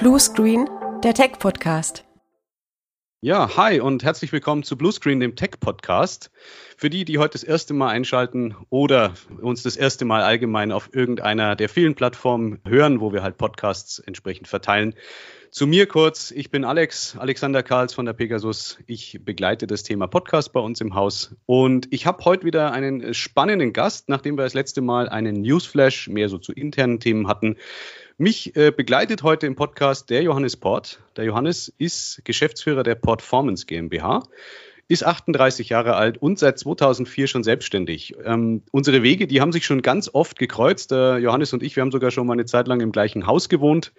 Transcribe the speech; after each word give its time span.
Blue 0.00 0.18
Screen, 0.18 0.66
der 1.04 1.12
Tech-Podcast. 1.12 2.06
Ja, 3.20 3.54
hi 3.58 3.80
und 3.80 4.02
herzlich 4.02 4.32
willkommen 4.32 4.62
zu 4.62 4.78
Bluescreen, 4.78 5.20
dem 5.20 5.36
Tech-Podcast. 5.36 6.30
Für 6.78 6.88
die, 6.88 7.04
die 7.04 7.18
heute 7.18 7.32
das 7.32 7.44
erste 7.44 7.74
Mal 7.74 7.90
einschalten 7.90 8.56
oder 8.70 9.12
uns 9.42 9.62
das 9.62 9.76
erste 9.76 10.06
Mal 10.06 10.22
allgemein 10.22 10.72
auf 10.72 10.88
irgendeiner 10.94 11.54
der 11.54 11.68
vielen 11.68 11.96
Plattformen 11.96 12.60
hören, 12.66 13.02
wo 13.02 13.12
wir 13.12 13.22
halt 13.22 13.36
Podcasts 13.36 13.98
entsprechend 13.98 14.48
verteilen. 14.48 14.94
Zu 15.50 15.66
mir 15.66 15.86
kurz, 15.86 16.30
ich 16.30 16.50
bin 16.50 16.64
Alex, 16.64 17.18
Alexander 17.18 17.62
Karls 17.62 17.92
von 17.92 18.06
der 18.06 18.14
Pegasus. 18.14 18.78
Ich 18.86 19.18
begleite 19.22 19.66
das 19.66 19.82
Thema 19.82 20.06
Podcast 20.06 20.54
bei 20.54 20.60
uns 20.60 20.80
im 20.80 20.94
Haus 20.94 21.36
und 21.44 21.92
ich 21.92 22.06
habe 22.06 22.24
heute 22.24 22.46
wieder 22.46 22.72
einen 22.72 23.12
spannenden 23.12 23.74
Gast, 23.74 24.08
nachdem 24.08 24.38
wir 24.38 24.44
das 24.44 24.54
letzte 24.54 24.80
Mal 24.80 25.10
einen 25.10 25.42
Newsflash 25.42 26.08
mehr 26.08 26.30
so 26.30 26.38
zu 26.38 26.52
internen 26.52 27.00
Themen 27.00 27.28
hatten 27.28 27.56
mich 28.20 28.54
äh, 28.54 28.70
begleitet 28.70 29.22
heute 29.22 29.46
im 29.46 29.56
Podcast 29.56 30.10
der 30.10 30.22
Johannes 30.22 30.54
Port. 30.54 31.00
Der 31.16 31.24
Johannes 31.24 31.72
ist 31.78 32.20
Geschäftsführer 32.24 32.82
der 32.82 32.94
Portformance 32.94 33.64
GmbH, 33.64 34.24
ist 34.90 35.06
38 35.06 35.68
Jahre 35.68 35.94
alt 35.94 36.18
und 36.20 36.40
seit 36.40 36.58
2004 36.58 37.28
schon 37.28 37.44
selbstständig. 37.44 38.16
Ähm, 38.24 38.64
unsere 38.72 39.04
Wege, 39.04 39.28
die 39.28 39.40
haben 39.40 39.52
sich 39.52 39.64
schon 39.64 39.82
ganz 39.82 40.10
oft 40.12 40.36
gekreuzt. 40.36 40.90
Der 40.90 41.18
Johannes 41.18 41.52
und 41.52 41.62
ich, 41.62 41.76
wir 41.76 41.82
haben 41.82 41.92
sogar 41.92 42.10
schon 42.10 42.26
mal 42.26 42.32
eine 42.32 42.44
Zeit 42.44 42.66
lang 42.66 42.80
im 42.80 42.90
gleichen 42.90 43.24
Haus 43.28 43.48
gewohnt. 43.48 43.92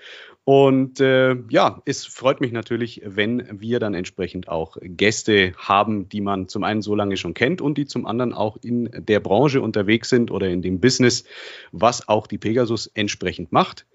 Und 0.44 1.00
äh, 1.00 1.38
ja, 1.50 1.82
es 1.86 2.06
freut 2.06 2.42
mich 2.42 2.52
natürlich, 2.52 3.02
wenn 3.06 3.62
wir 3.62 3.80
dann 3.80 3.94
entsprechend 3.94 4.50
auch 4.50 4.76
Gäste 4.82 5.54
haben, 5.56 6.10
die 6.10 6.20
man 6.20 6.50
zum 6.50 6.66
einen 6.66 6.82
so 6.82 6.94
lange 6.94 7.16
schon 7.16 7.36
kennt 7.36 7.62
und 7.62 7.78
die 7.78 7.86
zum 7.86 8.06
anderen 8.06 8.34
auch 8.34 8.58
in 8.62 8.90
der 8.92 9.22
Branche 9.22 9.62
unterwegs 9.62 10.10
sind 10.10 10.30
oder 10.30 10.50
in 10.50 10.62
dem 10.62 10.82
Business, 10.82 11.24
was 11.72 12.10
auch 12.10 12.28
die 12.28 12.38
Pegasus 12.38 12.88
entsprechend 12.88 13.54
macht. 13.54 13.86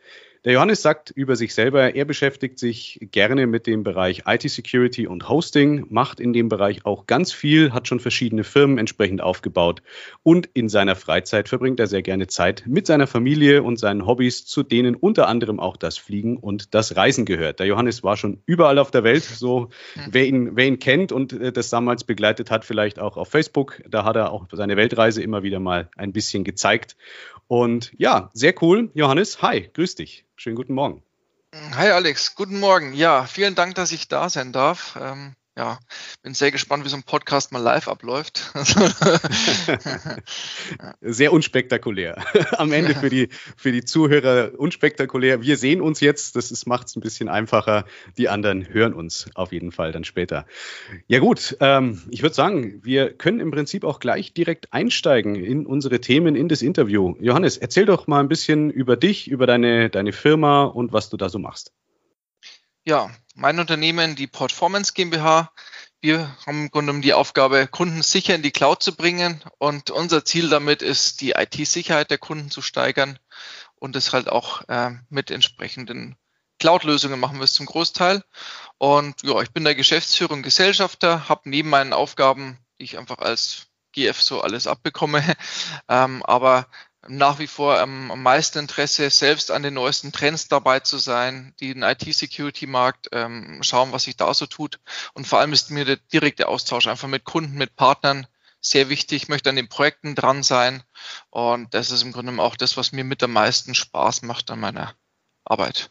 Der 0.46 0.52
Johannes 0.52 0.80
sagt 0.80 1.10
über 1.10 1.34
sich 1.34 1.54
selber, 1.54 1.96
er 1.96 2.04
beschäftigt 2.04 2.60
sich 2.60 3.00
gerne 3.10 3.48
mit 3.48 3.66
dem 3.66 3.82
Bereich 3.82 4.22
IT-Security 4.28 5.08
und 5.08 5.28
Hosting, 5.28 5.86
macht 5.88 6.20
in 6.20 6.32
dem 6.32 6.48
Bereich 6.48 6.86
auch 6.86 7.08
ganz 7.08 7.32
viel, 7.32 7.72
hat 7.72 7.88
schon 7.88 7.98
verschiedene 7.98 8.44
Firmen 8.44 8.78
entsprechend 8.78 9.20
aufgebaut 9.20 9.82
und 10.22 10.48
in 10.54 10.68
seiner 10.68 10.94
Freizeit 10.94 11.48
verbringt 11.48 11.80
er 11.80 11.88
sehr 11.88 12.02
gerne 12.02 12.28
Zeit 12.28 12.62
mit 12.64 12.86
seiner 12.86 13.08
Familie 13.08 13.64
und 13.64 13.80
seinen 13.80 14.06
Hobbys, 14.06 14.46
zu 14.46 14.62
denen 14.62 14.94
unter 14.94 15.26
anderem 15.26 15.58
auch 15.58 15.76
das 15.76 15.98
Fliegen 15.98 16.36
und 16.36 16.74
das 16.76 16.94
Reisen 16.94 17.24
gehört. 17.24 17.58
Der 17.58 17.66
Johannes 17.66 18.04
war 18.04 18.16
schon 18.16 18.40
überall 18.46 18.78
auf 18.78 18.92
der 18.92 19.02
Welt, 19.02 19.24
so 19.24 19.70
wer 20.08 20.28
ihn, 20.28 20.54
wer 20.54 20.68
ihn 20.68 20.78
kennt 20.78 21.10
und 21.10 21.32
äh, 21.32 21.50
das 21.50 21.70
damals 21.70 22.04
begleitet 22.04 22.52
hat, 22.52 22.64
vielleicht 22.64 23.00
auch 23.00 23.16
auf 23.16 23.30
Facebook, 23.30 23.82
da 23.88 24.04
hat 24.04 24.14
er 24.14 24.30
auch 24.30 24.46
seine 24.52 24.76
Weltreise 24.76 25.24
immer 25.24 25.42
wieder 25.42 25.58
mal 25.58 25.90
ein 25.96 26.12
bisschen 26.12 26.44
gezeigt. 26.44 26.94
Und 27.48 27.92
ja, 27.96 28.30
sehr 28.32 28.54
cool. 28.62 28.90
Johannes, 28.94 29.40
hi, 29.42 29.70
grüß 29.72 29.94
dich. 29.94 30.24
Schönen 30.36 30.56
guten 30.56 30.74
Morgen. 30.74 31.02
Hi 31.74 31.90
Alex, 31.90 32.34
guten 32.34 32.60
Morgen. 32.60 32.92
Ja, 32.92 33.24
vielen 33.24 33.54
Dank, 33.54 33.76
dass 33.76 33.92
ich 33.92 34.08
da 34.08 34.28
sein 34.28 34.52
darf. 34.52 34.98
Ähm, 35.00 35.34
ja, 35.56 35.78
bin 36.22 36.34
sehr 36.34 36.50
gespannt, 36.50 36.84
wie 36.84 36.90
so 36.90 36.96
ein 36.96 37.02
Podcast 37.02 37.50
mal 37.50 37.60
live 37.62 37.88
abläuft. 37.88 38.52
sehr 41.00 41.32
unspektakulär. 41.32 42.22
Am 42.58 42.72
Ende 42.72 42.94
für 42.94 43.08
die, 43.08 43.30
für 43.56 43.72
die 43.72 43.82
Zuhörer 43.82 44.50
unspektakulär. 44.58 45.40
Wir 45.40 45.56
sehen 45.56 45.80
uns 45.80 46.00
jetzt, 46.00 46.36
das 46.36 46.66
macht 46.66 46.88
es 46.88 46.96
ein 46.96 47.00
bisschen 47.00 47.30
einfacher. 47.30 47.86
Die 48.18 48.28
anderen 48.28 48.68
hören 48.68 48.92
uns 48.92 49.30
auf 49.34 49.50
jeden 49.50 49.72
Fall 49.72 49.92
dann 49.92 50.04
später. 50.04 50.46
Ja 51.06 51.20
gut, 51.20 51.56
ähm, 51.60 52.02
ich 52.10 52.20
würde 52.22 52.34
sagen, 52.34 52.80
wir 52.84 53.14
können 53.14 53.40
im 53.40 53.50
Prinzip 53.50 53.84
auch 53.84 53.98
gleich 53.98 54.34
direkt 54.34 54.74
einsteigen 54.74 55.36
in 55.36 55.64
unsere 55.64 56.02
Themen, 56.02 56.36
in 56.36 56.48
das 56.48 56.60
Interview. 56.60 57.14
Johannes, 57.18 57.56
erzähl 57.56 57.86
doch 57.86 58.06
mal 58.06 58.20
ein 58.20 58.28
bisschen 58.28 58.70
über 58.70 58.96
dich, 58.96 59.30
über 59.30 59.46
deine, 59.46 59.88
deine 59.88 60.12
Firma 60.12 60.64
und 60.64 60.92
was 60.92 61.08
du 61.08 61.16
da 61.16 61.30
so 61.30 61.38
machst. 61.38 61.72
Ja, 62.84 63.10
mein 63.36 63.60
Unternehmen, 63.60 64.16
die 64.16 64.26
Performance 64.26 64.92
GmbH, 64.94 65.52
wir 66.00 66.36
haben 66.46 66.64
im 66.64 66.70
Grunde 66.70 67.00
die 67.00 67.12
Aufgabe, 67.12 67.66
Kunden 67.66 68.02
sicher 68.02 68.34
in 68.34 68.42
die 68.42 68.50
Cloud 68.50 68.82
zu 68.82 68.96
bringen. 68.96 69.44
Und 69.58 69.90
unser 69.90 70.24
Ziel 70.24 70.48
damit 70.48 70.82
ist, 70.82 71.20
die 71.20 71.32
IT-Sicherheit 71.32 72.10
der 72.10 72.18
Kunden 72.18 72.50
zu 72.50 72.62
steigern 72.62 73.18
und 73.76 73.94
das 73.94 74.12
halt 74.12 74.28
auch 74.28 74.62
äh, 74.68 74.92
mit 75.10 75.30
entsprechenden 75.30 76.16
Cloud-Lösungen 76.58 77.20
machen 77.20 77.38
wir 77.38 77.44
es 77.44 77.52
zum 77.52 77.66
Großteil. 77.66 78.24
Und 78.78 79.22
ja, 79.22 79.40
ich 79.42 79.50
bin 79.50 79.64
der 79.64 79.74
Geschäftsführer 79.74 80.32
und 80.32 80.42
Gesellschafter, 80.42 81.28
habe 81.28 81.48
neben 81.50 81.68
meinen 81.68 81.92
Aufgaben, 81.92 82.58
die 82.78 82.84
ich 82.84 82.98
einfach 82.98 83.18
als 83.18 83.66
GF 83.92 84.20
so 84.20 84.40
alles 84.40 84.66
abbekomme, 84.66 85.22
ähm, 85.88 86.22
aber 86.22 86.68
nach 87.08 87.38
wie 87.38 87.46
vor 87.46 87.80
ähm, 87.80 88.10
am 88.10 88.22
meisten 88.22 88.58
Interesse, 88.58 89.10
selbst 89.10 89.50
an 89.50 89.62
den 89.62 89.74
neuesten 89.74 90.12
Trends 90.12 90.48
dabei 90.48 90.80
zu 90.80 90.98
sein, 90.98 91.54
den 91.60 91.82
IT-Security-Markt, 91.82 93.08
ähm, 93.12 93.62
schauen, 93.62 93.92
was 93.92 94.04
sich 94.04 94.16
da 94.16 94.32
so 94.34 94.46
tut. 94.46 94.80
Und 95.14 95.26
vor 95.26 95.38
allem 95.38 95.52
ist 95.52 95.70
mir 95.70 95.84
der 95.84 95.96
direkte 95.96 96.48
Austausch 96.48 96.86
einfach 96.86 97.08
mit 97.08 97.24
Kunden, 97.24 97.56
mit 97.56 97.76
Partnern 97.76 98.26
sehr 98.60 98.88
wichtig. 98.88 99.24
Ich 99.24 99.28
möchte 99.28 99.50
an 99.50 99.56
den 99.56 99.68
Projekten 99.68 100.14
dran 100.14 100.42
sein. 100.42 100.82
Und 101.30 101.74
das 101.74 101.90
ist 101.90 102.02
im 102.02 102.12
Grunde 102.12 102.40
auch 102.42 102.56
das, 102.56 102.76
was 102.76 102.92
mir 102.92 103.04
mit 103.04 103.22
am 103.22 103.32
meisten 103.32 103.74
Spaß 103.74 104.22
macht 104.22 104.50
an 104.50 104.60
meiner 104.60 104.94
Arbeit. 105.44 105.90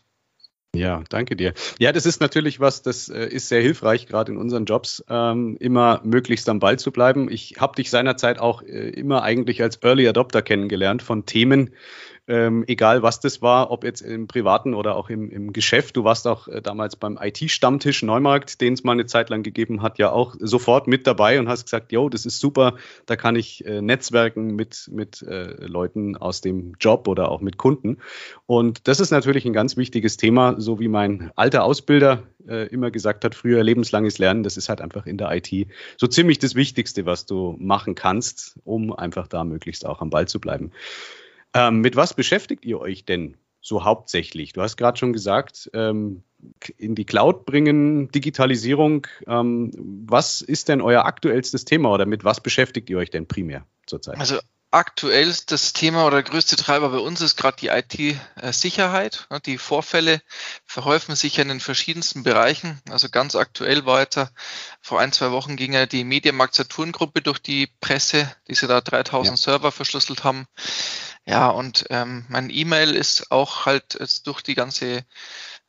Ja, 0.76 1.04
danke 1.10 1.36
dir. 1.36 1.54
Ja, 1.80 1.92
das 1.92 2.06
ist 2.06 2.22
natürlich 2.22 2.60
was, 2.60 2.82
das 2.82 3.10
äh, 3.10 3.28
ist 3.28 3.50
sehr 3.50 3.62
hilfreich, 3.62 4.08
gerade 4.08 4.32
in 4.32 4.38
unseren 4.38 4.66
Jobs, 4.66 5.04
ähm, 5.10 5.58
immer 5.60 6.02
möglichst 6.04 6.48
am 6.50 6.60
Ball 6.60 6.78
zu 6.78 6.92
bleiben. 6.92 7.32
Ich 7.32 7.56
habe 7.60 7.76
dich 7.76 7.90
seinerzeit 7.90 8.40
auch 8.40 8.62
äh, 8.62 8.90
immer 8.90 9.24
eigentlich 9.24 9.62
als 9.62 9.82
Early 9.84 10.08
Adopter 10.08 10.42
kennengelernt 10.42 11.02
von 11.02 11.26
Themen, 11.26 11.72
ähm, 12.28 12.64
egal 12.68 13.04
was 13.04 13.20
das 13.20 13.42
war, 13.42 13.72
ob 13.72 13.84
jetzt 13.84 14.02
im 14.02 14.28
Privaten 14.28 14.74
oder 14.74 14.96
auch 14.96 15.10
im, 15.10 15.30
im 15.30 15.54
Geschäft. 15.54 15.96
Du 15.96 16.04
warst 16.04 16.28
auch 16.28 16.48
äh, 16.48 16.62
damals 16.62 16.96
beim 16.96 17.20
IT-Stammtisch 17.22 18.02
Neumarkt, 18.04 18.62
den 18.62 18.74
es 18.74 18.84
mal 18.84 18.94
eine 18.94 19.06
Zeit 19.06 19.30
lang 19.30 19.44
gegeben 19.44 19.82
hat, 19.82 20.00
ja 20.00 20.12
auch 20.12 20.36
sofort 20.40 20.88
mit 20.88 21.06
dabei 21.06 21.40
und 21.40 21.48
hast 21.48 21.66
gesagt, 21.66 21.92
yo, 21.92 22.10
das 22.10 22.26
ist 22.26 22.40
super, 22.40 22.76
da 23.06 23.16
kann 23.16 23.36
ich 23.36 23.66
äh, 23.66 23.82
netzwerken 23.82 24.56
mit, 24.56 24.90
mit 24.92 25.22
äh, 25.22 25.66
Leuten 25.66 26.18
aus 26.18 26.42
dem 26.42 26.74
Job 26.80 27.08
oder 27.08 27.30
auch 27.30 27.42
mit 27.42 27.58
Kunden. 27.58 27.98
Und 28.48 28.88
das 28.88 29.00
ist 29.00 29.12
natürlich 29.12 29.46
ein 29.46 29.54
ganz 29.54 29.78
wichtiges 29.78 30.18
Thema, 30.18 30.56
so 30.60 30.80
wie 30.80 30.88
mein 30.88 31.32
alter 31.36 31.64
Ausbilder 31.64 32.24
äh, 32.48 32.68
immer 32.68 32.90
gesagt 32.90 33.24
hat, 33.24 33.36
früher 33.36 33.64
lebenslanges 33.64 34.18
Lernen, 34.18 34.44
das 34.44 34.58
ist 34.58 34.70
halt 34.70 34.82
einfach 34.82 35.06
in 35.06 35.18
der 35.18 35.32
IT 35.32 35.68
so 35.98 36.08
ziemlich 36.08 36.40
das 36.40 36.56
Wichtigste, 36.56 37.06
was 37.06 37.26
du 37.26 37.56
machen 37.60 37.94
kannst, 37.94 38.58
um 38.64 38.94
einfach 38.94 39.28
da 39.28 39.44
möglichst 39.44 39.86
auch 39.86 40.02
am 40.02 40.10
Ball 40.10 40.28
zu 40.28 40.40
bleiben. 40.40 40.72
Ähm, 41.56 41.80
mit 41.80 41.96
was 41.96 42.14
beschäftigt 42.14 42.66
ihr 42.66 42.80
euch 42.80 43.06
denn 43.06 43.38
so 43.62 43.84
hauptsächlich? 43.86 44.54
Du 44.54 44.62
hast 44.62 44.76
gerade 44.76 44.98
schon 44.98 45.14
gesagt, 45.14 45.72
ähm, 45.74 46.22
in 46.78 46.94
die 46.94 47.06
Cloud 47.06 47.46
bringen, 47.46 48.12
Digitalisierung. 48.12 49.08
Ähm, 49.26 49.72
was 50.06 50.42
ist 50.42 50.68
denn 50.68 50.82
euer 50.82 51.06
aktuellstes 51.06 51.66
Thema 51.66 51.92
oder 51.92 52.06
mit 52.06 52.24
was 52.24 52.42
beschäftigt 52.42 52.90
ihr 52.90 52.98
euch 52.98 53.10
denn 53.10 53.26
primär 53.28 53.66
zurzeit? 53.88 54.20
Also 54.20 54.38
aktuell 54.72 55.34
das 55.48 55.74
Thema 55.74 56.06
oder 56.06 56.22
der 56.22 56.32
größte 56.32 56.56
Treiber 56.56 56.90
bei 56.90 56.98
uns 56.98 57.22
ist 57.22 57.38
gerade 57.38 57.58
die 57.58 57.68
IT-Sicherheit. 57.68 59.28
Die 59.46 59.58
Vorfälle 59.58 60.22
verhäufen 60.66 61.16
sich 61.16 61.40
in 61.40 61.48
den 61.48 61.60
verschiedensten 61.60 62.24
Bereichen. 62.24 62.82
Also 62.90 63.10
ganz 63.10 63.36
aktuell 63.36 63.86
war 63.86 64.02
jetzt 64.02 64.20
vor 64.82 65.00
ein, 65.00 65.12
zwei 65.12 65.32
Wochen 65.32 65.56
ging 65.56 65.74
ja 65.74 65.86
die 65.86 66.04
Medienmarkt 66.04 66.56
Saturn 66.56 66.92
Gruppe 66.92 67.22
durch 67.22 67.40
die 67.40 67.68
Presse, 67.80 68.34
die 68.48 68.56
sie 68.56 68.68
da 68.68 68.82
3000 68.82 69.38
ja. 69.38 69.44
Server 69.44 69.72
verschlüsselt 69.72 70.24
haben. 70.24 70.48
Ja, 71.26 71.50
und 71.50 71.86
ähm, 71.90 72.26
mein 72.30 72.50
E-Mail 72.50 72.96
ist 72.96 73.32
auch 73.32 73.66
halt 73.66 73.98
jetzt 74.00 74.28
durch 74.28 74.42
die 74.42 74.56
ganze 74.56 75.06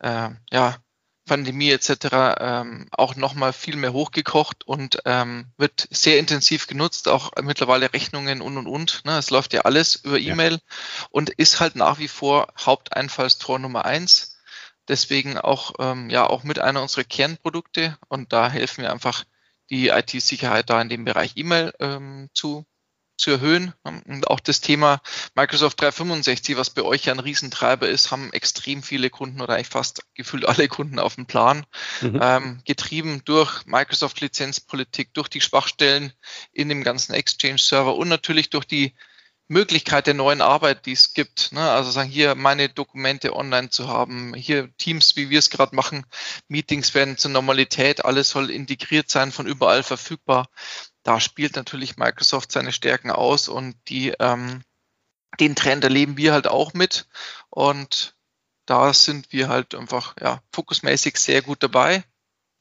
äh, 0.01 0.28
ja, 0.51 0.77
Pandemie 1.26 1.70
etc. 1.70 2.37
Ähm, 2.41 2.88
auch 2.92 3.16
nochmal 3.16 3.53
viel 3.53 3.76
mehr 3.76 3.92
hochgekocht 3.92 4.66
und 4.66 5.00
ähm, 5.04 5.47
wird 5.59 5.88
sehr 5.91 6.19
intensiv 6.19 6.66
genutzt, 6.66 7.09
auch 7.09 7.32
mittlerweile 7.42 7.92
Rechnungen 7.92 8.41
und 8.41 8.56
und 8.56 8.66
und. 8.66 9.04
Ne? 9.04 9.19
Es 9.19 9.31
läuft 9.31 9.53
ja 9.53 9.62
alles 9.62 9.97
über 9.97 10.19
E-Mail 10.19 10.53
ja. 10.53 11.06
und 11.10 11.31
ist 11.31 11.60
halt 11.60 11.76
nach 11.76 11.98
wie 11.98 12.09
vor 12.09 12.48
Haupteinfallstor 12.59 13.59
Nummer 13.59 13.84
eins. 13.84 14.39
Deswegen 14.89 15.36
auch, 15.36 15.74
ähm, 15.80 16.10
ja, 16.10 16.27
auch 16.27 16.45
mit 16.45 16.60
einer 16.60 16.80
unserer 16.80 17.04
Kernprodukte 17.04 17.98
und 18.09 18.33
da 18.33 18.48
helfen 18.48 18.83
wir 18.83 18.92
einfach 18.92 19.24
die 19.68 19.89
IT-Sicherheit 19.89 20.71
da 20.71 20.80
in 20.80 20.89
dem 20.89 21.04
Bereich 21.04 21.33
E-Mail 21.36 21.72
ähm, 21.80 22.30
zu 22.34 22.65
zu 23.16 23.30
erhöhen. 23.30 23.72
Und 23.83 24.28
auch 24.28 24.41
das 24.41 24.60
Thema 24.60 25.01
Microsoft 25.34 25.80
365, 25.80 26.57
was 26.57 26.71
bei 26.71 26.83
euch 26.83 27.07
ja 27.07 27.13
ein 27.13 27.21
Riesentreiber 27.21 27.89
ist, 27.89 28.10
haben 28.10 28.33
extrem 28.33 28.83
viele 28.83 29.10
Kunden 29.10 29.41
oder 29.41 29.54
eigentlich 29.54 29.68
fast 29.68 30.03
gefühlt 30.15 30.47
alle 30.47 30.68
Kunden 30.68 30.98
auf 30.98 31.15
dem 31.15 31.27
Plan, 31.27 31.66
mhm. 32.01 32.21
ähm, 32.22 32.60
getrieben 32.65 33.22
durch 33.24 33.65
Microsoft-Lizenzpolitik, 33.66 35.15
durch 35.15 35.28
die 35.28 35.41
Schwachstellen 35.41 36.13
in 36.53 36.68
dem 36.68 36.84
ganzen 36.84 37.15
Exchange-Server 37.15 37.97
und 37.97 38.09
natürlich 38.09 38.51
durch 38.51 38.65
die 38.65 38.95
Möglichkeit 39.48 40.09
der 40.09 40.15
neuen 40.15 40.41
Arbeit, 40.41 40.86
die 40.86 40.92
es 40.92 41.15
gibt. 41.15 41.53
Ne? 41.53 41.71
Also 41.71 41.91
sagen, 41.91 42.10
hier 42.10 42.34
meine 42.34 42.68
Dokumente 42.68 43.34
online 43.34 43.71
zu 43.71 43.89
haben, 43.89 44.34
hier 44.34 44.77
Teams, 44.77 45.15
wie 45.15 45.30
wir 45.30 45.39
es 45.39 45.51
gerade 45.51 45.77
machen, 45.77 46.04
Meetings 46.48 46.95
werden 46.95 47.16
zur 47.16 47.30
Normalität, 47.30 48.04
alles 48.04 48.30
soll 48.30 48.51
integriert 48.51 49.09
sein, 49.09 49.30
von 49.30 49.47
überall 49.47 49.84
verfügbar 49.84 50.48
da 51.06 51.20
spielt 51.20 51.54
natürlich 51.54 51.98
Microsoft 51.98 52.50
seine 52.50 52.72
Stärken 52.72 53.12
aus 53.12 53.48
und 53.48 53.76
die, 53.86 54.12
ähm, 54.18 54.62
den 55.38 55.54
Trend 55.54 55.84
erleben 55.84 56.16
wir 56.16 56.32
halt 56.32 56.48
auch 56.48 56.74
mit. 56.74 57.06
Und 57.48 58.16
da 58.66 58.92
sind 58.92 59.32
wir 59.32 59.48
halt 59.48 59.76
einfach 59.76 60.16
ja, 60.20 60.42
fokusmäßig 60.53 61.16
sehr 61.18 61.42
gut 61.42 61.62
dabei. 61.62 62.03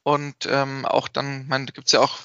Und 0.03 0.45
ähm, 0.45 0.86
auch 0.86 1.07
dann, 1.07 1.47
man 1.47 1.65
gibt 1.65 1.88
es 1.88 1.94
ja 1.94 2.01
auch 2.01 2.19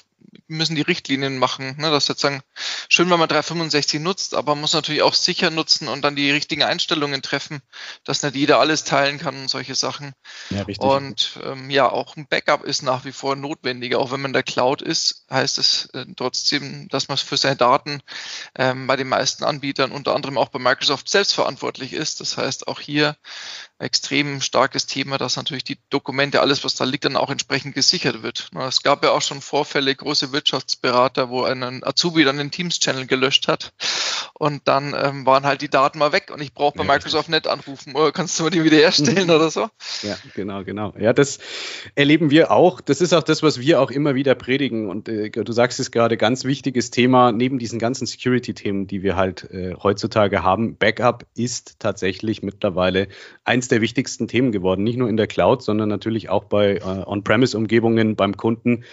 müssen 0.51 0.75
die 0.75 0.81
Richtlinien 0.81 1.37
machen, 1.37 1.75
ne, 1.77 1.89
dass 1.89 2.05
sozusagen 2.05 2.41
schön, 2.89 3.09
wenn 3.09 3.19
man 3.19 3.29
365 3.29 3.99
nutzt, 4.01 4.35
aber 4.35 4.53
man 4.53 4.61
muss 4.61 4.73
natürlich 4.73 5.01
auch 5.01 5.13
sicher 5.13 5.49
nutzen 5.49 5.87
und 5.87 6.03
dann 6.03 6.15
die 6.15 6.29
richtigen 6.31 6.63
Einstellungen 6.63 7.21
treffen, 7.21 7.61
dass 8.03 8.23
nicht 8.23 8.35
jeder 8.35 8.59
alles 8.59 8.83
teilen 8.83 9.17
kann 9.17 9.35
und 9.35 9.49
solche 9.49 9.75
Sachen. 9.75 10.13
Ja, 10.49 10.63
richtig. 10.63 10.79
Und 10.79 11.39
ähm, 11.43 11.69
ja, 11.69 11.89
auch 11.89 12.15
ein 12.15 12.27
Backup 12.27 12.63
ist 12.63 12.83
nach 12.83 13.05
wie 13.05 13.11
vor 13.11 13.35
notwendig. 13.35 13.95
Auch 13.95 14.11
wenn 14.11 14.21
man 14.21 14.29
in 14.29 14.33
der 14.33 14.43
Cloud 14.43 14.81
ist, 14.81 15.25
heißt 15.29 15.57
es 15.57 15.85
äh, 15.93 16.05
trotzdem, 16.15 16.87
dass 16.89 17.07
man 17.07 17.17
für 17.17 17.37
seine 17.37 17.55
Daten 17.55 18.01
ähm, 18.55 18.87
bei 18.87 18.95
den 18.95 19.07
meisten 19.07 19.43
Anbietern, 19.43 19.91
unter 19.91 20.15
anderem 20.15 20.37
auch 20.37 20.49
bei 20.49 20.59
Microsoft 20.59 21.09
selbst 21.09 21.33
verantwortlich 21.33 21.93
ist. 21.93 22.19
Das 22.19 22.37
heißt, 22.37 22.67
auch 22.67 22.79
hier 22.79 23.15
extrem 23.81 24.41
starkes 24.41 24.85
Thema, 24.85 25.17
dass 25.17 25.35
natürlich 25.35 25.63
die 25.63 25.77
Dokumente, 25.89 26.41
alles, 26.41 26.63
was 26.63 26.75
da 26.75 26.83
liegt, 26.83 27.05
dann 27.05 27.15
auch 27.15 27.29
entsprechend 27.29 27.73
gesichert 27.73 28.23
wird. 28.23 28.49
Es 28.67 28.83
gab 28.83 29.03
ja 29.03 29.11
auch 29.11 29.21
schon 29.21 29.41
Vorfälle, 29.41 29.93
große 29.95 30.31
Wirtschaftsberater, 30.31 31.29
wo 31.29 31.43
ein 31.43 31.83
Azubi 31.83 32.23
dann 32.23 32.37
den 32.37 32.51
Teams-Channel 32.51 33.07
gelöscht 33.07 33.47
hat 33.47 33.73
und 34.33 34.67
dann 34.67 34.95
ähm, 34.97 35.25
waren 35.25 35.45
halt 35.45 35.61
die 35.61 35.69
Daten 35.69 35.99
mal 35.99 36.11
weg 36.11 36.31
und 36.33 36.41
ich 36.41 36.53
brauche 36.53 36.77
bei 36.77 36.83
ja, 36.83 36.93
Microsoft 36.93 37.29
nicht 37.29 37.47
anrufen, 37.47 37.95
oder 37.95 38.11
kannst 38.11 38.39
du 38.39 38.43
mal 38.43 38.49
die 38.49 38.63
wiederherstellen 38.63 39.29
oder 39.29 39.49
so? 39.49 39.69
Ja, 40.03 40.17
genau, 40.35 40.63
genau. 40.63 40.93
Ja, 40.99 41.13
das 41.13 41.39
erleben 41.95 42.29
wir 42.29 42.51
auch. 42.51 42.81
Das 42.81 43.01
ist 43.01 43.13
auch 43.13 43.23
das, 43.23 43.43
was 43.43 43.59
wir 43.59 43.81
auch 43.81 43.91
immer 43.91 44.15
wieder 44.15 44.35
predigen 44.35 44.89
und 44.89 45.09
äh, 45.09 45.29
du 45.31 45.51
sagst 45.51 45.79
es 45.79 45.91
gerade, 45.91 46.17
ganz 46.17 46.45
wichtiges 46.45 46.91
Thema, 46.91 47.31
neben 47.31 47.57
diesen 47.57 47.79
ganzen 47.79 48.05
Security-Themen, 48.05 48.87
die 48.87 49.01
wir 49.01 49.15
halt 49.15 49.49
äh, 49.51 49.75
heutzutage 49.81 50.43
haben, 50.43 50.77
Backup 50.77 51.25
ist 51.35 51.79
tatsächlich 51.79 52.43
mittlerweile 52.43 53.07
eins 53.43 53.70
der 53.71 53.81
wichtigsten 53.81 54.27
Themen 54.27 54.51
geworden, 54.51 54.83
nicht 54.83 54.97
nur 54.97 55.09
in 55.09 55.17
der 55.17 55.27
Cloud, 55.27 55.63
sondern 55.63 55.89
natürlich 55.89 56.29
auch 56.29 56.45
bei 56.45 56.75
äh, 56.75 56.81
On-Premise-Umgebungen 56.81 58.15
beim 58.15 58.37
Kunden. 58.37 58.83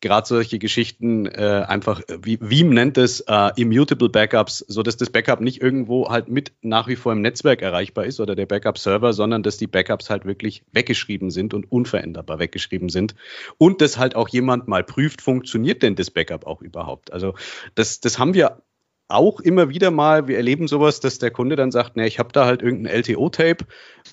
Gerade 0.00 0.26
solche 0.26 0.58
Geschichten 0.58 1.26
äh, 1.26 1.64
einfach, 1.66 2.02
wie 2.22 2.38
Veeam 2.40 2.70
nennt 2.70 2.98
es, 2.98 3.20
äh, 3.20 3.50
immutable 3.56 4.08
Backups, 4.08 4.64
so 4.68 4.82
dass 4.82 4.96
das 4.96 5.10
Backup 5.10 5.40
nicht 5.40 5.60
irgendwo 5.60 6.08
halt 6.08 6.28
mit 6.28 6.52
nach 6.62 6.86
wie 6.88 6.96
vor 6.96 7.12
im 7.12 7.20
Netzwerk 7.20 7.62
erreichbar 7.62 8.06
ist 8.06 8.20
oder 8.20 8.36
der 8.36 8.46
Backup-Server, 8.46 9.12
sondern 9.12 9.42
dass 9.42 9.56
die 9.56 9.66
Backups 9.66 10.08
halt 10.08 10.24
wirklich 10.24 10.62
weggeschrieben 10.72 11.30
sind 11.30 11.52
und 11.52 11.70
unveränderbar 11.70 12.38
weggeschrieben 12.38 12.88
sind. 12.88 13.14
Und 13.58 13.80
dass 13.80 13.98
halt 13.98 14.14
auch 14.14 14.28
jemand 14.28 14.68
mal 14.68 14.84
prüft, 14.84 15.20
funktioniert 15.20 15.82
denn 15.82 15.96
das 15.96 16.10
Backup 16.10 16.46
auch 16.46 16.62
überhaupt? 16.62 17.12
Also 17.12 17.34
das, 17.74 18.00
das 18.00 18.18
haben 18.18 18.34
wir 18.34 18.62
auch 19.08 19.40
immer 19.40 19.70
wieder 19.70 19.90
mal, 19.90 20.28
wir 20.28 20.36
erleben 20.36 20.68
sowas, 20.68 21.00
dass 21.00 21.18
der 21.18 21.30
Kunde 21.30 21.56
dann 21.56 21.70
sagt, 21.70 21.96
ne, 21.96 22.06
ich 22.06 22.18
habe 22.18 22.30
da 22.32 22.44
halt 22.44 22.60
irgendein 22.62 22.94
LTO-Tape, 22.94 23.64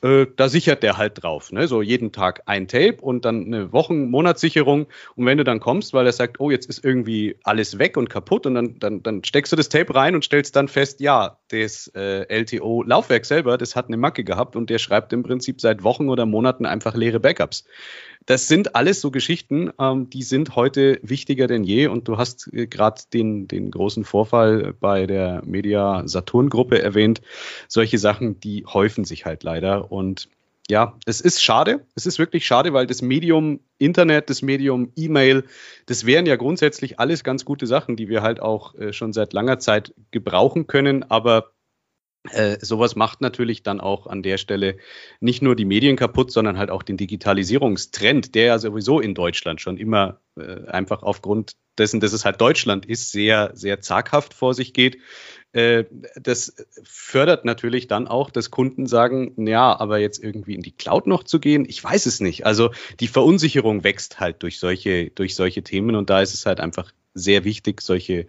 äh, 0.02 0.26
da 0.36 0.48
sichert 0.48 0.84
der 0.84 0.98
halt 0.98 1.22
drauf, 1.22 1.52
ne? 1.52 1.68
so 1.68 1.82
jeden 1.82 2.14
Tag 2.14 2.44
ein 2.46 2.70
Tape 2.70 2.98
und 3.02 3.26
dann 3.26 3.46
eine 3.46 3.74
Wochen-, 3.74 4.10
Monatssicherung 4.10 4.88
und 5.16 5.26
wenn 5.26 5.38
du 5.38 5.44
dann 5.44 5.60
kommst, 5.60 5.94
weil 5.94 6.06
er 6.06 6.14
sagt, 6.14 6.40
oh, 6.40 6.50
jetzt 6.50 6.70
ist 6.70 6.84
irgendwie 6.84 7.36
alles 7.44 7.78
weg 7.78 7.98
und 7.98 8.10
kaputt 8.10 8.46
und 8.46 8.56
dann, 8.56 8.80
dann, 8.80 9.04
dann 9.04 9.24
steckst 9.26 9.52
du 9.52 9.58
das 9.58 9.68
Tape 9.68 9.94
rein 9.94 10.16
und 10.16 10.24
stellst 10.24 10.56
dann 10.56 10.70
fest, 10.70 11.02
ja, 11.02 11.40
das 11.50 11.88
äh, 11.94 12.26
LTO-Laufwerk 12.30 13.26
selber, 13.26 13.58
das 13.58 13.76
hat 13.76 13.88
eine 13.88 13.98
Macke 13.98 14.24
gehabt 14.24 14.56
und 14.56 14.70
der 14.70 14.80
schreibt 14.80 15.12
im 15.12 15.24
Prinzip 15.24 15.60
seit 15.60 15.84
Wochen 15.84 16.08
oder 16.08 16.26
Monaten 16.26 16.66
einfach 16.66 16.96
leere 16.96 17.20
Backups 17.20 17.66
das 18.26 18.48
sind 18.48 18.76
alles 18.76 19.02
so 19.02 19.12
Geschichten, 19.12 19.72
ähm, 19.80 20.10
die 20.10 20.24
sind 20.24 20.56
heute 20.56 21.00
wichtiger 21.04 21.48
denn 21.48 21.64
je. 21.64 21.88
Und 21.88 22.08
du 22.08 22.18
hast 22.18 22.52
äh, 22.54 22.68
gerade 22.68 23.02
den, 23.14 23.48
den 23.48 23.72
großen 23.72 24.04
Vorfall 24.04 24.74
bei 24.80 25.06
der 25.06 25.44
Media 25.46 26.04
Saturn 26.08 26.50
Gruppe 26.50 26.82
erwähnt. 26.82 27.22
Solche 27.68 27.98
Sachen, 27.98 28.40
die 28.40 28.66
häufen 28.66 29.06
sich 29.06 29.26
halt 29.26 29.44
leider. 29.44 29.92
Und 29.92 30.30
ja, 30.68 30.98
es 31.06 31.22
ist 31.22 31.44
schade. 31.44 31.86
Es 31.94 32.08
ist 32.08 32.18
wirklich 32.18 32.48
schade, 32.48 32.74
weil 32.74 32.88
das 32.88 33.04
Medium 33.04 33.60
Internet, 33.78 34.32
das 34.32 34.42
Medium 34.42 34.92
E-Mail, 34.96 35.44
das 35.86 36.08
wären 36.08 36.26
ja 36.26 36.36
grundsätzlich 36.36 37.00
alles 37.00 37.24
ganz 37.24 37.46
gute 37.46 37.68
Sachen, 37.68 37.96
die 37.96 38.10
wir 38.10 38.24
halt 38.24 38.40
auch 38.40 38.74
äh, 38.76 38.92
schon 38.92 39.14
seit 39.14 39.34
langer 39.34 39.60
Zeit 39.60 39.94
gebrauchen 40.10 40.66
können. 40.66 41.04
Aber 41.04 41.52
äh, 42.32 42.58
sowas 42.62 42.96
macht 42.96 43.22
natürlich 43.22 43.64
dann 43.64 43.80
auch 43.80 44.08
an 44.08 44.24
der 44.24 44.38
Stelle 44.38 44.78
nicht 45.20 45.42
nur 45.42 45.56
die 45.56 45.66
Medien 45.66 45.96
kaputt, 45.96 46.32
sondern 46.32 46.58
halt 46.58 46.70
auch 46.70 46.84
den 46.84 46.98
Digitalisierungstrend, 46.98 48.36
der 48.36 48.46
ja 48.46 48.60
sowieso 48.60 49.00
in 49.00 49.16
Deutschland 49.16 49.62
schon 49.62 49.78
immer 49.78 50.20
äh, 50.38 50.66
einfach 50.68 51.04
aufgrund 51.04 51.54
dessen, 51.78 52.00
dass 52.00 52.14
es 52.14 52.26
halt 52.26 52.40
Deutschland 52.42 52.86
ist, 52.86 53.12
sehr, 53.12 53.52
sehr 53.54 53.82
zaghaft 53.82 54.34
vor 54.34 54.54
sich 54.54 54.74
geht. 54.74 54.98
Äh, 55.54 55.86
das 56.16 56.56
fördert 56.84 57.46
natürlich 57.46 57.88
dann 57.88 58.08
auch, 58.08 58.30
dass 58.30 58.52
Kunden 58.52 58.88
sagen, 58.88 59.34
ja, 59.48 59.78
aber 59.80 60.00
jetzt 60.00 60.24
irgendwie 60.24 60.56
in 60.56 60.62
die 60.62 60.76
Cloud 60.76 61.08
noch 61.08 61.24
zu 61.24 61.40
gehen, 61.40 61.66
ich 61.68 61.84
weiß 61.84 62.06
es 62.06 62.20
nicht. 62.20 62.46
Also 62.46 62.72
die 63.00 63.08
Verunsicherung 63.08 63.84
wächst 63.84 64.20
halt 64.20 64.44
durch 64.44 64.60
solche, 64.60 65.10
durch 65.12 65.36
solche 65.36 65.64
Themen 65.64 65.96
und 65.96 66.10
da 66.10 66.22
ist 66.22 66.34
es 66.34 66.46
halt 66.46 66.60
einfach 66.60 66.92
sehr 67.14 67.46
wichtig, 67.46 67.82
solche 67.82 68.28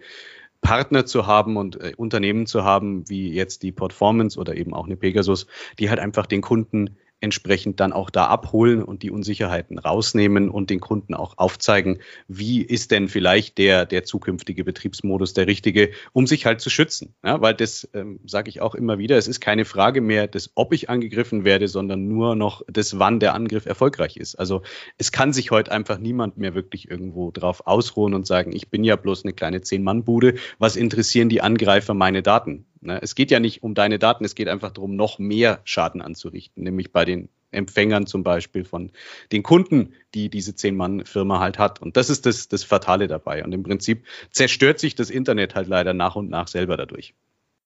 Partner 0.61 1.05
zu 1.05 1.27
haben 1.27 1.57
und 1.57 1.79
äh, 1.79 1.93
Unternehmen 1.97 2.45
zu 2.45 2.63
haben, 2.63 3.07
wie 3.09 3.31
jetzt 3.31 3.63
die 3.63 3.71
Performance 3.71 4.39
oder 4.39 4.55
eben 4.55 4.73
auch 4.73 4.85
eine 4.85 4.97
Pegasus, 4.97 5.47
die 5.79 5.89
halt 5.89 5.99
einfach 5.99 6.25
den 6.25 6.41
Kunden 6.41 6.97
entsprechend 7.19 7.79
dann 7.79 7.93
auch 7.93 8.09
da 8.09 8.27
abholen 8.27 8.83
und 8.83 9.01
die 9.01 9.09
Unsicherheiten 9.11 9.79
rausnehmen 9.79 10.49
und 10.49 10.69
den 10.69 10.79
Kunden 10.79 11.13
auch 11.13 11.37
aufzeigen, 11.37 11.99
wie 12.27 12.61
ist 12.61 12.91
denn 12.91 13.07
vielleicht 13.07 13.57
der, 13.57 13.85
der 13.85 14.03
zukünftige 14.03 14.63
Betriebsmodus 14.63 15.33
der 15.33 15.47
richtige, 15.47 15.89
um 16.13 16.27
sich 16.27 16.45
halt 16.45 16.61
zu 16.61 16.69
schützen. 16.69 17.15
Ja, 17.23 17.41
weil 17.41 17.55
das 17.55 17.89
ähm, 17.93 18.19
sage 18.25 18.49
ich 18.49 18.61
auch 18.61 18.75
immer 18.75 18.99
wieder, 18.99 19.17
es 19.17 19.27
ist 19.27 19.41
keine 19.41 19.65
Frage 19.65 20.01
mehr 20.01 20.27
des, 20.27 20.51
ob 20.53 20.73
ich 20.73 20.89
angegriffen 20.89 21.43
werde, 21.43 21.67
sondern 21.67 22.07
nur 22.07 22.35
noch 22.35 22.61
des, 22.69 22.99
wann 22.99 23.19
der 23.19 23.33
Angriff 23.33 23.65
erfolgreich 23.65 24.17
ist. 24.17 24.35
Also 24.35 24.61
es 24.97 25.11
kann 25.11 25.33
sich 25.33 25.49
heute 25.49 25.71
einfach 25.71 25.97
niemand 25.97 26.37
mehr 26.37 26.53
wirklich 26.53 26.89
irgendwo 26.89 27.31
drauf 27.31 27.65
ausruhen 27.65 28.13
und 28.13 28.27
sagen, 28.27 28.55
ich 28.55 28.69
bin 28.69 28.83
ja 28.83 28.95
bloß 28.95 29.23
eine 29.23 29.33
kleine 29.33 29.61
Zehn-Mann-Bude, 29.61 30.35
was 30.59 30.75
interessieren 30.75 31.29
die 31.29 31.41
Angreifer 31.41 31.95
meine 31.95 32.21
Daten? 32.21 32.66
Ne? 32.81 32.99
Es 33.01 33.15
geht 33.15 33.31
ja 33.31 33.39
nicht 33.39 33.63
um 33.63 33.75
deine 33.75 33.99
Daten, 33.99 34.25
es 34.25 34.35
geht 34.35 34.47
einfach 34.47 34.71
darum, 34.71 34.95
noch 34.95 35.19
mehr 35.19 35.61
Schaden 35.63 36.01
anzurichten, 36.01 36.63
nämlich 36.63 36.91
bei 36.91 37.05
den 37.05 37.29
Empfängern 37.51 38.07
zum 38.07 38.23
Beispiel 38.23 38.65
von 38.65 38.91
den 39.31 39.43
Kunden, 39.43 39.93
die 40.13 40.29
diese 40.29 40.55
Zehn-Mann-Firma 40.55 41.39
halt 41.39 41.57
hat. 41.57 41.81
Und 41.81 41.97
das 41.97 42.09
ist 42.09 42.25
das, 42.25 42.47
das 42.49 42.63
Fatale 42.63 43.07
dabei. 43.07 43.43
Und 43.43 43.53
im 43.53 43.63
Prinzip 43.63 44.05
zerstört 44.31 44.79
sich 44.79 44.95
das 44.95 45.09
Internet 45.09 45.55
halt 45.55 45.67
leider 45.67 45.93
nach 45.93 46.15
und 46.15 46.29
nach 46.29 46.47
selber 46.47 46.77
dadurch. 46.77 47.13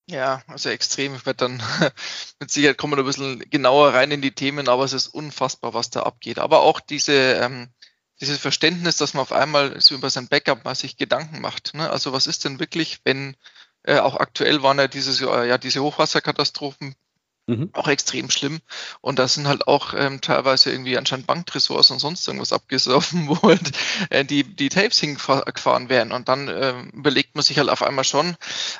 Ja, 0.07 0.43
also 0.47 0.69
extrem. 0.69 1.15
Ich 1.15 1.25
werde 1.25 1.47
dann 1.47 1.63
mit 2.39 2.51
Sicherheit 2.51 2.77
kommen 2.77 2.93
wir 2.93 2.99
ein 2.99 3.05
bisschen 3.05 3.39
genauer 3.49 3.93
rein 3.93 4.12
in 4.12 4.21
die 4.21 4.33
Themen, 4.33 4.67
aber 4.67 4.83
es 4.83 4.93
ist 4.93 5.07
unfassbar, 5.07 5.74
was 5.74 5.89
da 5.89 6.03
abgeht. 6.03 6.38
Aber 6.38 6.62
auch 6.62 6.79
diese, 6.79 7.13
ähm, 7.13 7.69
dieses 8.19 8.38
Verständnis, 8.38 8.97
dass 8.97 9.13
man 9.13 9.21
auf 9.21 9.31
einmal 9.31 9.79
so 9.81 9.95
über 9.95 10.09
sein 10.09 10.27
Backup 10.27 10.63
mal 10.63 10.75
sich 10.75 10.97
Gedanken 10.97 11.41
macht. 11.41 11.74
Ne? 11.74 11.89
Also 11.89 12.13
was 12.13 12.27
ist 12.27 12.45
denn 12.45 12.59
wirklich, 12.59 13.00
wenn 13.03 13.36
äh, 13.83 14.00
auch 14.00 14.15
aktuell 14.15 14.63
waren 14.63 14.79
ja 14.79 14.88
dieses 14.88 15.19
Jahr 15.19 15.45
ja 15.45 15.57
diese 15.57 15.81
Hochwasserkatastrophen 15.81 16.95
mhm. 17.47 17.69
auch 17.73 17.88
extrem 17.88 18.29
schlimm. 18.29 18.59
Und 19.01 19.19
da 19.19 19.27
sind 19.27 19.47
halt 19.47 19.67
auch 19.67 19.93
ähm, 19.93 20.21
teilweise 20.21 20.71
irgendwie 20.71 20.97
anscheinend 20.97 21.27
Banktresors 21.27 21.91
und 21.91 22.00
sonst 22.00 22.27
irgendwas 22.27 22.53
abgesoffen, 22.53 23.27
wo 23.27 23.41
halt 23.41 23.71
äh, 24.09 24.25
die, 24.25 24.43
die 24.43 24.69
Tapes 24.69 25.00
hingefahren 25.00 25.89
werden. 25.89 26.11
Und 26.11 26.29
dann 26.29 26.47
äh, 26.47 26.79
überlegt 26.93 27.35
man 27.35 27.43
sich 27.43 27.57
halt 27.57 27.69
auf 27.69 27.83
einmal 27.83 28.05
schon, 28.05 28.35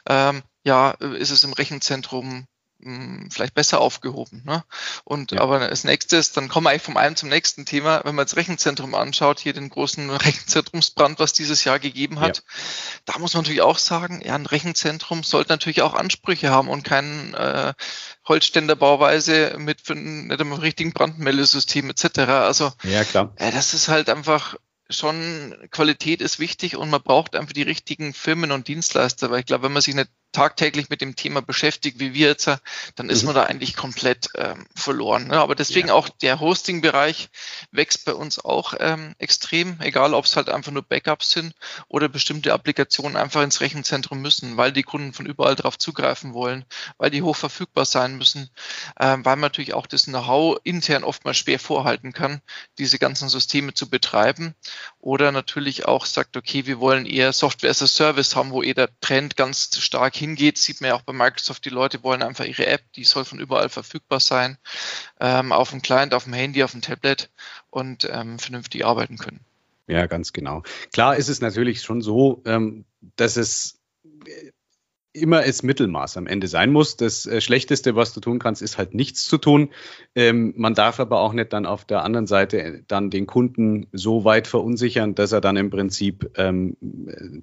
ähm, 0.08 0.41
ja, 0.63 0.91
ist 0.91 1.31
es 1.31 1.43
im 1.43 1.53
Rechenzentrum 1.53 2.46
hm, 2.84 3.30
vielleicht 3.32 3.54
besser 3.54 3.80
aufgehoben. 3.82 4.44
Ne? 4.46 4.64
Und 5.04 5.32
ja. 5.32 5.42
aber 5.42 5.62
als 5.62 5.84
nächstes, 5.84 6.32
dann 6.32 6.50
kommen 6.50 6.66
wir 6.66 6.72
eigentlich 6.72 6.82
vom 6.82 6.98
einen 6.98 7.16
zum 7.16 7.30
nächsten 7.30 7.66
Thema. 7.66 8.02
Wenn 8.04 8.16
man 8.16 8.26
das 8.26 8.36
Rechenzentrum 8.36 8.96
anschaut, 8.96 9.40
hier 9.40 9.54
den 9.54 9.70
großen 9.70 10.10
Rechenzentrumsbrand, 10.10 11.20
was 11.20 11.34
dieses 11.34 11.64
Jahr 11.64 11.80
gegeben 11.80 12.20
hat, 12.20 12.38
ja. 12.38 12.44
da 13.06 13.20
muss 13.20 13.34
man 13.34 13.44
natürlich 13.44 13.62
auch 13.62 13.78
sagen, 13.78 14.22
ja, 14.24 14.36
ein 14.36 14.46
Rechenzentrum 14.46 15.24
sollte 15.24 15.52
natürlich 15.52 15.82
auch 15.82 15.94
Ansprüche 15.94 16.50
haben 16.50 16.70
und 16.70 16.84
kein 16.84 17.34
äh, 17.34 17.74
Holzständerbauweise 18.28 19.56
mit, 19.58 19.88
mit 19.90 20.40
einem 20.40 20.54
richtigen 20.54 20.94
Brandmeldesystem 20.94 21.90
etc. 21.90 22.20
Also 22.20 22.72
ja, 22.84 23.04
klar. 23.04 23.34
Äh, 23.38 23.52
das 23.52 23.74
ist 23.74 23.88
halt 23.88 24.10
einfach 24.10 24.56
schon 24.92 25.56
Qualität 25.72 26.22
ist 26.22 26.40
wichtig 26.40 26.76
und 26.76 26.90
man 26.90 27.02
braucht 27.02 27.36
einfach 27.36 27.54
die 27.54 27.62
richtigen 27.62 28.14
Firmen 28.14 28.52
und 28.52 28.68
Dienstleister, 28.68 29.32
weil 29.32 29.40
ich 29.40 29.46
glaube, 29.46 29.64
wenn 29.64 29.74
man 29.74 29.82
sich 29.82 29.96
nicht 29.96 30.10
tagtäglich 30.32 30.90
mit 30.90 31.02
dem 31.02 31.16
Thema 31.16 31.42
beschäftigt, 31.42 32.00
wie 32.00 32.14
wir 32.14 32.30
jetzt, 32.30 32.50
dann 32.96 33.10
ist 33.10 33.22
mhm. 33.22 33.28
man 33.28 33.36
da 33.36 33.44
eigentlich 33.44 33.76
komplett 33.76 34.30
ähm, 34.36 34.66
verloren. 34.76 35.28
Ne? 35.28 35.38
Aber 35.40 35.56
deswegen 35.56 35.90
ja. 35.90 35.94
auch 35.94 36.10
der 36.10 36.40
Hosting-Bereich 36.40 37.30
wächst 37.72 38.06
bei 38.06 38.14
uns 38.14 38.40
auch 38.40 38.74
ähm, 38.80 39.16
extrem, 39.20 39.80
egal 39.82 40.14
ob 40.14 40.26
es 40.26 40.36
halt 40.36 40.50
einfach 40.50 40.72
nur 40.72 40.84
Backups 40.84 41.32
sind 41.32 41.54
oder 41.88 42.08
bestimmte 42.08 42.54
Applikationen 42.54 43.18
einfach 43.18 43.42
ins 43.42 43.62
Rechenzentrum 43.62 44.22
müssen, 44.22 44.58
weil 44.58 44.72
die 44.72 44.84
Kunden 44.84 45.14
von 45.14 45.26
überall 45.26 45.56
drauf 45.56 45.78
zugreifen 45.78 46.34
wollen, 46.34 46.66
weil 46.98 47.12
die 47.12 47.22
hoch 47.22 47.36
verfügbar 47.36 47.86
sein 47.86 48.18
müssen, 48.18 48.50
ähm, 49.00 49.26
weil 49.26 49.36
man 49.36 49.42
natürlich 49.42 49.74
auch 49.74 49.88
das 49.88 50.06
Know-how 50.06 50.58
intern 50.64 51.04
oftmals 51.04 51.38
schwer 51.38 51.60
vorhalten 51.60 52.14
kann, 52.14 52.42
diese 52.78 53.00
ganzen 53.00 53.30
Systeme 53.30 53.74
zu 53.74 53.90
betreiben 53.90 54.56
oder 55.00 55.32
natürlich 55.32 55.86
auch 55.86 56.06
sagt, 56.06 56.38
okay, 56.38 56.66
wir 56.66 56.80
wollen 56.80 57.06
eher 57.06 57.34
Software 57.34 57.72
as 57.72 57.82
a 57.82 57.88
Service 57.88 58.36
haben, 58.36 58.52
wo 58.52 58.64
eh 58.64 58.74
der 58.74 58.90
Trend 59.02 59.36
ganz 59.36 59.78
stark 59.80 60.21
hingeht, 60.22 60.58
sieht 60.58 60.80
man 60.82 60.90
ja 60.90 60.96
auch 60.96 61.01
bei 61.01 61.13
Microsoft, 61.13 61.66
die 61.66 61.70
Leute 61.70 62.04
wollen 62.04 62.24
einfach 62.24 62.46
ihre 62.46 62.66
App, 62.68 62.82
die 62.96 63.04
soll 63.04 63.25
von 63.25 63.40
überall 63.40 63.70
verfügbar 63.70 64.20
sein, 64.20 64.58
ähm, 65.20 65.51
auf 65.51 65.72
dem 65.72 65.82
Client, 65.82 66.13
auf 66.13 66.24
dem 66.24 66.34
Handy, 66.34 66.63
auf 66.63 66.72
dem 66.72 66.82
Tablet 66.82 67.30
und 67.70 68.08
ähm, 68.10 68.40
vernünftig 68.40 68.86
arbeiten 68.86 69.18
können. 69.18 69.42
Ja, 69.88 70.06
ganz 70.08 70.32
genau. 70.32 70.63
Klar 70.94 71.18
ist 71.18 71.28
es 71.28 71.42
natürlich 71.42 71.82
schon 71.82 72.01
so, 72.01 72.42
ähm, 72.46 72.86
dass 73.18 73.36
es 73.36 73.80
immer 75.13 75.46
es 75.46 75.62
Mittelmaß 75.62 76.18
am 76.18 76.27
Ende 76.27 76.48
sein 76.48 76.72
muss. 76.72 76.96
Das 76.96 77.25
äh, 77.25 77.41
Schlechteste, 77.41 77.96
was 77.96 78.13
du 78.13 78.22
tun 78.22 78.39
kannst, 78.39 78.62
ist 78.62 78.77
halt 78.77 78.94
nichts 78.94 79.25
zu 79.25 79.38
tun. 79.38 79.70
Ähm, 80.15 80.53
man 80.56 80.74
darf 80.74 81.00
aber 81.00 81.20
auch 81.20 81.34
nicht 81.34 81.51
dann 81.53 81.65
auf 81.65 81.86
der 81.86 82.03
anderen 82.03 82.27
Seite 82.27 82.84
dann 82.88 83.10
den 83.10 83.27
Kunden 83.27 83.88
so 83.91 84.24
weit 84.24 84.48
verunsichern, 84.48 85.15
dass 85.15 85.32
er 85.32 85.41
dann 85.41 85.58
im 85.58 85.70
Prinzip 85.70 86.32
ähm, 86.38 86.77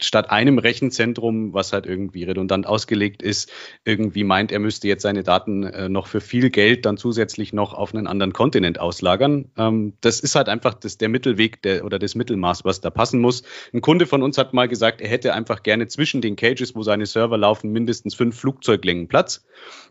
statt 0.01 0.31
einem 0.31 0.59
Rechenzentrum, 0.59 1.53
was 1.53 1.73
halt 1.73 1.87
irgendwie 1.87 2.25
redundant 2.25 2.67
ausgelegt 2.67 3.23
ist, 3.23 3.51
irgendwie 3.85 4.25
meint, 4.25 4.51
er 4.51 4.61
müsste 4.61 4.89
jetzt 4.89 5.03
seine 5.03 5.23
Daten 5.23 5.65
äh, 5.65 5.89
noch 5.89 6.07
für 6.07 6.21
viel 6.21 6.51
Geld 6.51 6.87
dann 6.87 6.97
zusätzlich 6.97 7.53
noch 7.53 7.75
auf 7.75 7.95
einen 7.95 8.07
anderen 8.07 8.33
Kontinent 8.33 8.81
auslagern. 8.81 9.51
Ähm, 9.59 9.93
das 10.01 10.21
ist 10.21 10.35
halt 10.35 10.49
einfach 10.49 10.75
das, 10.75 10.97
der 10.97 11.11
Mittelweg 11.11 11.63
der, 11.63 11.85
oder 11.85 11.99
das 11.99 12.15
Mittelmaß, 12.15 12.65
was 12.65 12.81
da 12.81 12.91
passen 12.91 13.21
muss. 13.21 13.43
Ein 13.75 13.83
Kunde 13.83 14.07
von 14.07 14.23
uns 14.23 14.39
hat 14.39 14.55
mal 14.55 14.69
gesagt, 14.69 15.01
er 15.03 15.09
hätte 15.09 15.35
einfach 15.35 15.63
gerne 15.63 15.87
zwischen 15.87 16.23
den 16.23 16.37
Cages, 16.37 16.75
wo 16.75 16.83
seine 16.83 17.05
Server 17.05 17.37
laufen, 17.37 17.58
laufen 17.59 17.73
mindestens 17.73 18.15
fünf 18.15 18.39
Flugzeuglängen 18.39 19.09
Platz. 19.09 19.45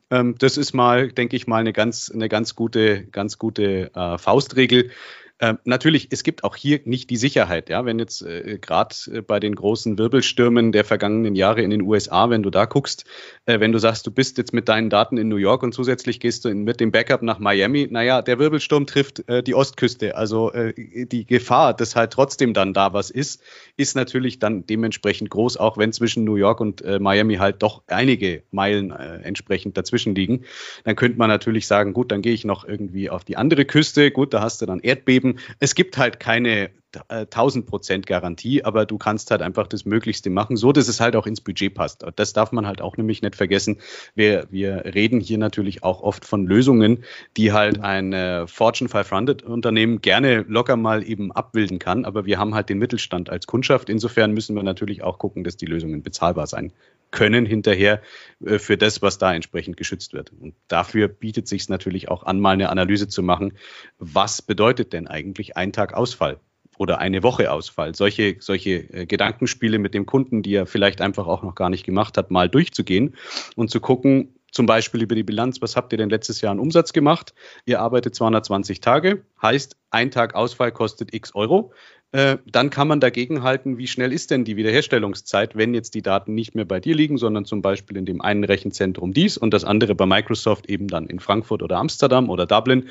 Ähm, 0.09 0.35
das 0.39 0.57
ist 0.57 0.73
mal, 0.73 1.11
denke 1.11 1.35
ich 1.35 1.47
mal, 1.47 1.59
eine 1.59 1.73
ganz, 1.73 2.09
eine 2.13 2.29
ganz 2.29 2.55
gute, 2.55 3.05
ganz 3.07 3.37
gute 3.37 3.91
äh, 3.93 4.17
Faustregel. 4.17 4.91
Ähm, 5.39 5.59
natürlich, 5.65 6.07
es 6.09 6.23
gibt 6.23 6.43
auch 6.43 6.55
hier 6.55 6.79
nicht 6.85 7.11
die 7.11 7.17
Sicherheit. 7.17 7.69
Ja, 7.69 7.85
wenn 7.85 7.99
jetzt 7.99 8.23
äh, 8.23 8.57
gerade 8.59 8.95
äh, 9.11 9.21
bei 9.21 9.39
den 9.39 9.53
großen 9.53 9.99
Wirbelstürmen 9.99 10.71
der 10.71 10.83
vergangenen 10.83 11.35
Jahre 11.35 11.61
in 11.61 11.69
den 11.69 11.81
USA, 11.83 12.31
wenn 12.31 12.41
du 12.41 12.49
da 12.49 12.65
guckst, 12.65 13.05
äh, 13.45 13.59
wenn 13.59 13.71
du 13.71 13.77
sagst, 13.77 14.07
du 14.07 14.11
bist 14.11 14.39
jetzt 14.39 14.51
mit 14.51 14.67
deinen 14.67 14.89
Daten 14.89 15.17
in 15.17 15.27
New 15.27 15.35
York 15.35 15.61
und 15.61 15.73
zusätzlich 15.73 16.19
gehst 16.19 16.43
du 16.43 16.49
in, 16.49 16.63
mit 16.63 16.79
dem 16.79 16.91
Backup 16.91 17.21
nach 17.21 17.37
Miami, 17.37 17.87
naja, 17.89 18.23
der 18.23 18.39
Wirbelsturm 18.39 18.87
trifft 18.87 19.29
äh, 19.29 19.43
die 19.43 19.53
Ostküste. 19.53 20.15
Also 20.15 20.51
äh, 20.53 20.73
die 21.05 21.25
Gefahr, 21.25 21.75
dass 21.75 21.95
halt 21.95 22.13
trotzdem 22.13 22.55
dann 22.55 22.73
da 22.73 22.93
was 22.93 23.11
ist, 23.11 23.43
ist 23.75 23.95
natürlich 23.95 24.39
dann 24.39 24.65
dementsprechend 24.65 25.29
groß, 25.29 25.57
auch 25.57 25.77
wenn 25.77 25.93
zwischen 25.93 26.23
New 26.23 26.35
York 26.35 26.59
und 26.59 26.83
Miami 26.99 27.35
halt 27.35 27.61
doch 27.61 27.83
einige 27.87 28.41
Meilen 28.51 28.91
entsprechend 28.91 29.77
dazwischen 29.77 30.15
liegen. 30.15 30.45
Dann 30.83 30.95
könnte 30.95 31.17
man 31.17 31.29
natürlich 31.29 31.67
sagen, 31.67 31.93
gut, 31.93 32.11
dann 32.11 32.21
gehe 32.21 32.33
ich 32.33 32.43
noch 32.43 32.67
irgendwie 32.67 33.09
auf 33.09 33.23
die 33.23 33.37
andere 33.37 33.65
Küste. 33.65 34.11
Gut, 34.11 34.33
da 34.33 34.41
hast 34.41 34.61
du 34.61 34.65
dann 34.65 34.79
Erdbeben 34.79 35.26
eben, 35.29 35.39
es 35.59 35.75
gibt 35.75 35.97
halt 35.97 36.19
keine 36.19 36.71
1000 37.07 37.65
äh, 37.65 37.69
Prozent 37.69 38.07
Garantie, 38.07 38.63
aber 38.63 38.85
du 38.85 38.97
kannst 38.97 39.31
halt 39.31 39.41
einfach 39.41 39.67
das 39.67 39.85
Möglichste 39.85 40.29
machen, 40.29 40.57
so 40.57 40.71
dass 40.71 40.87
es 40.87 40.99
halt 40.99 41.15
auch 41.15 41.27
ins 41.27 41.41
Budget 41.41 41.73
passt. 41.73 42.05
Das 42.15 42.33
darf 42.33 42.51
man 42.51 42.67
halt 42.67 42.81
auch 42.81 42.97
nämlich 42.97 43.21
nicht 43.21 43.35
vergessen. 43.35 43.77
Wir, 44.15 44.47
wir 44.49 44.85
reden 44.93 45.19
hier 45.19 45.37
natürlich 45.37 45.83
auch 45.83 46.01
oft 46.01 46.25
von 46.25 46.45
Lösungen, 46.45 47.03
die 47.35 47.51
halt 47.51 47.79
ein 47.79 48.13
äh, 48.13 48.47
Fortune 48.47 48.89
500 48.89 49.43
Unternehmen 49.43 50.01
gerne 50.01 50.45
locker 50.47 50.75
mal 50.75 51.07
eben 51.07 51.31
abbilden 51.31 51.79
kann, 51.79 52.05
aber 52.05 52.25
wir 52.25 52.37
haben 52.39 52.55
halt 52.55 52.69
den 52.69 52.79
Mittelstand 52.79 53.29
als 53.29 53.47
Kundschaft. 53.47 53.89
Insofern 53.89 54.33
müssen 54.33 54.55
wir 54.55 54.63
natürlich 54.63 55.03
auch 55.03 55.19
gucken, 55.19 55.43
dass 55.43 55.57
die 55.57 55.65
Lösungen 55.65 56.03
bezahlbar 56.03 56.47
sein 56.47 56.73
können 57.11 57.45
hinterher 57.45 58.01
äh, 58.45 58.59
für 58.59 58.77
das, 58.77 59.01
was 59.01 59.17
da 59.17 59.33
entsprechend 59.33 59.77
geschützt 59.77 60.13
wird. 60.13 60.31
Und 60.31 60.55
dafür 60.67 61.07
bietet 61.07 61.47
sich 61.47 61.67
natürlich 61.69 62.09
auch 62.09 62.23
an, 62.23 62.39
mal 62.39 62.51
eine 62.51 62.69
Analyse 62.69 63.07
zu 63.07 63.23
machen, 63.23 63.53
was 63.97 64.41
bedeutet 64.41 64.93
denn 64.93 65.07
eigentlich 65.07 65.57
ein 65.57 65.73
Tag 65.73 65.93
Ausfall? 65.93 66.39
Oder 66.77 66.99
eine 66.99 67.23
Woche 67.23 67.51
Ausfall. 67.51 67.95
Solche, 67.95 68.37
solche 68.39 68.93
äh, 68.93 69.05
Gedankenspiele 69.05 69.79
mit 69.79 69.93
dem 69.93 70.05
Kunden, 70.05 70.43
die 70.43 70.55
er 70.55 70.65
vielleicht 70.65 71.01
einfach 71.01 71.27
auch 71.27 71.43
noch 71.43 71.55
gar 71.55 71.69
nicht 71.69 71.85
gemacht 71.85 72.17
hat, 72.17 72.31
mal 72.31 72.49
durchzugehen 72.49 73.15
und 73.55 73.69
zu 73.69 73.79
gucken, 73.79 74.33
zum 74.51 74.65
Beispiel 74.65 75.03
über 75.03 75.13
die 75.13 75.23
Bilanz, 75.23 75.61
was 75.61 75.75
habt 75.75 75.91
ihr 75.93 75.97
denn 75.97 76.09
letztes 76.09 76.41
Jahr 76.41 76.51
an 76.51 76.59
Umsatz 76.59 76.93
gemacht? 76.93 77.33
Ihr 77.65 77.81
arbeitet 77.81 78.15
220 78.15 78.79
Tage, 78.81 79.23
heißt, 79.41 79.75
ein 79.91 80.09
Tag 80.09 80.35
Ausfall 80.35 80.71
kostet 80.71 81.13
x 81.13 81.35
Euro. 81.35 81.73
Äh, 82.13 82.37
dann 82.45 82.69
kann 82.69 82.87
man 82.87 83.01
dagegen 83.01 83.43
halten, 83.43 83.77
wie 83.77 83.87
schnell 83.87 84.13
ist 84.13 84.31
denn 84.31 84.45
die 84.45 84.55
Wiederherstellungszeit, 84.55 85.57
wenn 85.57 85.73
jetzt 85.73 85.93
die 85.93 86.01
Daten 86.01 86.33
nicht 86.33 86.55
mehr 86.55 86.63
bei 86.63 86.79
dir 86.79 86.95
liegen, 86.95 87.17
sondern 87.17 87.43
zum 87.43 87.61
Beispiel 87.61 87.97
in 87.97 88.05
dem 88.05 88.21
einen 88.21 88.45
Rechenzentrum 88.45 89.11
dies 89.11 89.37
und 89.37 89.53
das 89.53 89.65
andere 89.65 89.93
bei 89.93 90.05
Microsoft 90.05 90.69
eben 90.69 90.87
dann 90.87 91.07
in 91.07 91.19
Frankfurt 91.19 91.61
oder 91.61 91.77
Amsterdam 91.77 92.29
oder 92.29 92.45
Dublin. 92.45 92.87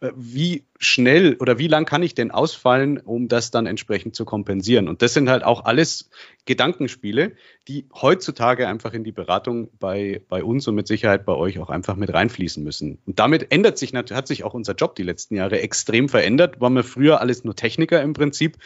Äh, 0.00 0.12
wie 0.16 0.64
schnell 0.78 1.36
oder 1.40 1.58
wie 1.58 1.68
lang 1.68 1.84
kann 1.84 2.02
ich 2.02 2.14
denn 2.14 2.30
ausfallen, 2.30 2.98
um 2.98 3.28
das 3.28 3.50
dann 3.50 3.66
entsprechend 3.66 4.14
zu 4.14 4.24
kompensieren? 4.24 4.88
Und 4.88 5.02
das 5.02 5.12
sind 5.12 5.28
halt 5.28 5.44
auch 5.44 5.66
alles 5.66 6.08
Gedankenspiele, 6.46 7.32
die 7.68 7.86
heutzutage 7.94 8.68
einfach 8.68 8.92
in 8.92 9.04
die 9.04 9.12
Beratung 9.12 9.68
bei, 9.78 10.22
bei 10.28 10.44
uns 10.44 10.68
und 10.68 10.74
mit 10.74 10.86
Sicherheit 10.86 11.24
bei 11.24 11.32
euch 11.32 11.58
auch 11.58 11.70
einfach 11.70 11.96
mit 11.96 12.12
reinfließen 12.12 12.62
müssen. 12.62 12.98
Und 13.06 13.18
damit 13.18 13.50
ändert 13.52 13.78
sich 13.78 13.92
natürlich, 13.92 14.16
hat 14.16 14.28
sich 14.28 14.44
auch 14.44 14.54
unser 14.54 14.74
Job 14.74 14.94
die 14.96 15.02
letzten 15.02 15.36
Jahre 15.36 15.60
extrem 15.60 16.08
verändert. 16.08 16.60
Waren 16.60 16.74
wir 16.74 16.84
früher 16.84 17.20
alles 17.20 17.44
nur 17.44 17.56
Techniker 17.56 18.02
im 18.02 18.12
Prinzip 18.12 18.58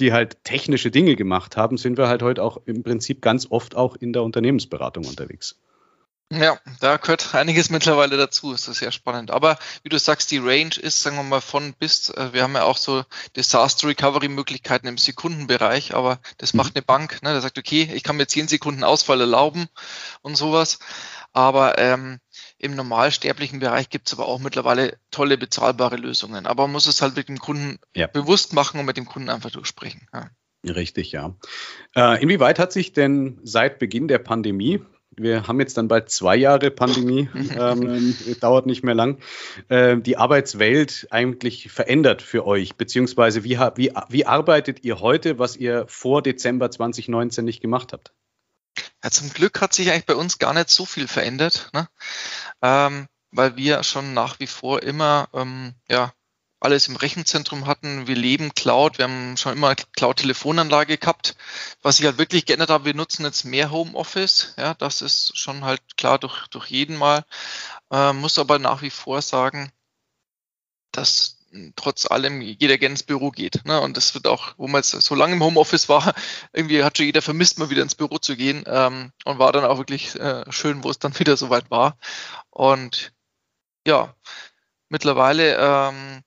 die 0.00 0.12
halt 0.12 0.42
technische 0.44 0.90
Dinge 0.90 1.16
gemacht 1.16 1.56
haben, 1.56 1.76
sind 1.76 1.98
wir 1.98 2.08
halt 2.08 2.22
heute 2.22 2.42
auch 2.42 2.60
im 2.66 2.82
Prinzip 2.82 3.22
ganz 3.22 3.46
oft 3.50 3.76
auch 3.76 3.96
in 3.96 4.12
der 4.12 4.22
Unternehmensberatung 4.22 5.06
unterwegs. 5.06 5.60
Ja, 6.32 6.58
da 6.80 6.96
gehört 6.96 7.34
einiges 7.34 7.70
mittlerweile 7.70 8.16
dazu. 8.16 8.52
Das 8.52 8.66
ist 8.66 8.78
sehr 8.78 8.92
spannend. 8.92 9.30
Aber 9.30 9.58
wie 9.82 9.88
du 9.88 9.98
sagst, 9.98 10.30
die 10.30 10.38
Range 10.38 10.74
ist, 10.80 11.00
sagen 11.00 11.16
wir 11.16 11.22
mal, 11.22 11.40
von 11.40 11.74
bis. 11.74 12.08
Äh, 12.10 12.32
wir 12.32 12.42
haben 12.42 12.54
ja 12.54 12.64
auch 12.64 12.78
so 12.78 13.04
Disaster 13.36 13.88
Recovery 13.88 14.28
Möglichkeiten 14.28 14.86
im 14.86 14.98
Sekundenbereich, 14.98 15.94
aber 15.94 16.18
das 16.38 16.54
mhm. 16.54 16.58
macht 16.58 16.76
eine 16.76 16.82
Bank. 16.82 17.22
Ne? 17.22 17.32
Der 17.32 17.40
sagt, 17.40 17.58
okay, 17.58 17.90
ich 17.94 18.02
kann 18.02 18.16
mir 18.16 18.26
10 18.26 18.48
Sekunden 18.48 18.84
Ausfall 18.84 19.20
erlauben 19.20 19.66
und 20.22 20.36
sowas. 20.36 20.78
Aber 21.32 21.78
ähm, 21.78 22.20
im 22.58 22.74
normalsterblichen 22.74 23.58
Bereich 23.58 23.90
gibt 23.90 24.08
es 24.08 24.14
aber 24.14 24.26
auch 24.26 24.38
mittlerweile 24.38 24.98
tolle 25.10 25.36
bezahlbare 25.36 25.96
Lösungen. 25.96 26.46
Aber 26.46 26.64
man 26.64 26.72
muss 26.72 26.86
es 26.86 27.02
halt 27.02 27.16
mit 27.16 27.28
dem 27.28 27.38
Kunden 27.38 27.78
ja. 27.94 28.06
bewusst 28.06 28.54
machen 28.54 28.80
und 28.80 28.86
mit 28.86 28.96
dem 28.96 29.04
Kunden 29.04 29.28
einfach 29.28 29.50
durchsprechen. 29.50 30.06
Ja. 30.12 30.30
Richtig, 30.64 31.12
ja. 31.12 31.36
Äh, 31.94 32.22
inwieweit 32.22 32.58
hat 32.58 32.72
sich 32.72 32.92
denn 32.92 33.38
seit 33.42 33.78
Beginn 33.78 34.08
der 34.08 34.18
Pandemie, 34.18 34.80
wir 35.16 35.46
haben 35.46 35.60
jetzt 35.60 35.76
dann 35.76 35.88
bald 35.88 36.10
zwei 36.10 36.36
Jahre 36.36 36.70
Pandemie, 36.70 37.28
ähm, 37.58 38.16
dauert 38.40 38.66
nicht 38.66 38.82
mehr 38.82 38.94
lang, 38.94 39.18
äh, 39.68 39.96
die 39.96 40.16
Arbeitswelt 40.16 41.06
eigentlich 41.10 41.70
verändert 41.70 42.22
für 42.22 42.46
euch? 42.46 42.74
Beziehungsweise 42.76 43.44
wie, 43.44 43.58
wie, 43.76 43.92
wie 44.08 44.26
arbeitet 44.26 44.84
ihr 44.84 45.00
heute, 45.00 45.38
was 45.38 45.56
ihr 45.56 45.84
vor 45.88 46.22
Dezember 46.22 46.70
2019 46.70 47.44
nicht 47.44 47.60
gemacht 47.60 47.92
habt? 47.92 48.12
Ja, 49.02 49.10
zum 49.10 49.30
Glück 49.32 49.60
hat 49.60 49.72
sich 49.72 49.90
eigentlich 49.90 50.06
bei 50.06 50.16
uns 50.16 50.38
gar 50.38 50.54
nicht 50.54 50.70
so 50.70 50.84
viel 50.84 51.06
verändert, 51.06 51.70
ne? 51.72 51.88
ähm, 52.62 53.06
weil 53.30 53.56
wir 53.56 53.82
schon 53.82 54.14
nach 54.14 54.40
wie 54.40 54.46
vor 54.46 54.82
immer 54.82 55.28
ähm, 55.32 55.74
ja, 55.88 56.12
alles 56.60 56.88
im 56.88 56.96
Rechenzentrum 56.96 57.66
hatten. 57.66 58.06
Wir 58.06 58.16
leben 58.16 58.54
Cloud, 58.54 58.98
wir 58.98 59.04
haben 59.04 59.36
schon 59.36 59.52
immer 59.52 59.74
Cloud-Telefonanlage 59.74 60.98
gehabt. 60.98 61.36
Was 61.82 61.98
sich 61.98 62.06
halt 62.06 62.18
wirklich 62.18 62.46
geändert 62.46 62.70
hat, 62.70 62.84
wir 62.84 62.94
nutzen 62.94 63.24
jetzt 63.24 63.44
mehr 63.44 63.70
Homeoffice. 63.70 64.54
Ja, 64.56 64.74
das 64.74 65.02
ist 65.02 65.36
schon 65.36 65.64
halt 65.64 65.80
klar 65.96 66.18
durch, 66.18 66.46
durch 66.48 66.68
jeden 66.68 66.96
Mal. 66.96 67.24
Ähm, 67.90 68.18
muss 68.20 68.38
aber 68.38 68.58
nach 68.58 68.82
wie 68.82 68.90
vor 68.90 69.20
sagen, 69.22 69.72
dass 70.92 71.38
trotz 71.76 72.06
allem 72.10 72.40
jeder 72.40 72.78
gerne 72.78 72.94
ins 72.94 73.02
Büro 73.02 73.30
geht. 73.30 73.64
Ne? 73.64 73.80
Und 73.80 73.96
das 73.96 74.14
wird 74.14 74.26
auch, 74.26 74.54
wo 74.56 74.66
man 74.66 74.80
jetzt 74.82 74.90
so 74.90 75.14
lange 75.14 75.34
im 75.34 75.42
Homeoffice 75.42 75.88
war, 75.88 76.14
irgendwie 76.52 76.82
hat 76.82 76.96
schon 76.96 77.06
jeder 77.06 77.22
vermisst, 77.22 77.58
mal 77.58 77.70
wieder 77.70 77.82
ins 77.82 77.94
Büro 77.94 78.18
zu 78.18 78.36
gehen 78.36 78.64
ähm, 78.66 79.12
und 79.24 79.38
war 79.38 79.52
dann 79.52 79.64
auch 79.64 79.78
wirklich 79.78 80.18
äh, 80.18 80.44
schön, 80.50 80.84
wo 80.84 80.90
es 80.90 80.98
dann 80.98 81.18
wieder 81.18 81.36
soweit 81.36 81.70
war. 81.70 81.96
Und 82.50 83.12
ja, 83.86 84.14
mittlerweile, 84.88 85.56
ähm, 85.58 86.22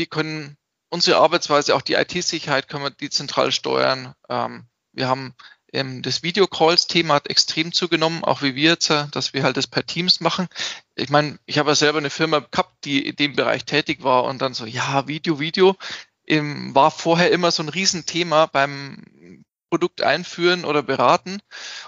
wir 0.00 0.06
können 0.06 0.56
unsere 0.88 1.18
Arbeitsweise, 1.18 1.76
auch 1.76 1.82
die 1.82 1.92
IT-Sicherheit 1.92 2.68
können 2.68 2.84
wir 2.84 2.90
dezentral 2.90 3.52
steuern. 3.52 4.14
Ähm, 4.30 4.64
wir 4.92 5.08
haben 5.08 5.34
ähm, 5.74 6.00
das 6.00 6.22
Videocalls-Thema 6.22 7.20
extrem 7.28 7.74
zugenommen, 7.74 8.24
auch 8.24 8.40
wie 8.40 8.54
wir 8.54 8.70
jetzt, 8.70 8.88
äh, 8.88 9.08
dass 9.12 9.34
wir 9.34 9.42
halt 9.42 9.58
das 9.58 9.66
per 9.66 9.84
Teams 9.84 10.20
machen. 10.20 10.48
Ich 10.94 11.10
meine, 11.10 11.38
ich 11.44 11.58
habe 11.58 11.72
ja 11.72 11.74
selber 11.74 11.98
eine 11.98 12.08
Firma 12.08 12.38
gehabt, 12.38 12.86
die 12.86 13.06
in 13.06 13.16
dem 13.16 13.36
Bereich 13.36 13.66
tätig 13.66 14.02
war 14.02 14.24
und 14.24 14.40
dann 14.40 14.54
so, 14.54 14.64
ja, 14.64 15.06
Video, 15.06 15.38
Video, 15.38 15.76
ähm, 16.26 16.74
war 16.74 16.90
vorher 16.90 17.30
immer 17.30 17.50
so 17.50 17.62
ein 17.62 17.68
Riesenthema 17.68 18.46
beim 18.46 19.39
Produkt 19.70 20.02
einführen 20.02 20.64
oder 20.64 20.82
beraten. 20.82 21.40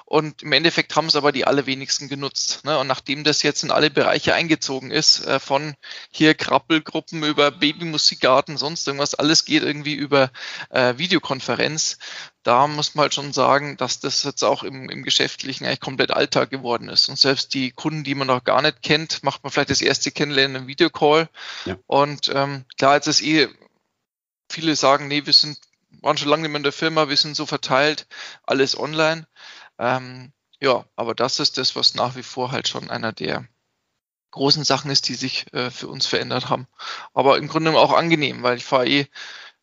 Und 0.04 0.42
im 0.42 0.52
Endeffekt 0.52 0.94
haben 0.94 1.06
es 1.06 1.16
aber 1.16 1.32
die 1.32 1.44
allerwenigsten 1.44 2.08
genutzt. 2.08 2.64
Ne? 2.64 2.78
Und 2.78 2.86
nachdem 2.86 3.24
das 3.24 3.42
jetzt 3.42 3.64
in 3.64 3.72
alle 3.72 3.90
Bereiche 3.90 4.34
eingezogen 4.34 4.90
ist, 4.90 5.26
äh, 5.26 5.40
von 5.40 5.74
hier 6.10 6.34
Krabbelgruppen 6.34 7.24
über 7.24 7.50
Babymusikgarten, 7.50 8.56
sonst 8.56 8.86
irgendwas, 8.86 9.14
alles 9.14 9.44
geht 9.44 9.64
irgendwie 9.64 9.94
über 9.94 10.30
äh, 10.70 10.96
Videokonferenz. 10.96 11.98
Da 12.44 12.66
muss 12.66 12.94
man 12.94 13.02
halt 13.02 13.14
schon 13.14 13.32
sagen, 13.32 13.76
dass 13.76 14.00
das 14.00 14.22
jetzt 14.22 14.44
auch 14.44 14.62
im, 14.62 14.88
im 14.88 15.02
Geschäftlichen 15.02 15.64
eigentlich 15.64 15.80
komplett 15.80 16.12
Alltag 16.12 16.50
geworden 16.50 16.88
ist. 16.88 17.08
Und 17.08 17.18
selbst 17.18 17.52
die 17.54 17.72
Kunden, 17.72 18.04
die 18.04 18.14
man 18.14 18.28
noch 18.28 18.44
gar 18.44 18.62
nicht 18.62 18.82
kennt, 18.82 19.22
macht 19.24 19.42
man 19.42 19.52
vielleicht 19.52 19.70
das 19.70 19.82
erste 19.82 20.12
Kennenlernen 20.12 20.62
im 20.62 20.66
Videocall. 20.68 21.28
Ja. 21.64 21.76
Und 21.86 22.30
ähm, 22.32 22.64
klar, 22.78 22.94
jetzt 22.94 23.08
ist 23.08 23.22
eh, 23.22 23.48
viele 24.48 24.76
sagen, 24.76 25.08
nee, 25.08 25.26
wir 25.26 25.32
sind 25.32 25.58
waren 26.02 26.16
schon 26.16 26.28
lange 26.28 26.42
nicht 26.42 26.50
mehr 26.50 26.58
in 26.58 26.64
der 26.64 26.72
Firma, 26.72 27.08
wir 27.08 27.16
sind 27.16 27.36
so 27.36 27.46
verteilt, 27.46 28.06
alles 28.44 28.78
online. 28.78 29.26
Ähm, 29.78 30.32
ja, 30.60 30.84
aber 30.96 31.14
das 31.14 31.40
ist 31.40 31.58
das, 31.58 31.74
was 31.76 31.94
nach 31.94 32.16
wie 32.16 32.22
vor 32.22 32.52
halt 32.52 32.68
schon 32.68 32.90
einer 32.90 33.12
der 33.12 33.46
großen 34.30 34.64
Sachen 34.64 34.90
ist, 34.90 35.08
die 35.08 35.14
sich 35.14 35.52
äh, 35.52 35.70
für 35.70 35.88
uns 35.88 36.06
verändert 36.06 36.48
haben. 36.48 36.66
Aber 37.14 37.38
im 37.38 37.48
Grunde 37.48 37.72
auch 37.78 37.92
angenehm, 37.92 38.42
weil 38.42 38.56
ich 38.56 38.64
fahre 38.64 38.88
eh, 38.88 39.06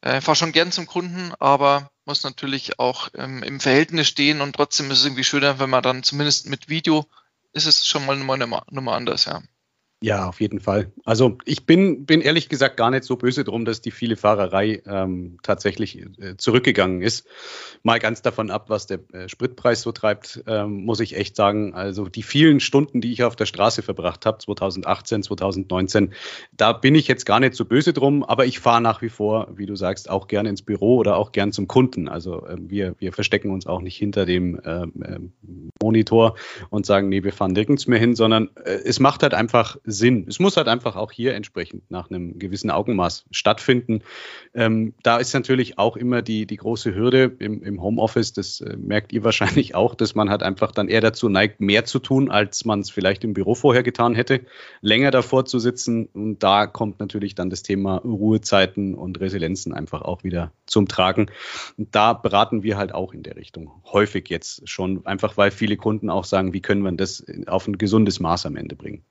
äh, 0.02 0.22
fahre 0.22 0.36
schon 0.36 0.52
gern 0.52 0.72
zum 0.72 0.88
Kunden, 0.88 1.34
aber 1.40 1.92
muss 2.06 2.24
natürlich 2.24 2.80
auch 2.80 3.10
ähm, 3.16 3.44
im 3.44 3.60
Verhältnis 3.60 4.08
stehen 4.08 4.42
und 4.42 4.56
trotzdem 4.56 4.90
ist 4.92 5.00
es 5.00 5.06
irgendwie 5.06 5.24
schöner, 5.24 5.60
wenn 5.60 5.70
man 5.70 5.84
dann 5.84 6.04
zumindest 6.04 6.48
mit 6.48 6.70
Video 6.70 7.06
ist 7.52 7.66
es 7.66 7.86
schon 7.86 8.06
mal 8.06 8.16
eine 8.16 8.26
Nummer 8.72 8.94
anders, 8.94 9.26
ja. 9.26 9.42
Ja, 10.02 10.30
auf 10.30 10.40
jeden 10.40 10.62
Fall. 10.62 10.94
Also 11.04 11.38
ich 11.44 11.66
bin, 11.66 12.06
bin 12.06 12.22
ehrlich 12.22 12.48
gesagt 12.48 12.78
gar 12.78 12.90
nicht 12.90 13.04
so 13.04 13.18
böse 13.18 13.44
drum, 13.44 13.66
dass 13.66 13.82
die 13.82 13.92
viele 13.92 14.16
Fahrerei 14.16 14.82
ähm, 14.86 15.40
tatsächlich 15.44 16.02
äh, 16.20 16.38
zurückgegangen 16.38 17.02
ist. 17.02 17.28
Mal 17.84 18.00
ganz 18.00 18.22
davon 18.22 18.50
ab, 18.50 18.70
was 18.70 18.88
der 18.88 19.00
äh, 19.12 19.28
Spritpreis 19.28 19.82
so 19.82 19.92
treibt, 19.92 20.42
ähm, 20.48 20.86
muss 20.86 21.02
ich 21.02 21.18
echt 21.18 21.36
sagen. 21.36 21.74
Also 21.74 22.06
die 22.06 22.24
vielen 22.24 22.62
Stunden, 22.62 23.02
die 23.02 23.12
ich 23.12 23.26
auf 23.26 23.36
der 23.36 23.46
Straße 23.46 23.82
verbracht 23.82 24.26
habe, 24.26 24.38
2018, 24.38 25.24
2019, 25.24 26.14
da 26.56 26.72
bin 26.72 26.96
ich 26.96 27.10
jetzt 27.10 27.26
gar 27.26 27.42
nicht 27.42 27.56
so 27.56 27.66
böse 27.66 27.92
drum, 27.92 28.24
aber 28.24 28.46
ich 28.46 28.60
fahre 28.60 28.80
nach 28.80 29.02
wie 29.02 29.10
vor, 29.10 29.50
wie 29.54 29.66
du 29.66 29.76
sagst, 29.76 30.10
auch 30.10 30.28
gerne 30.28 30.48
ins 30.48 30.62
Büro 30.62 30.96
oder 30.96 31.18
auch 31.18 31.34
gern 31.34 31.52
zum 31.52 31.68
Kunden. 31.68 32.08
Also 32.08 32.46
äh, 32.46 32.56
wir, 32.58 32.96
wir 33.00 33.12
verstecken 33.12 33.52
uns 33.52 33.68
auch 33.68 33.82
nicht 33.82 33.98
hinter 33.98 34.26
dem 34.26 34.62
ähm, 34.64 34.94
ähm, 35.06 35.34
Monitor 35.84 36.36
und 36.70 36.86
sagen, 36.86 37.10
nee, 37.10 37.26
wir 37.26 37.34
fahren 37.34 37.52
nirgends 37.52 37.86
mehr 37.86 38.00
hin, 38.00 38.16
sondern 38.16 38.50
äh, 38.64 38.80
es 38.86 39.02
macht 39.02 39.24
halt 39.24 39.34
einfach 39.34 39.76
Sinn. 39.92 40.26
Es 40.28 40.40
muss 40.40 40.58
halt 40.58 40.68
einfach 40.68 40.96
auch 40.96 41.12
hier 41.12 41.36
entsprechend 41.36 41.90
nach 41.90 42.10
einem 42.10 42.40
gewissen 42.40 42.72
Augenmaß 42.72 43.26
stattfinden. 43.32 44.02
Ähm, 44.54 44.94
da 45.04 45.18
ist 45.18 45.34
natürlich 45.34 45.78
auch 45.78 45.98
immer 45.98 46.22
die, 46.22 46.46
die 46.46 46.58
große 46.58 46.94
Hürde 46.94 47.36
im, 47.40 47.64
im 47.64 47.82
Homeoffice, 47.82 48.34
das 48.34 48.62
äh, 48.62 48.76
merkt 48.78 49.14
ihr 49.14 49.24
wahrscheinlich 49.30 49.76
auch, 49.76 49.96
dass 49.96 50.16
man 50.16 50.30
halt 50.30 50.44
einfach 50.44 50.72
dann 50.72 50.88
eher 50.88 51.02
dazu 51.02 51.30
neigt, 51.30 51.62
mehr 51.62 51.86
zu 51.86 52.00
tun, 52.00 52.30
als 52.32 52.66
man 52.66 52.80
es 52.80 52.90
vielleicht 52.90 53.24
im 53.24 53.34
Büro 53.34 53.56
vorher 53.56 53.84
getan 53.84 54.16
hätte, 54.16 54.42
länger 54.82 55.12
davor 55.12 55.46
zu 55.46 55.60
sitzen. 55.60 56.06
Und 56.08 56.44
da 56.44 56.68
kommt 56.68 57.00
natürlich 57.00 57.36
dann 57.36 57.50
das 57.50 57.64
Thema 57.64 57.98
Ruhezeiten 57.98 58.96
und 58.96 59.20
Resilienzen 59.20 59.74
einfach 59.74 60.02
auch 60.02 60.24
wieder 60.24 60.52
zum 60.66 60.88
Tragen. 60.88 61.28
Und 61.78 61.96
da 61.96 62.14
beraten 62.14 62.64
wir 62.64 62.78
halt 62.78 62.94
auch 62.94 63.14
in 63.14 63.24
der 63.24 63.36
Richtung. 63.36 63.72
Häufig 63.86 64.30
jetzt 64.30 64.68
schon, 64.68 65.06
einfach 65.06 65.38
weil 65.38 65.52
viele 65.52 65.78
Kunden 65.78 66.10
auch 66.10 66.24
sagen, 66.24 66.54
wie 66.54 66.62
können 66.62 66.82
wir 66.82 66.92
das 66.92 67.26
auf 67.48 67.68
ein 67.68 67.78
gesundes 67.78 68.20
Maß 68.20 68.46
am 68.46 68.56
Ende 68.56 68.76
bringen. 68.76 69.04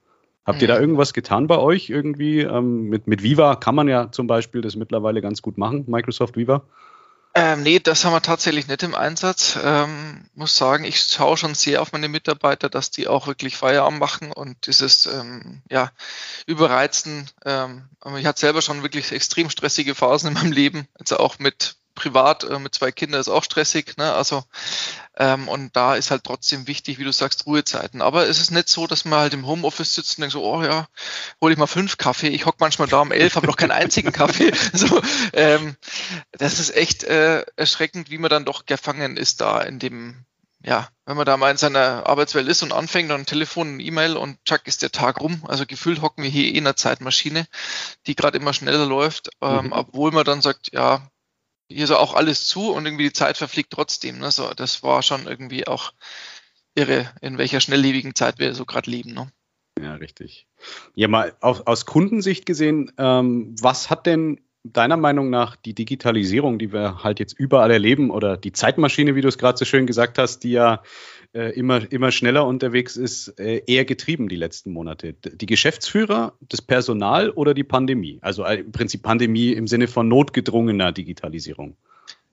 Habt 0.49 0.63
ihr 0.63 0.69
da 0.69 0.77
mhm. 0.77 0.81
irgendwas 0.81 1.13
getan 1.13 1.47
bei 1.47 1.59
euch 1.59 1.91
irgendwie? 1.91 2.41
Ähm, 2.41 2.89
mit, 2.89 3.07
mit 3.07 3.23
Viva 3.23 3.55
kann 3.55 3.75
man 3.75 3.87
ja 3.87 4.11
zum 4.11 4.27
Beispiel 4.27 4.63
das 4.63 4.77
mittlerweile 4.77 5.21
ganz 5.21 5.43
gut 5.43 5.59
machen, 5.59 5.85
Microsoft 5.87 6.37
Viva. 6.37 6.63
Ähm, 7.35 7.63
nee, 7.63 7.79
das 7.79 8.05
haben 8.05 8.15
wir 8.15 8.23
tatsächlich 8.23 8.67
nicht 8.67 8.83
im 8.83 8.95
Einsatz. 8.95 9.59
Ähm, 9.63 10.23
muss 10.35 10.57
sagen, 10.57 10.85
ich 10.85 11.01
schaue 11.03 11.37
schon 11.37 11.55
sehr 11.55 11.83
auf 11.83 11.93
meine 11.93 12.09
Mitarbeiter, 12.09 12.71
dass 12.71 12.91
die 12.91 13.09
auch 13.09 13.27
wirklich 13.27 13.59
Feierabend 13.59 14.01
machen 14.01 14.33
und 14.33 14.67
dieses 14.67 15.05
ähm, 15.05 15.61
ja, 15.69 15.91
Überreizen. 16.47 17.29
Ähm, 17.45 17.85
ich 18.17 18.25
hatte 18.25 18.41
selber 18.41 18.63
schon 18.63 18.83
wirklich 18.83 19.13
extrem 19.13 19.51
stressige 19.51 19.95
Phasen 19.95 20.29
in 20.29 20.35
meinem 20.35 20.53
Leben, 20.53 20.89
also 20.95 21.19
auch 21.19 21.39
mit 21.39 21.77
privat 21.99 22.45
äh, 22.45 22.59
mit 22.59 22.75
zwei 22.75 22.93
Kindern 22.93 23.21
ist 23.21 23.29
auch 23.29 23.43
stressig. 23.43 23.97
Ne? 23.97 24.13
Also 24.13 24.45
ähm, 25.17 25.49
und 25.49 25.75
da 25.75 25.97
ist 25.97 26.11
halt 26.11 26.23
trotzdem 26.25 26.69
wichtig, 26.69 26.99
wie 26.99 27.05
du 27.05 27.13
sagst, 27.13 27.47
Ruhezeiten. 27.47 28.01
Aber 28.01 28.29
es 28.29 28.41
ist 28.41 28.53
nicht 28.53 28.69
so, 28.69 28.87
dass 28.87 29.05
man 29.05 29.19
halt 29.19 29.35
im 29.35 29.47
Homeoffice 29.47 29.95
sitzt 29.95 30.17
und 30.17 30.23
denkt 30.23 30.33
so, 30.33 30.45
oh 30.45 30.63
ja, 30.63 30.87
hole 31.41 31.53
ich 31.53 31.59
mal 31.59 31.67
fünf 31.67 31.99
Kaffee. 31.99 32.29
Ich 32.29 32.47
hocke 32.47 32.59
manchmal 32.61 32.89
da 32.89 33.01
um 33.01 33.11
elf, 33.11 33.35
habe 33.35 33.49
noch 33.49 33.57
keinen 33.57 33.73
einzigen 33.73 34.13
Kaffee. 34.13 34.53
So, 34.73 35.01
ähm, 35.33 35.77
das 36.33 36.61
ist 36.61 36.77
echt 36.77 37.03
äh, 37.03 37.45
erschreckend, 37.57 38.11
wie 38.11 38.19
man 38.19 38.31
dann 38.31 38.45
doch 38.45 38.67
gefangen 38.67 39.17
ist 39.17 39.41
da 39.41 39.61
in 39.61 39.79
dem 39.79 40.25
ja, 40.65 40.89
wenn 41.07 41.17
man 41.17 41.27
da 41.27 41.37
mal 41.37 41.51
in 41.51 41.57
seiner 41.57 42.07
Arbeitswelt 42.07 42.49
ist 42.49 42.63
und 42.63 42.73
anfängt, 42.73 43.11
dann 43.11 43.27
Telefon, 43.27 43.77
ein 43.77 43.81
E-Mail 43.81 44.17
und 44.17 44.39
zack 44.45 44.67
ist 44.67 44.83
der 44.83 44.91
Tag 44.91 45.21
rum. 45.21 45.45
Also 45.47 45.67
gefühlt 45.67 46.03
hocken 46.03 46.25
wir 46.25 46.31
hier 46.31 46.45
eh 46.45 46.59
in 46.59 46.67
einer 46.67 46.77
Zeitmaschine, 46.77 47.47
die 48.07 48.17
gerade 48.17 48.39
immer 48.39 48.53
schneller 48.53 48.87
läuft, 48.87 49.31
ähm, 49.41 49.67
mhm. 49.67 49.73
obwohl 49.73 50.11
man 50.11 50.25
dann 50.25 50.43
sagt, 50.43 50.73
ja, 50.73 51.09
hier 51.69 51.87
so 51.87 51.97
auch 51.97 52.15
alles 52.15 52.47
zu 52.47 52.71
und 52.73 52.87
irgendwie 52.87 53.05
die 53.05 53.13
Zeit 53.13 53.37
verfliegt 53.37 53.73
trotzdem. 53.73 54.19
Ne? 54.19 54.31
So, 54.31 54.53
das 54.55 54.83
war 54.83 55.03
schon 55.03 55.27
irgendwie 55.27 55.67
auch 55.67 55.93
irre, 56.75 57.11
in 57.21 57.39
welcher 57.39 57.61
schnelllebigen 57.61 58.15
Zeit 58.15 58.39
wir 58.39 58.55
so 58.55 58.65
gerade 58.65 58.91
leben. 58.91 59.13
Ne? 59.13 59.31
Ja, 59.81 59.95
richtig. 59.95 60.47
Ja, 60.95 61.09
mal 61.09 61.37
aus, 61.41 61.61
aus 61.67 61.87
Kundensicht 61.87 62.47
gesehen, 62.47 62.93
ähm, 62.99 63.55
was 63.61 63.91
hat 63.91 64.07
denn 64.07 64.41
deiner 64.65 64.97
Meinung 64.97 65.31
nach 65.31 65.57
die 65.57 65.75
Digitalisierung, 65.75 66.59
die 66.59 66.73
wir 66.73 67.03
halt 67.03 67.21
jetzt 67.21 67.39
überall 67.39 67.71
erleben, 67.71 68.11
oder 68.11 68.37
die 68.37 68.53
Zeitmaschine, 68.53 69.15
wie 69.15 69.21
du 69.21 69.29
es 69.29 69.39
gerade 69.39 69.59
so 69.59 69.65
schön 69.65 69.87
gesagt 69.87 70.19
hast, 70.19 70.41
die 70.41 70.53
ja 70.53 70.83
äh, 71.33 71.53
immer, 71.59 71.91
immer 71.91 72.11
schneller 72.11 72.47
unterwegs 72.47 72.97
ist, 72.97 73.39
äh, 73.39 73.63
eher 73.67 73.85
getrieben 73.85 74.29
die 74.29 74.37
letzten 74.37 74.73
Monate? 74.73 75.13
Die 75.13 75.47
Geschäftsführer, 75.47 76.35
das 76.41 76.63
Personal 76.63 77.31
oder 77.31 77.55
die 77.55 77.65
Pandemie? 77.65 78.19
Also 78.23 78.45
äh, 78.45 78.61
im 78.61 78.73
Prinzip 78.73 79.03
Pandemie 79.03 79.53
im 79.53 79.67
Sinne 79.67 79.89
von 79.89 80.09
notgedrungener 80.09 80.93
Digitalisierung. 80.93 81.77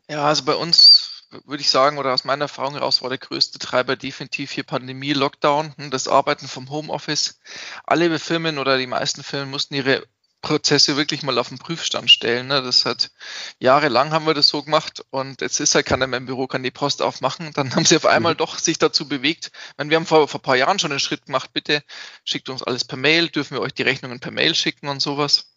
Ja, 0.10 0.26
also 0.26 0.46
bei 0.46 0.56
uns 0.56 1.24
würde 1.46 1.62
ich 1.62 1.70
sagen, 1.70 1.98
oder 1.98 2.14
aus 2.14 2.24
meiner 2.24 2.46
Erfahrung 2.46 2.76
heraus 2.76 3.02
war 3.02 3.10
der 3.10 3.18
größte 3.18 3.60
Treiber 3.60 3.96
definitiv 3.96 4.52
hier 4.52 4.64
Pandemie, 4.64 5.14
Lockdown, 5.14 5.74
das 5.90 6.08
Arbeiten 6.08 6.48
vom 6.48 6.70
Homeoffice. 6.70 7.40
Alle 7.84 8.18
Firmen 8.20 8.58
oder 8.58 8.78
die 8.78 8.88
meisten 8.88 9.24
Firmen 9.24 9.52
mussten 9.52 9.76
ihre 9.76 10.04
Prozesse 10.42 10.96
wirklich 10.96 11.24
mal 11.24 11.38
auf 11.40 11.50
den 11.50 11.58
Prüfstand 11.58 12.12
stellen. 12.12 12.48
Ne? 12.48 12.62
Das 12.62 12.86
hat 12.86 13.12
jahrelang 13.60 14.12
haben 14.12 14.28
wir 14.28 14.34
das 14.34 14.48
so 14.48 14.62
gemacht 14.62 15.04
und 15.10 15.42
jetzt 15.42 15.60
ist 15.60 15.76
halt 15.76 15.86
keiner 15.86 16.08
mehr 16.08 16.18
im 16.18 16.28
Büro, 16.28 16.48
kann 16.48 16.64
die 16.64 16.72
Post 16.72 17.02
aufmachen. 17.02 17.52
Dann 17.54 17.72
haben 17.76 17.86
sie 17.86 17.96
auf 17.96 18.06
einmal 18.06 18.34
mhm. 18.34 18.38
doch 18.38 18.60
sich 18.60 18.78
dazu 18.78 19.08
bewegt. 19.08 19.52
Meine, 19.78 19.90
wir 19.90 19.98
haben 19.98 20.06
vor, 20.06 20.28
vor 20.28 20.40
ein 20.40 20.44
paar 20.44 20.56
Jahren 20.56 20.80
schon 20.80 20.92
einen 20.92 21.00
Schritt 21.00 21.26
gemacht, 21.26 21.52
bitte 21.54 21.84
schickt 22.24 22.50
uns 22.50 22.64
alles 22.64 22.86
per 22.86 22.98
Mail, 22.98 23.30
dürfen 23.30 23.56
wir 23.56 23.62
euch 23.62 23.74
die 23.74 23.84
Rechnungen 23.84 24.20
per 24.20 24.32
Mail 24.32 24.56
schicken 24.56 24.88
und 24.88 25.02
sowas. 25.02 25.52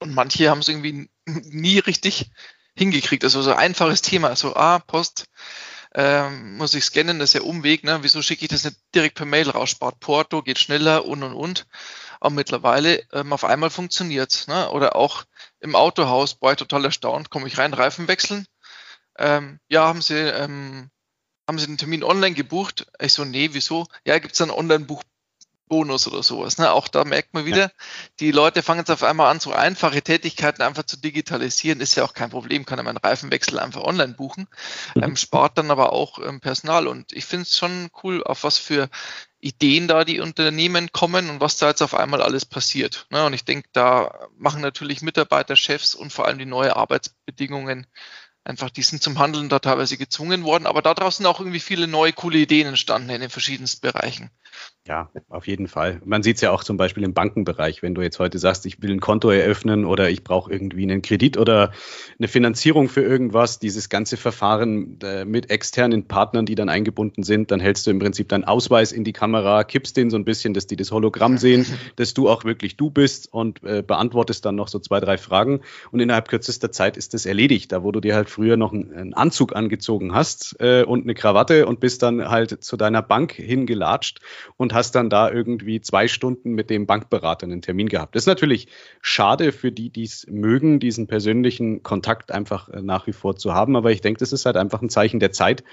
Und 0.00 0.14
manche 0.14 0.50
haben 0.50 0.60
es 0.60 0.68
irgendwie 0.68 1.10
nie 1.26 1.78
richtig 1.78 2.30
hingekriegt. 2.76 3.24
Also 3.24 3.42
so 3.42 3.52
ein 3.52 3.58
einfaches 3.58 4.02
Thema, 4.02 4.34
so 4.34 4.56
ah, 4.56 4.78
Post, 4.78 5.26
ähm, 5.94 6.56
muss 6.56 6.74
ich 6.74 6.84
scannen, 6.84 7.18
das 7.18 7.30
ist 7.30 7.34
ja 7.34 7.42
Umweg, 7.42 7.84
ne? 7.84 7.98
Wieso 8.02 8.22
schicke 8.22 8.44
ich 8.44 8.50
das 8.50 8.64
nicht 8.64 8.76
direkt 8.94 9.16
per 9.16 9.26
Mail 9.26 9.50
raus? 9.50 9.70
Spart 9.70 10.00
Porto, 10.00 10.42
geht 10.42 10.58
schneller 10.58 11.04
und 11.04 11.22
und 11.22 11.34
und 11.34 11.66
aber 12.20 12.34
mittlerweile 12.34 13.02
ähm, 13.12 13.32
auf 13.32 13.44
einmal 13.44 13.70
funktioniert 13.70 14.46
ne? 14.48 14.70
Oder 14.70 14.96
auch 14.96 15.24
im 15.60 15.74
Autohaus 15.74 16.40
war 16.40 16.52
ich 16.52 16.58
total 16.58 16.84
erstaunt, 16.84 17.30
komme 17.30 17.48
ich 17.48 17.58
rein, 17.58 17.74
Reifen 17.74 18.08
wechseln. 18.08 18.46
Ähm, 19.18 19.60
ja, 19.68 19.86
haben 19.86 20.02
Sie, 20.02 20.14
ähm, 20.14 20.90
haben 21.48 21.58
Sie 21.58 21.66
den 21.66 21.78
Termin 21.78 22.04
online 22.04 22.34
gebucht? 22.34 22.86
Ich 23.00 23.12
so, 23.12 23.24
nee, 23.24 23.50
wieso? 23.52 23.86
Ja, 24.04 24.18
gibt 24.18 24.34
es 24.34 24.40
einen 24.40 24.50
Online-Buch 24.52 25.02
Bonus 25.70 26.08
oder 26.08 26.22
sowas. 26.22 26.58
Ne? 26.58 26.70
Auch 26.70 26.88
da 26.88 27.04
merkt 27.04 27.32
man 27.32 27.46
wieder, 27.46 27.66
ja. 27.66 27.70
die 28.18 28.32
Leute 28.32 28.62
fangen 28.62 28.80
jetzt 28.80 28.90
auf 28.90 29.04
einmal 29.04 29.30
an, 29.30 29.40
so 29.40 29.52
einfache 29.52 30.02
Tätigkeiten 30.02 30.62
einfach 30.62 30.82
zu 30.82 30.98
digitalisieren. 30.98 31.80
Ist 31.80 31.94
ja 31.94 32.04
auch 32.04 32.12
kein 32.12 32.28
Problem, 32.28 32.66
kann 32.66 32.78
man 32.78 32.88
einen 32.88 32.98
Reifenwechsel 32.98 33.58
einfach 33.58 33.82
online 33.82 34.14
buchen. 34.14 34.48
Mhm. 34.96 35.02
Ähm, 35.02 35.16
spart 35.16 35.56
dann 35.56 35.70
aber 35.70 35.92
auch 35.92 36.18
ähm, 36.18 36.40
Personal. 36.40 36.88
Und 36.88 37.12
ich 37.12 37.24
finde 37.24 37.44
es 37.44 37.56
schon 37.56 37.88
cool, 38.02 38.22
auf 38.24 38.42
was 38.42 38.58
für 38.58 38.90
Ideen 39.40 39.86
da 39.86 40.04
die 40.04 40.20
Unternehmen 40.20 40.90
kommen 40.92 41.30
und 41.30 41.40
was 41.40 41.56
da 41.56 41.68
jetzt 41.68 41.82
auf 41.82 41.94
einmal 41.94 42.20
alles 42.20 42.44
passiert. 42.44 43.06
Ne? 43.10 43.24
Und 43.24 43.32
ich 43.32 43.44
denke, 43.44 43.68
da 43.72 44.28
machen 44.36 44.60
natürlich 44.60 45.02
Mitarbeiter, 45.02 45.54
Chefs 45.54 45.94
und 45.94 46.12
vor 46.12 46.26
allem 46.26 46.38
die 46.38 46.46
neue 46.46 46.74
Arbeitsbedingungen 46.76 47.86
einfach, 48.44 48.70
die 48.70 48.82
sind 48.82 49.02
zum 49.02 49.18
Handeln 49.18 49.48
da 49.48 49.58
teilweise 49.58 49.96
gezwungen 49.96 50.44
worden, 50.44 50.66
aber 50.66 50.82
da 50.82 50.94
draußen 50.94 51.24
auch 51.26 51.40
irgendwie 51.40 51.60
viele 51.60 51.86
neue, 51.86 52.12
coole 52.12 52.38
Ideen 52.38 52.68
entstanden 52.68 53.10
in 53.10 53.20
den 53.20 53.30
verschiedensten 53.30 53.80
Bereichen. 53.80 54.30
Ja, 54.88 55.10
auf 55.28 55.46
jeden 55.46 55.68
Fall. 55.68 56.00
Man 56.06 56.22
sieht 56.22 56.36
es 56.36 56.42
ja 56.42 56.52
auch 56.52 56.64
zum 56.64 56.78
Beispiel 56.78 57.02
im 57.02 57.12
Bankenbereich, 57.12 57.82
wenn 57.82 57.94
du 57.94 58.00
jetzt 58.00 58.18
heute 58.18 58.38
sagst, 58.38 58.64
ich 58.64 58.80
will 58.80 58.90
ein 58.90 59.00
Konto 59.00 59.28
eröffnen 59.28 59.84
oder 59.84 60.08
ich 60.08 60.24
brauche 60.24 60.50
irgendwie 60.50 60.84
einen 60.84 61.02
Kredit 61.02 61.36
oder 61.36 61.72
eine 62.18 62.28
Finanzierung 62.28 62.88
für 62.88 63.02
irgendwas, 63.02 63.58
dieses 63.58 63.90
ganze 63.90 64.16
Verfahren 64.16 64.98
äh, 65.02 65.26
mit 65.26 65.50
externen 65.50 66.08
Partnern, 66.08 66.46
die 66.46 66.54
dann 66.54 66.70
eingebunden 66.70 67.24
sind, 67.24 67.50
dann 67.50 67.60
hältst 67.60 67.86
du 67.86 67.90
im 67.90 67.98
Prinzip 67.98 68.30
deinen 68.30 68.44
Ausweis 68.44 68.90
in 68.90 69.04
die 69.04 69.12
Kamera, 69.12 69.64
kippst 69.64 69.98
den 69.98 70.08
so 70.08 70.16
ein 70.16 70.24
bisschen, 70.24 70.54
dass 70.54 70.66
die 70.66 70.76
das 70.76 70.92
Hologramm 70.92 71.36
sehen, 71.36 71.66
dass 71.96 72.14
du 72.14 72.30
auch 72.30 72.44
wirklich 72.44 72.78
du 72.78 72.88
bist 72.88 73.30
und 73.30 73.62
äh, 73.62 73.82
beantwortest 73.86 74.46
dann 74.46 74.54
noch 74.54 74.68
so 74.68 74.78
zwei, 74.78 74.98
drei 74.98 75.18
Fragen 75.18 75.60
und 75.90 76.00
innerhalb 76.00 76.28
kürzester 76.28 76.72
Zeit 76.72 76.96
ist 76.96 77.12
das 77.12 77.26
erledigt. 77.26 77.70
Da 77.72 77.82
wo 77.82 77.92
du 77.92 78.00
dir 78.00 78.14
halt 78.14 78.30
früher 78.30 78.56
noch 78.56 78.72
einen, 78.72 78.94
einen 78.94 79.12
Anzug 79.12 79.54
angezogen 79.54 80.14
hast 80.14 80.56
äh, 80.58 80.84
und 80.84 81.02
eine 81.02 81.12
Krawatte 81.12 81.66
und 81.66 81.80
bist 81.80 82.02
dann 82.02 82.30
halt 82.30 82.64
zu 82.64 82.78
deiner 82.78 83.02
Bank 83.02 83.32
hingelatscht 83.32 84.20
und 84.70 84.76
hast 84.76 84.94
dann 84.94 85.10
da 85.10 85.30
irgendwie 85.30 85.80
zwei 85.80 86.06
Stunden 86.06 86.52
mit 86.52 86.70
dem 86.70 86.86
Bankberater 86.86 87.44
einen 87.44 87.60
Termin 87.60 87.88
gehabt. 87.88 88.14
Das 88.14 88.22
ist 88.22 88.28
natürlich 88.28 88.68
schade 89.02 89.50
für 89.50 89.72
die, 89.72 89.90
die 89.90 90.04
es 90.04 90.26
mögen, 90.28 90.78
diesen 90.78 91.08
persönlichen 91.08 91.82
Kontakt 91.82 92.30
einfach 92.30 92.68
äh, 92.68 92.80
nach 92.80 93.08
wie 93.08 93.12
vor 93.12 93.34
zu 93.34 93.52
haben. 93.52 93.74
Aber 93.74 93.90
ich 93.90 94.00
denke, 94.00 94.20
das 94.20 94.32
ist 94.32 94.46
halt 94.46 94.56
einfach 94.56 94.80
ein 94.80 94.88
Zeichen 94.88 95.18
der 95.18 95.32
Zeit, 95.32 95.64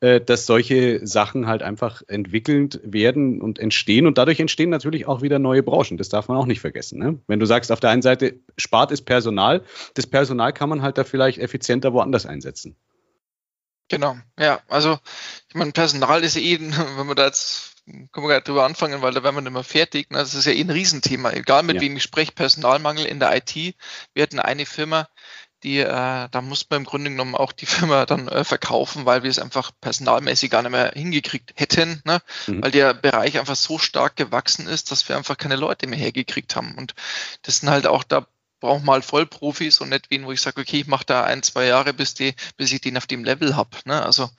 äh, 0.00 0.20
dass 0.20 0.44
solche 0.44 1.06
Sachen 1.06 1.46
halt 1.46 1.62
einfach 1.62 2.02
entwickelt 2.08 2.80
werden 2.84 3.40
und 3.40 3.58
entstehen. 3.58 4.06
Und 4.06 4.18
dadurch 4.18 4.38
entstehen 4.38 4.68
natürlich 4.68 5.08
auch 5.08 5.22
wieder 5.22 5.38
neue 5.38 5.62
Branchen. 5.62 5.96
Das 5.96 6.10
darf 6.10 6.28
man 6.28 6.36
auch 6.36 6.46
nicht 6.46 6.60
vergessen. 6.60 6.98
Ne? 6.98 7.18
Wenn 7.26 7.40
du 7.40 7.46
sagst, 7.46 7.72
auf 7.72 7.80
der 7.80 7.90
einen 7.90 8.02
Seite 8.02 8.34
spart 8.58 8.92
es 8.92 9.00
Personal, 9.00 9.62
das 9.94 10.06
Personal 10.06 10.52
kann 10.52 10.68
man 10.68 10.82
halt 10.82 10.98
da 10.98 11.04
vielleicht 11.04 11.38
effizienter 11.38 11.94
woanders 11.94 12.26
einsetzen. 12.26 12.76
Genau, 13.92 14.16
ja, 14.38 14.60
also 14.68 14.98
ich 15.50 15.54
meine, 15.54 15.72
Personal 15.72 16.24
ist 16.24 16.36
ja 16.36 16.40
eh, 16.40 16.58
wenn 16.96 17.06
man 17.06 17.14
da 17.14 17.26
jetzt, 17.26 17.71
können 17.86 18.26
wir 18.26 18.28
gerade 18.28 18.44
drüber 18.44 18.64
anfangen, 18.64 19.02
weil 19.02 19.12
da 19.12 19.22
werden 19.22 19.36
wir 19.36 19.42
nicht 19.42 19.52
mehr 19.52 19.64
fertig. 19.64 20.10
Ne? 20.10 20.18
Das 20.18 20.34
ist 20.34 20.46
ja 20.46 20.52
eh 20.52 20.60
ein 20.60 20.70
Riesenthema, 20.70 21.32
egal 21.32 21.62
mit 21.62 21.76
ja. 21.76 21.82
wem 21.82 21.96
ich 21.96 22.02
spreche, 22.02 22.32
Personalmangel 22.32 23.04
in 23.06 23.20
der 23.20 23.36
IT. 23.36 23.54
Wir 23.54 24.22
hatten 24.22 24.38
eine 24.38 24.66
Firma, 24.66 25.08
die, 25.62 25.78
äh, 25.78 26.28
da 26.30 26.40
muss 26.40 26.68
man 26.70 26.80
im 26.80 26.84
Grunde 26.86 27.10
genommen 27.10 27.34
auch 27.34 27.52
die 27.52 27.66
Firma 27.66 28.06
dann 28.06 28.28
äh, 28.28 28.44
verkaufen, 28.44 29.04
weil 29.06 29.22
wir 29.22 29.30
es 29.30 29.38
einfach 29.38 29.72
personalmäßig 29.80 30.50
gar 30.50 30.62
nicht 30.62 30.72
mehr 30.72 30.92
hingekriegt 30.94 31.52
hätten, 31.56 32.02
ne? 32.04 32.20
Mhm. 32.46 32.62
weil 32.62 32.70
der 32.70 32.94
Bereich 32.94 33.38
einfach 33.38 33.56
so 33.56 33.78
stark 33.78 34.16
gewachsen 34.16 34.66
ist, 34.66 34.90
dass 34.90 35.08
wir 35.08 35.16
einfach 35.16 35.36
keine 35.36 35.56
Leute 35.56 35.86
mehr 35.86 35.98
hergekriegt 35.98 36.56
haben. 36.56 36.76
Und 36.76 36.94
das 37.42 37.58
sind 37.58 37.70
halt 37.70 37.86
auch 37.86 38.04
da 38.04 38.26
brauche 38.62 38.84
mal 38.84 39.02
Vollprofis 39.02 39.80
und 39.80 39.88
nicht 39.88 40.08
wen, 40.10 40.24
wo 40.24 40.30
ich 40.30 40.40
sage, 40.40 40.60
okay, 40.60 40.80
ich 40.80 40.86
mache 40.86 41.04
da 41.04 41.24
ein, 41.24 41.42
zwei 41.42 41.66
Jahre, 41.66 41.92
bis, 41.92 42.14
die, 42.14 42.34
bis 42.56 42.72
ich 42.72 42.80
den 42.80 42.96
auf 42.96 43.08
dem 43.08 43.24
Level 43.24 43.56
habe. 43.56 43.76
Ne? 43.86 44.00
Also 44.00 44.30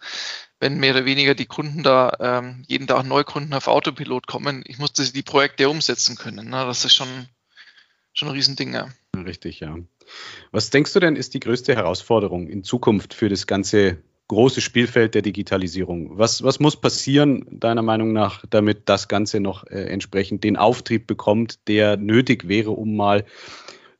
wenn 0.63 0.80
mehr 0.80 0.95
oder 0.95 1.04
weniger 1.04 1.36
die 1.36 1.45
Kunden 1.45 1.84
da 1.84 2.15
ähm, 2.21 2.63
jeden 2.67 2.88
Tag 2.88 3.06
Neukunden 3.06 3.54
auf 3.54 3.67
Autopilot 3.67 4.28
kommen, 4.28 4.63
ich 4.65 4.78
muss 4.80 4.93
die 4.93 5.21
Projekte 5.21 5.67
umsetzen 5.67 6.15
können. 6.15 6.49
Ne? 6.49 6.65
Das 6.65 6.86
ist 6.86 6.93
schon, 6.93 7.10
schon 8.13 8.30
ein 8.30 8.34
Riesending. 8.34 8.73
Ja. 8.73 8.88
Richtig, 9.13 9.60
ja. 9.60 9.76
Was 10.52 10.69
denkst 10.69 10.93
du 10.93 11.02
denn, 11.02 11.17
ist 11.17 11.34
die 11.34 11.41
größte 11.41 11.76
Herausforderung 11.76 12.47
in 12.47 12.63
Zukunft 12.63 13.13
für 13.13 13.28
das 13.28 13.45
ganze 13.45 13.97
große 14.30 14.62
Spielfeld 14.62 15.15
der 15.15 15.21
Digitalisierung? 15.21 16.17
Was, 16.17 16.43
was 16.43 16.62
muss 16.62 16.80
passieren, 16.80 17.45
deiner 17.52 17.82
Meinung 17.82 18.13
nach, 18.13 18.45
damit 18.49 18.88
das 18.88 19.10
Ganze 19.10 19.41
noch 19.41 19.67
äh, 19.67 19.84
entsprechend 19.89 20.45
den 20.45 20.56
Auftrieb 20.56 21.08
bekommt, 21.08 21.67
der 21.67 21.97
nötig 21.97 22.47
wäre, 22.47 22.71
um 22.71 22.95
mal 22.95 23.26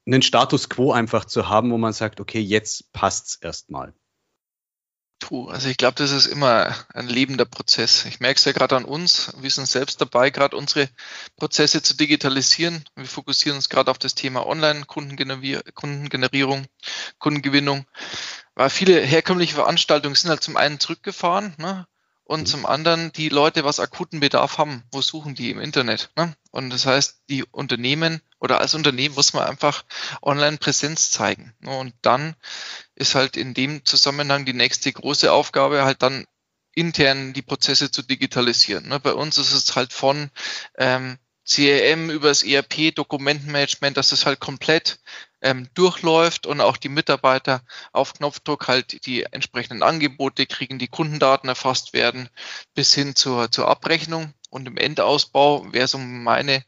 einen 0.06 0.21
Status 0.21 0.69
quo 0.69 0.93
einfach 0.93 1.26
zu 1.26 1.49
haben, 1.49 1.71
wo 1.71 1.78
man 1.78 1.91
sagt, 1.91 2.21
okay, 2.21 2.39
jetzt 2.39 2.93
passt's 2.93 3.36
erstmal? 3.41 3.93
Puh, 5.24 5.48
also 5.48 5.70
ich 5.70 5.78
glaube, 5.78 5.96
das 5.96 6.12
ist 6.12 6.26
immer 6.26 6.76
ein 6.94 7.08
lebender 7.08 7.46
Prozess. 7.46 8.04
Ich 8.04 8.20
merke 8.20 8.38
es 8.38 8.44
ja 8.44 8.52
gerade 8.52 8.76
an 8.76 8.84
uns. 8.84 9.32
Wir 9.40 9.50
sind 9.50 9.70
selbst 9.70 10.02
dabei, 10.02 10.32
gerade 10.32 10.58
unsere 10.58 10.90
Prozesse 11.38 11.82
zu 11.82 11.96
digitalisieren. 11.96 12.84
Wir 12.98 13.06
fokussieren 13.06 13.56
uns 13.56 13.70
gerade 13.70 13.90
auf 13.90 13.98
das 13.98 14.16
Thema 14.16 14.46
Online-Kundengenerierung, 14.46 16.66
Kundengewinnung. 17.20 17.86
Weil 18.56 18.70
viele 18.70 19.00
herkömmliche 19.00 19.56
Veranstaltungen 19.56 20.16
sind 20.16 20.30
halt 20.30 20.44
zum 20.44 20.58
einen 20.58 20.82
zurückgefahren, 20.82 21.54
ne? 21.58 21.88
und 22.26 22.42
mhm. 22.42 22.46
zum 22.46 22.66
anderen 22.66 23.14
die 23.14 23.30
Leute, 23.30 23.64
was 23.64 23.80
akuten 23.80 24.20
Bedarf 24.20 24.58
haben, 24.58 24.84
wo 24.92 25.02
suchen 25.02 25.36
die 25.36 25.52
im 25.52 25.62
Internet? 25.62 26.12
Ne? 26.18 26.36
Und 26.52 26.70
das 26.70 26.86
heißt, 26.86 27.22
die 27.30 27.46
Unternehmen 27.46 28.22
oder 28.44 28.60
als 28.60 28.76
Unternehmen 28.76 29.16
muss 29.16 29.34
man 29.34 29.48
einfach 29.48 29.86
Online-Präsenz 30.22 31.12
zeigen. 31.12 31.54
Ne? 31.62 31.76
Und 31.78 31.94
dann 32.02 32.36
ist 32.94 33.16
halt 33.16 33.38
in 33.38 33.54
dem 33.54 33.86
Zusammenhang 33.86 34.44
die 34.44 34.54
nächste 34.54 34.92
große 34.92 35.32
Aufgabe 35.32 35.86
halt 35.86 36.04
dann 36.04 36.26
intern 36.76 37.32
die 37.32 37.42
Prozesse 37.42 37.90
zu 37.90 38.02
digitalisieren. 38.02 38.90
Ne? 38.90 39.00
Bei 39.00 39.14
uns 39.14 39.38
ist 39.38 39.54
es 39.54 39.78
halt 39.78 39.94
von 39.94 40.30
ähm, 40.78 41.18
CRM 41.46 42.10
über 42.10 42.28
das 42.28 42.44
ERP, 42.44 42.94
Dokumentenmanagement, 42.94 43.96
dass 43.96 44.12
es 44.12 44.26
halt 44.26 44.42
komplett 44.42 45.00
ähm, 45.42 45.70
durchläuft 45.74 46.46
und 46.46 46.60
auch 46.60 46.76
die 46.76 46.90
Mitarbeiter 46.90 47.62
auf 47.94 48.14
Knopfdruck 48.14 48.68
halt 48.68 49.06
die 49.06 49.24
entsprechenden 49.24 49.84
Angebote 49.84 50.48
kriegen, 50.48 50.80
die 50.80 50.88
Kundendaten 50.90 51.48
erfasst 51.48 51.94
werden, 51.94 52.30
bis 52.74 52.94
hin 52.94 53.16
zur, 53.16 53.52
zur 53.52 53.70
Abrechnung. 53.70 54.34
Und 54.54 54.68
im 54.68 54.78
Endausbau 54.78 55.74
wäre 55.74 55.88
so 55.88 55.98
meine 55.98 56.63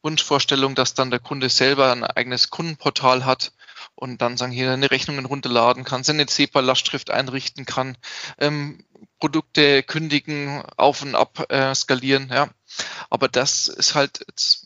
Wunschvorstellung, 0.00 0.74
dass 0.74 0.94
dann 0.94 1.10
der 1.10 1.20
Kunde 1.20 1.50
selber 1.50 1.92
ein 1.92 2.02
eigenes 2.02 2.48
Kundenportal 2.48 3.26
hat 3.26 3.52
und 3.94 4.22
dann 4.22 4.38
sagen, 4.38 4.52
hier 4.52 4.72
eine 4.72 4.90
Rechnungen 4.90 5.26
runterladen 5.26 5.84
kann, 5.84 6.02
seine 6.02 6.26
SEPA-Lastschrift 6.26 7.10
einrichten 7.10 7.66
kann, 7.66 7.98
ähm, 8.38 8.86
Produkte 9.20 9.82
kündigen, 9.82 10.62
auf 10.78 11.02
und 11.02 11.14
ab 11.14 11.52
äh, 11.52 11.74
skalieren, 11.74 12.30
ja. 12.32 12.48
Aber 13.10 13.28
das 13.28 13.68
ist 13.68 13.94
halt 13.94 14.24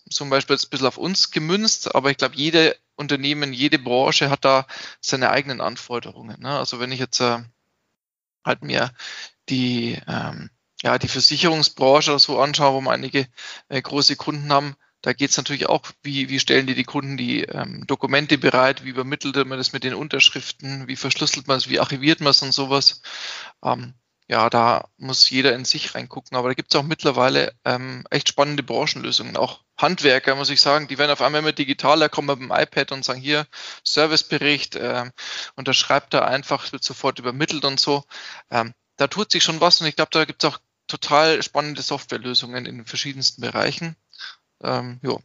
zum 0.08 0.30
Beispiel 0.30 0.54
jetzt 0.54 0.66
ein 0.66 0.70
bisschen 0.70 0.86
auf 0.86 0.96
uns 0.96 1.32
gemünzt, 1.32 1.92
aber 1.92 2.12
ich 2.12 2.18
glaube, 2.18 2.36
jede 2.36 2.76
Unternehmen, 2.94 3.52
jede 3.52 3.80
Branche 3.80 4.30
hat 4.30 4.44
da 4.44 4.64
seine 5.00 5.30
eigenen 5.30 5.60
Anforderungen. 5.60 6.40
Ne? 6.40 6.56
Also 6.56 6.78
wenn 6.78 6.92
ich 6.92 7.00
jetzt 7.00 7.20
äh, 7.20 7.38
halt 8.44 8.62
mir 8.62 8.92
die, 9.48 10.00
ähm, 10.06 10.50
ja, 10.82 10.98
die 10.98 11.08
Versicherungsbranche 11.08 12.10
oder 12.10 12.18
so 12.18 12.40
anschaue, 12.40 12.74
wo 12.74 12.80
wir 12.80 12.90
einige 12.90 13.26
äh, 13.68 13.80
große 13.82 14.16
Kunden 14.16 14.52
haben, 14.52 14.76
da 15.02 15.12
geht 15.14 15.30
es 15.30 15.36
natürlich 15.36 15.68
auch, 15.68 15.82
wie, 16.02 16.28
wie 16.28 16.40
stellen 16.40 16.66
die 16.66 16.74
die 16.74 16.84
Kunden 16.84 17.16
die 17.16 17.42
ähm, 17.44 17.86
Dokumente 17.86 18.36
bereit, 18.36 18.84
wie 18.84 18.90
übermittelt 18.90 19.36
man 19.46 19.58
das 19.58 19.72
mit 19.72 19.84
den 19.84 19.94
Unterschriften, 19.94 20.88
wie 20.88 20.96
verschlüsselt 20.96 21.48
man 21.48 21.56
es, 21.56 21.68
wie 21.68 21.80
archiviert 21.80 22.20
man 22.20 22.32
es 22.32 22.42
und 22.42 22.52
sowas. 22.52 23.00
Ähm, 23.64 23.94
ja, 24.28 24.48
da 24.48 24.88
muss 24.96 25.28
jeder 25.28 25.54
in 25.54 25.64
sich 25.64 25.94
reingucken. 25.94 26.36
Aber 26.36 26.48
da 26.48 26.54
gibt 26.54 26.72
es 26.72 26.78
auch 26.78 26.84
mittlerweile 26.84 27.52
ähm, 27.64 28.04
echt 28.10 28.28
spannende 28.28 28.62
Branchenlösungen. 28.62 29.36
Auch 29.36 29.64
Handwerker, 29.76 30.36
muss 30.36 30.50
ich 30.50 30.60
sagen, 30.60 30.86
die 30.86 30.98
werden 30.98 31.10
auf 31.10 31.22
einmal 31.22 31.40
immer 31.40 31.52
digitaler, 31.52 32.08
kommen 32.08 32.38
mit 32.38 32.48
dem 32.48 32.56
iPad 32.56 32.92
und 32.92 33.04
sagen, 33.04 33.20
hier, 33.20 33.46
Servicebericht, 33.82 34.76
ähm, 34.76 35.10
und 35.56 35.66
da 35.66 36.20
einfach, 36.20 36.70
wird 36.72 36.84
sofort 36.84 37.18
übermittelt 37.18 37.64
und 37.64 37.80
so. 37.80 38.04
Ähm, 38.50 38.72
da 38.96 39.08
tut 39.08 39.32
sich 39.32 39.42
schon 39.42 39.60
was 39.60 39.80
und 39.80 39.86
ich 39.86 39.96
glaube, 39.96 40.10
da 40.12 40.24
gibt 40.26 40.44
es 40.44 40.50
auch 40.50 40.58
total 40.90 41.42
spannende 41.42 41.82
Softwarelösungen 41.82 42.66
in 42.66 42.76
den 42.78 42.86
verschiedensten 42.86 43.40
Bereichen. 43.40 43.96
Ähm, 44.62 44.98
jo. 45.02 45.20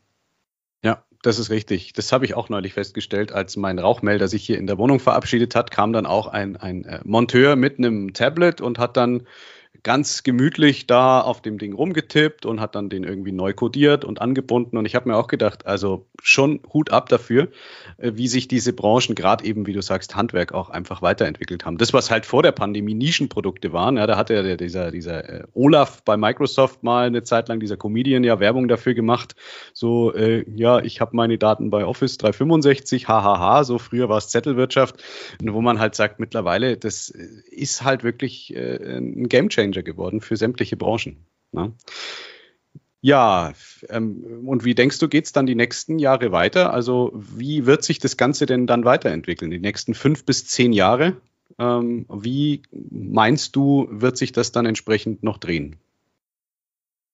Ja, 0.83 1.03
das 1.23 1.39
ist 1.39 1.49
richtig. 1.49 1.93
Das 1.93 2.11
habe 2.11 2.25
ich 2.25 2.35
auch 2.35 2.49
neulich 2.49 2.73
festgestellt, 2.73 3.31
als 3.31 3.57
mein 3.57 3.79
Rauchmelder 3.79 4.27
sich 4.27 4.45
hier 4.45 4.57
in 4.57 4.67
der 4.67 4.77
Wohnung 4.77 4.99
verabschiedet 4.99 5.55
hat, 5.55 5.71
kam 5.71 5.93
dann 5.93 6.05
auch 6.05 6.27
ein, 6.27 6.55
ein 6.55 6.85
äh, 6.85 7.01
Monteur 7.03 7.55
mit 7.55 7.79
einem 7.79 8.13
Tablet 8.13 8.61
und 8.61 8.77
hat 8.77 8.95
dann 8.95 9.27
ganz 9.83 10.23
gemütlich 10.23 10.87
da 10.87 11.21
auf 11.21 11.41
dem 11.41 11.57
Ding 11.57 11.73
rumgetippt 11.73 12.45
und 12.45 12.59
hat 12.59 12.75
dann 12.75 12.89
den 12.89 13.03
irgendwie 13.03 13.31
neu 13.31 13.53
codiert 13.53 14.05
und 14.05 14.21
angebunden. 14.21 14.77
Und 14.77 14.85
ich 14.85 14.95
habe 14.95 15.09
mir 15.09 15.17
auch 15.17 15.27
gedacht, 15.27 15.65
also 15.65 16.05
schon 16.21 16.61
Hut 16.73 16.91
ab 16.91 17.09
dafür, 17.09 17.49
äh, 17.97 18.11
wie 18.15 18.27
sich 18.27 18.47
diese 18.47 18.73
Branchen, 18.73 19.15
gerade 19.15 19.43
eben, 19.45 19.67
wie 19.67 19.73
du 19.73 19.81
sagst, 19.81 20.15
Handwerk 20.15 20.53
auch 20.53 20.69
einfach 20.69 21.01
weiterentwickelt 21.01 21.65
haben. 21.65 21.77
Das, 21.77 21.93
was 21.93 22.09
halt 22.09 22.25
vor 22.25 22.43
der 22.43 22.51
Pandemie 22.51 22.93
Nischenprodukte 22.93 23.73
waren, 23.73 23.97
ja, 23.97 24.07
da 24.07 24.17
hat 24.17 24.29
ja 24.29 24.55
dieser, 24.55 24.91
dieser 24.91 25.29
äh, 25.29 25.43
Olaf 25.53 26.03
bei 26.03 26.17
Microsoft 26.17 26.83
mal 26.83 27.07
eine 27.07 27.23
Zeit 27.23 27.49
lang, 27.49 27.59
dieser 27.59 27.77
Comedian, 27.77 28.23
ja 28.23 28.39
Werbung 28.39 28.67
dafür 28.67 28.93
gemacht. 28.93 29.35
So, 29.73 30.13
äh, 30.13 30.45
ja, 30.55 30.79
ich 30.79 31.01
habe 31.01 31.15
meine 31.15 31.37
Daten 31.37 31.69
bei 31.69 31.85
Office 31.85 32.17
365, 32.17 33.07
hahaha, 33.07 33.63
so 33.63 33.77
früher 33.77 34.09
war 34.09 34.17
es 34.17 34.29
Zettelwirtschaft, 34.29 35.03
wo 35.41 35.61
man 35.61 35.79
halt 35.79 35.95
sagt, 35.95 36.19
mittlerweile, 36.19 36.77
das 36.77 37.09
ist 37.09 37.83
halt 37.83 38.03
wirklich 38.03 38.55
äh, 38.55 38.97
ein 38.97 39.27
Gamechanger 39.27 39.64
Gamechanger 39.65 39.83
geworden 39.83 40.21
für 40.21 40.37
sämtliche 40.37 40.77
Branchen. 40.77 41.25
Ne? 41.51 41.73
Ja, 43.01 43.53
ähm, 43.89 44.47
und 44.47 44.65
wie 44.65 44.73
denkst 44.73 44.99
du, 44.99 45.07
geht 45.07 45.25
es 45.25 45.31
dann 45.31 45.45
die 45.45 45.55
nächsten 45.55 45.99
Jahre 45.99 46.31
weiter? 46.31 46.73
Also 46.73 47.11
wie 47.13 47.65
wird 47.65 47.83
sich 47.83 47.99
das 47.99 48.17
Ganze 48.17 48.45
denn 48.45 48.67
dann 48.67 48.85
weiterentwickeln? 48.85 49.51
Die 49.51 49.59
nächsten 49.59 49.93
fünf 49.93 50.25
bis 50.25 50.47
zehn 50.47 50.73
Jahre? 50.73 51.15
Ähm, 51.59 52.07
wie 52.09 52.63
meinst 52.71 53.55
du, 53.55 53.87
wird 53.91 54.17
sich 54.17 54.31
das 54.31 54.51
dann 54.51 54.65
entsprechend 54.65 55.23
noch 55.23 55.37
drehen? 55.37 55.75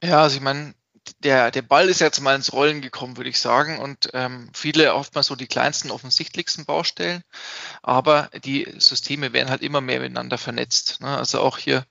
Ja, 0.02 0.24
also 0.24 0.38
ich 0.38 0.42
meine, 0.42 0.74
der, 1.20 1.52
der 1.52 1.62
Ball 1.62 1.90
ist 1.90 2.00
jetzt 2.00 2.22
mal 2.22 2.36
ins 2.36 2.54
Rollen 2.54 2.82
gekommen, 2.82 3.18
würde 3.18 3.30
ich 3.30 3.40
sagen. 3.40 3.80
Und 3.80 4.10
ähm, 4.14 4.50
viele 4.54 4.94
oftmals 4.94 5.28
so 5.28 5.36
die 5.36 5.48
kleinsten, 5.48 5.92
offensichtlichsten 5.92 6.66
Baustellen. 6.66 7.24
Aber 7.82 8.30
die 8.44 8.68
Systeme 8.78 9.34
werden 9.34 9.50
halt 9.50 9.62
immer 9.62 9.82
mehr 9.82 10.00
miteinander 10.00 10.38
vernetzt. 10.38 11.02
Ne? 11.02 11.18
Also 11.18 11.42
auch 11.42 11.58
hier 11.58 11.86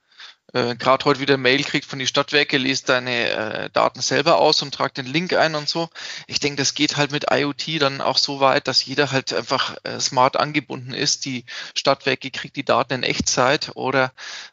äh, 0.53 0.75
gerade 0.77 1.05
heute 1.05 1.21
wieder 1.21 1.37
Mail 1.37 1.63
kriegt 1.63 1.87
von 1.87 1.99
die 1.99 2.07
Stadtwerke, 2.07 2.59
liest 2.59 2.89
deine 2.89 3.31
äh, 3.31 3.71
Daten 3.71 4.01
selber 4.01 4.39
aus 4.39 4.63
und 4.63 4.75
tragt 4.75 4.99
den 4.99 5.07
Link 5.07 5.33
ein 5.33 5.55
und 5.55 5.69
so. 5.69 5.89
Ich 6.27 6.41
denke, 6.41 6.57
das 6.57 6.75
geht 6.75 6.97
halt 6.97 7.13
mit 7.13 7.27
IoT 7.31 7.81
dann 7.81 8.01
auch 8.01 8.19
so 8.19 8.41
weit, 8.41 8.69
dass 8.69 8.85
jeder 8.85 9.13
halt 9.13 9.33
einfach 9.33 9.77
äh, 9.85 10.01
smart 10.01 10.37
angebunden 10.37 10.93
ist. 10.93 11.25
Die 11.25 11.45
Stadtwerke 11.75 12.31
kriegt 12.31 12.57
die 12.57 12.65
Daten 12.65 12.95
in 12.95 13.03
Echtzeit 13.03 13.73
oder 13.75 14.13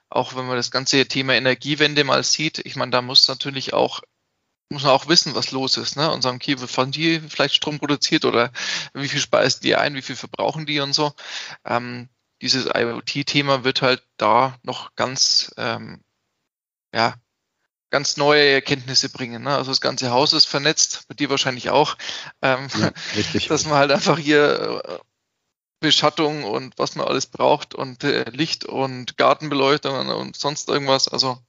auch 0.09 0.35
wenn 0.35 0.45
man 0.45 0.55
das 0.55 0.71
ganze 0.71 1.05
Thema 1.07 1.33
Energiewende 1.33 2.03
mal 2.03 2.23
sieht, 2.23 2.59
ich 2.59 2.75
meine, 2.75 2.91
da 2.91 3.01
muss 3.01 3.27
natürlich 3.27 3.73
auch 3.73 4.01
muss 4.69 4.83
man 4.83 4.91
auch 4.91 5.07
wissen, 5.07 5.33
was 5.33 5.51
los 5.51 5.77
ist, 5.77 5.95
ne? 5.95 6.11
Und 6.11 6.21
sagen, 6.21 6.37
okay, 6.37 6.55
wann 6.57 6.91
die 6.91 7.21
vielleicht 7.21 7.55
Strom 7.55 7.79
produziert 7.79 8.25
oder 8.25 8.51
wie 8.93 9.07
viel 9.07 9.21
speisen 9.21 9.61
die 9.63 9.75
ein, 9.75 9.95
wie 9.95 10.01
viel 10.01 10.17
verbrauchen 10.17 10.65
die 10.65 10.79
und 10.81 10.93
so. 10.93 11.13
Ähm, 11.65 12.09
dieses 12.41 12.65
IoT-Thema 12.65 13.63
wird 13.63 13.81
halt 13.81 14.03
da 14.17 14.57
noch 14.63 14.95
ganz, 14.95 15.53
ähm, 15.57 16.01
ja, 16.93 17.15
ganz 17.89 18.17
neue 18.17 18.45
Erkenntnisse 18.45 19.09
bringen. 19.09 19.43
Ne? 19.43 19.55
Also 19.55 19.71
das 19.71 19.81
ganze 19.81 20.11
Haus 20.11 20.33
ist 20.33 20.45
vernetzt, 20.45 21.07
bei 21.07 21.15
dir 21.15 21.29
wahrscheinlich 21.29 21.69
auch, 21.69 21.95
ähm, 22.41 22.67
ja, 22.75 22.91
dass 23.49 23.65
man 23.65 23.75
halt 23.75 23.91
einfach 23.91 24.17
hier 24.17 24.83
äh, 24.85 24.99
Beschattung 25.79 26.43
und 26.43 26.77
was 26.77 26.95
man 26.95 27.07
alles 27.07 27.27
braucht 27.27 27.75
und 27.75 28.03
äh, 28.03 28.29
Licht 28.31 28.65
und 28.65 29.17
Gartenbeleuchtung 29.17 30.09
und 30.09 30.35
sonst 30.35 30.69
irgendwas. 30.69 31.07
Also 31.07 31.39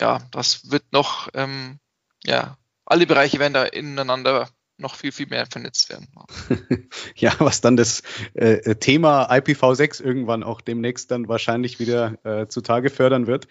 ja, 0.00 0.20
das 0.30 0.70
wird 0.70 0.92
noch, 0.92 1.28
ähm, 1.34 1.78
ja, 2.24 2.58
alle 2.84 3.06
Bereiche 3.06 3.38
werden 3.38 3.54
da 3.54 3.64
ineinander 3.64 4.48
noch 4.78 4.94
viel, 4.94 5.12
viel 5.12 5.26
mehr 5.26 5.46
vernetzt 5.46 5.90
werden. 5.90 6.08
ja, 7.16 7.34
was 7.38 7.60
dann 7.60 7.76
das 7.76 8.02
äh, 8.34 8.76
Thema 8.76 9.30
IPv6 9.30 10.02
irgendwann 10.02 10.42
auch 10.42 10.60
demnächst 10.60 11.10
dann 11.10 11.28
wahrscheinlich 11.28 11.80
wieder 11.80 12.18
äh, 12.24 12.46
zutage 12.46 12.90
fördern 12.90 13.26
wird. 13.26 13.48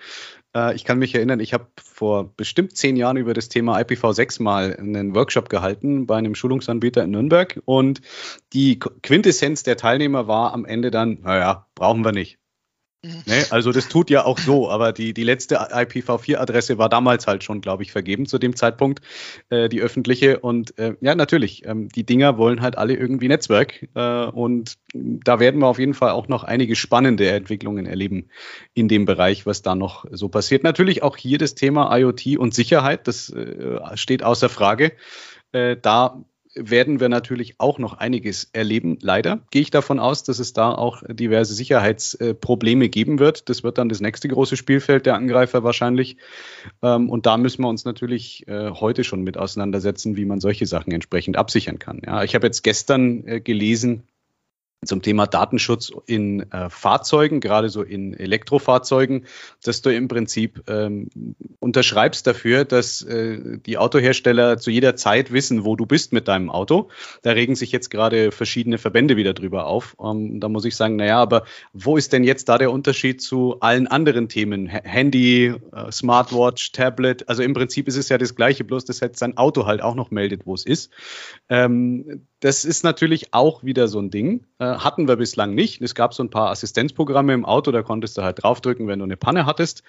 Äh, 0.55 0.75
ich 0.75 0.85
kann 0.85 0.99
mich 0.99 1.13
erinnern, 1.13 1.39
ich 1.39 1.53
habe 1.53 1.67
vor 1.81 2.35
bestimmt 2.35 2.75
zehn 2.77 2.95
Jahren 2.95 3.17
über 3.17 3.33
das 3.33 3.49
Thema 3.49 3.77
IPv6 3.79 4.41
mal 4.41 4.75
einen 4.75 5.13
Workshop 5.15 5.49
gehalten 5.49 6.07
bei 6.07 6.17
einem 6.17 6.33
Schulungsanbieter 6.33 7.03
in 7.03 7.11
Nürnberg 7.11 7.61
und 7.65 8.01
die 8.53 8.79
Quintessenz 8.79 9.63
der 9.63 9.77
Teilnehmer 9.77 10.27
war 10.27 10.53
am 10.53 10.65
Ende 10.65 10.91
dann, 10.91 11.19
naja, 11.21 11.67
brauchen 11.75 12.05
wir 12.05 12.13
nicht. 12.13 12.39
Ne? 13.25 13.45
Also 13.49 13.71
das 13.71 13.87
tut 13.87 14.09
ja 14.09 14.25
auch 14.25 14.37
so, 14.37 14.69
aber 14.69 14.93
die, 14.93 15.13
die 15.13 15.23
letzte 15.23 15.57
IPv4-Adresse 15.59 16.77
war 16.77 16.89
damals 16.89 17.27
halt 17.27 17.43
schon, 17.43 17.61
glaube 17.61 17.83
ich, 17.83 17.91
vergeben 17.91 18.25
zu 18.25 18.37
dem 18.37 18.55
Zeitpunkt, 18.55 19.01
äh, 19.49 19.69
die 19.69 19.81
öffentliche. 19.81 20.39
Und 20.39 20.77
äh, 20.77 20.95
ja, 21.01 21.15
natürlich, 21.15 21.65
ähm, 21.65 21.89
die 21.89 22.05
Dinger 22.05 22.37
wollen 22.37 22.61
halt 22.61 22.77
alle 22.77 22.95
irgendwie 22.95 23.27
Netzwerk. 23.27 23.87
Äh, 23.95 24.25
und 24.25 24.77
da 24.93 25.39
werden 25.39 25.61
wir 25.61 25.67
auf 25.67 25.79
jeden 25.79 25.93
Fall 25.93 26.11
auch 26.11 26.27
noch 26.27 26.43
einige 26.43 26.75
spannende 26.75 27.29
Entwicklungen 27.29 27.85
erleben 27.85 28.29
in 28.73 28.87
dem 28.87 29.05
Bereich, 29.05 29.45
was 29.45 29.61
da 29.61 29.75
noch 29.75 30.05
so 30.11 30.29
passiert. 30.29 30.63
Natürlich 30.63 31.03
auch 31.03 31.17
hier 31.17 31.37
das 31.37 31.55
Thema 31.55 31.95
IoT 31.97 32.37
und 32.37 32.53
Sicherheit, 32.53 33.07
das 33.07 33.29
äh, 33.29 33.79
steht 33.95 34.23
außer 34.23 34.49
Frage. 34.49 34.93
Äh, 35.51 35.77
da 35.81 36.23
werden 36.59 36.99
wir 36.99 37.09
natürlich 37.09 37.59
auch 37.59 37.79
noch 37.79 37.93
einiges 37.93 38.49
erleben. 38.53 38.97
Leider 39.01 39.39
gehe 39.51 39.61
ich 39.61 39.71
davon 39.71 39.99
aus, 39.99 40.23
dass 40.23 40.39
es 40.39 40.53
da 40.53 40.71
auch 40.71 41.03
diverse 41.07 41.53
Sicherheitsprobleme 41.53 42.89
geben 42.89 43.19
wird. 43.19 43.49
Das 43.49 43.63
wird 43.63 43.77
dann 43.77 43.89
das 43.89 44.01
nächste 44.01 44.27
große 44.27 44.57
Spielfeld 44.57 45.05
der 45.05 45.15
Angreifer 45.15 45.63
wahrscheinlich. 45.63 46.17
Ähm, 46.81 47.09
und 47.09 47.25
da 47.25 47.37
müssen 47.37 47.63
wir 47.63 47.69
uns 47.69 47.85
natürlich 47.85 48.47
äh, 48.47 48.71
heute 48.71 49.03
schon 49.03 49.21
mit 49.21 49.37
auseinandersetzen, 49.37 50.17
wie 50.17 50.25
man 50.25 50.39
solche 50.39 50.65
Sachen 50.65 50.91
entsprechend 50.91 51.37
absichern 51.37 51.79
kann. 51.79 52.01
Ich 52.23 52.35
habe 52.35 52.47
jetzt 52.47 52.63
gestern 52.63 53.25
äh, 53.27 53.41
gelesen, 53.41 54.03
zum 54.87 55.01
Thema 55.01 55.27
Datenschutz 55.27 55.91
in 56.05 56.51
äh, 56.51 56.69
Fahrzeugen, 56.69 57.39
gerade 57.39 57.69
so 57.69 57.83
in 57.83 58.13
Elektrofahrzeugen, 58.13 59.25
dass 59.63 59.81
du 59.81 59.93
im 59.93 60.07
Prinzip 60.07 60.63
ähm, 60.67 61.09
unterschreibst 61.59 62.25
dafür, 62.25 62.65
dass 62.65 63.01
äh, 63.01 63.59
die 63.59 63.77
Autohersteller 63.77 64.57
zu 64.57 64.71
jeder 64.71 64.95
Zeit 64.95 65.31
wissen, 65.31 65.65
wo 65.65 65.75
du 65.75 65.85
bist 65.85 66.13
mit 66.13 66.27
deinem 66.27 66.49
Auto. 66.49 66.89
Da 67.21 67.31
regen 67.31 67.55
sich 67.55 67.71
jetzt 67.71 67.89
gerade 67.89 68.31
verschiedene 68.31 68.77
Verbände 68.77 69.17
wieder 69.17 69.33
drüber 69.33 69.67
auf. 69.67 69.95
Ähm, 70.01 70.39
da 70.39 70.49
muss 70.49 70.65
ich 70.65 70.75
sagen, 70.75 70.95
naja, 70.95 71.19
aber 71.19 71.43
wo 71.73 71.97
ist 71.97 72.13
denn 72.13 72.23
jetzt 72.23 72.49
da 72.49 72.57
der 72.57 72.71
Unterschied 72.71 73.21
zu 73.21 73.59
allen 73.59 73.87
anderen 73.87 74.29
Themen? 74.29 74.71
H 74.71 74.81
Handy, 74.83 75.53
äh, 75.73 75.91
Smartwatch, 75.91 76.71
Tablet, 76.71 77.27
also 77.29 77.43
im 77.43 77.53
Prinzip 77.53 77.87
ist 77.87 77.97
es 77.97 78.09
ja 78.09 78.17
das 78.17 78.35
Gleiche, 78.35 78.63
bloß 78.63 78.85
dass 78.85 78.99
jetzt 78.99 79.19
sein 79.19 79.37
Auto 79.37 79.65
halt 79.65 79.81
auch 79.81 79.95
noch 79.95 80.11
meldet, 80.11 80.45
wo 80.45 80.53
es 80.53 80.65
ist. 80.65 80.91
Ähm, 81.49 82.25
das 82.39 82.65
ist 82.65 82.83
natürlich 82.83 83.33
auch 83.33 83.63
wieder 83.63 83.87
so 83.87 83.99
ein 83.99 84.11
Ding. 84.11 84.45
Äh, 84.59 84.65
hatten 84.65 85.07
wir 85.07 85.15
bislang 85.15 85.55
nicht. 85.55 85.81
Es 85.81 85.95
gab 85.95 86.13
so 86.13 86.23
ein 86.23 86.29
paar 86.29 86.49
Assistenzprogramme 86.49 87.33
im 87.33 87.45
Auto, 87.45 87.71
da 87.71 87.81
konntest 87.81 88.17
du 88.17 88.21
halt 88.21 88.43
draufdrücken, 88.43 88.87
wenn 88.87 88.99
du 88.99 89.05
eine 89.05 89.17
Panne 89.17 89.45
hattest. 89.45 89.83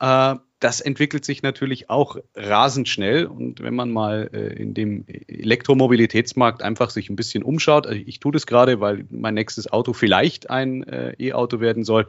Äh, 0.00 0.36
das 0.58 0.80
entwickelt 0.80 1.24
sich 1.24 1.42
natürlich 1.42 1.90
auch 1.90 2.16
rasend 2.34 2.88
schnell. 2.88 3.26
Und 3.26 3.62
wenn 3.62 3.74
man 3.74 3.90
mal 3.90 4.30
äh, 4.32 4.54
in 4.54 4.72
dem 4.72 5.04
Elektromobilitätsmarkt 5.06 6.62
einfach 6.62 6.90
sich 6.90 7.10
ein 7.10 7.16
bisschen 7.16 7.42
umschaut, 7.42 7.86
also 7.86 8.00
ich 8.04 8.20
tue 8.20 8.32
das 8.32 8.46
gerade, 8.46 8.80
weil 8.80 9.06
mein 9.10 9.34
nächstes 9.34 9.70
Auto 9.70 9.92
vielleicht 9.92 10.48
ein 10.48 10.82
äh, 10.84 11.14
E-Auto 11.18 11.60
werden 11.60 11.84
soll, 11.84 12.08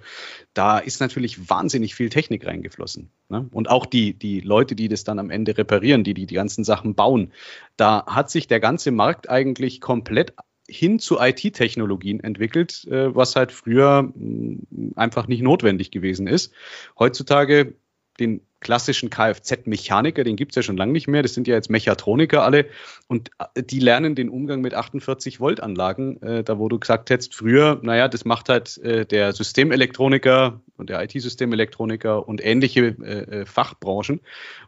da 0.54 0.78
ist 0.78 1.02
natürlich 1.02 1.50
wahnsinnig 1.50 1.94
viel 1.94 2.10
Technik 2.10 2.46
reingeflossen. 2.46 3.10
Ne? 3.28 3.50
Und 3.52 3.70
auch 3.70 3.86
die, 3.86 4.14
die 4.14 4.40
Leute, 4.40 4.76
die 4.76 4.88
das 4.88 5.04
dann 5.04 5.20
am 5.20 5.30
Ende 5.30 5.58
reparieren, 5.58 6.06
die, 6.06 6.14
die 6.14 6.26
die 6.26 6.36
ganzen 6.36 6.64
Sachen 6.64 6.96
bauen, 6.96 7.34
da 7.76 8.06
hat 8.06 8.30
sich 8.30 8.48
der 8.48 8.62
ganze 8.62 8.92
Markt 8.92 9.30
eigentlich 9.30 9.82
komplett 9.82 10.34
hin 10.70 11.00
zu 11.00 11.20
IT-Technologien 11.20 12.22
entwickelt, 12.22 12.86
äh, 12.86 13.14
was 13.14 13.36
halt 13.36 13.52
früher 13.52 14.12
mh, 14.14 14.94
einfach 14.96 15.28
nicht 15.28 15.42
notwendig 15.42 15.92
gewesen 15.92 16.28
ist. 16.28 16.54
Heutzutage 16.98 17.76
den 18.20 18.42
klassischen 18.68 19.10
Kfz-Mechaniker, 19.10 20.26
den 20.26 20.36
gibt's 20.36 20.58
ja 20.58 20.62
schon 20.62 20.76
lange 20.76 20.92
nicht 20.92 21.08
mehr, 21.08 21.22
das 21.22 21.34
sind 21.34 21.48
ja 21.48 21.56
jetzt 21.56 21.70
Mechatroniker 21.70 22.44
alle 22.44 22.66
und 23.08 23.32
äh, 23.56 23.64
die 23.64 23.80
lernen 23.80 24.14
den 24.14 24.28
Umgang 24.28 24.60
mit 24.60 24.74
48 24.74 25.40
Volt 25.40 25.62
Anlagen, 25.62 26.22
äh, 26.22 26.44
da 26.44 26.60
wo 26.60 26.68
du 26.68 26.78
gesagt 26.78 27.10
hättest, 27.10 27.34
früher, 27.34 27.80
naja, 27.82 28.10
das 28.10 28.26
macht 28.26 28.50
halt 28.50 28.78
äh, 28.80 29.06
der 29.06 29.32
Systemelektroniker 29.32 30.60
und 30.76 30.90
der 30.90 31.02
IT-Systemelektroniker 31.02 32.28
und 32.28 32.46
ähnliche 32.46 32.88
äh, 32.88 33.42
äh, 33.42 33.46
Fachbranchen 33.46 34.20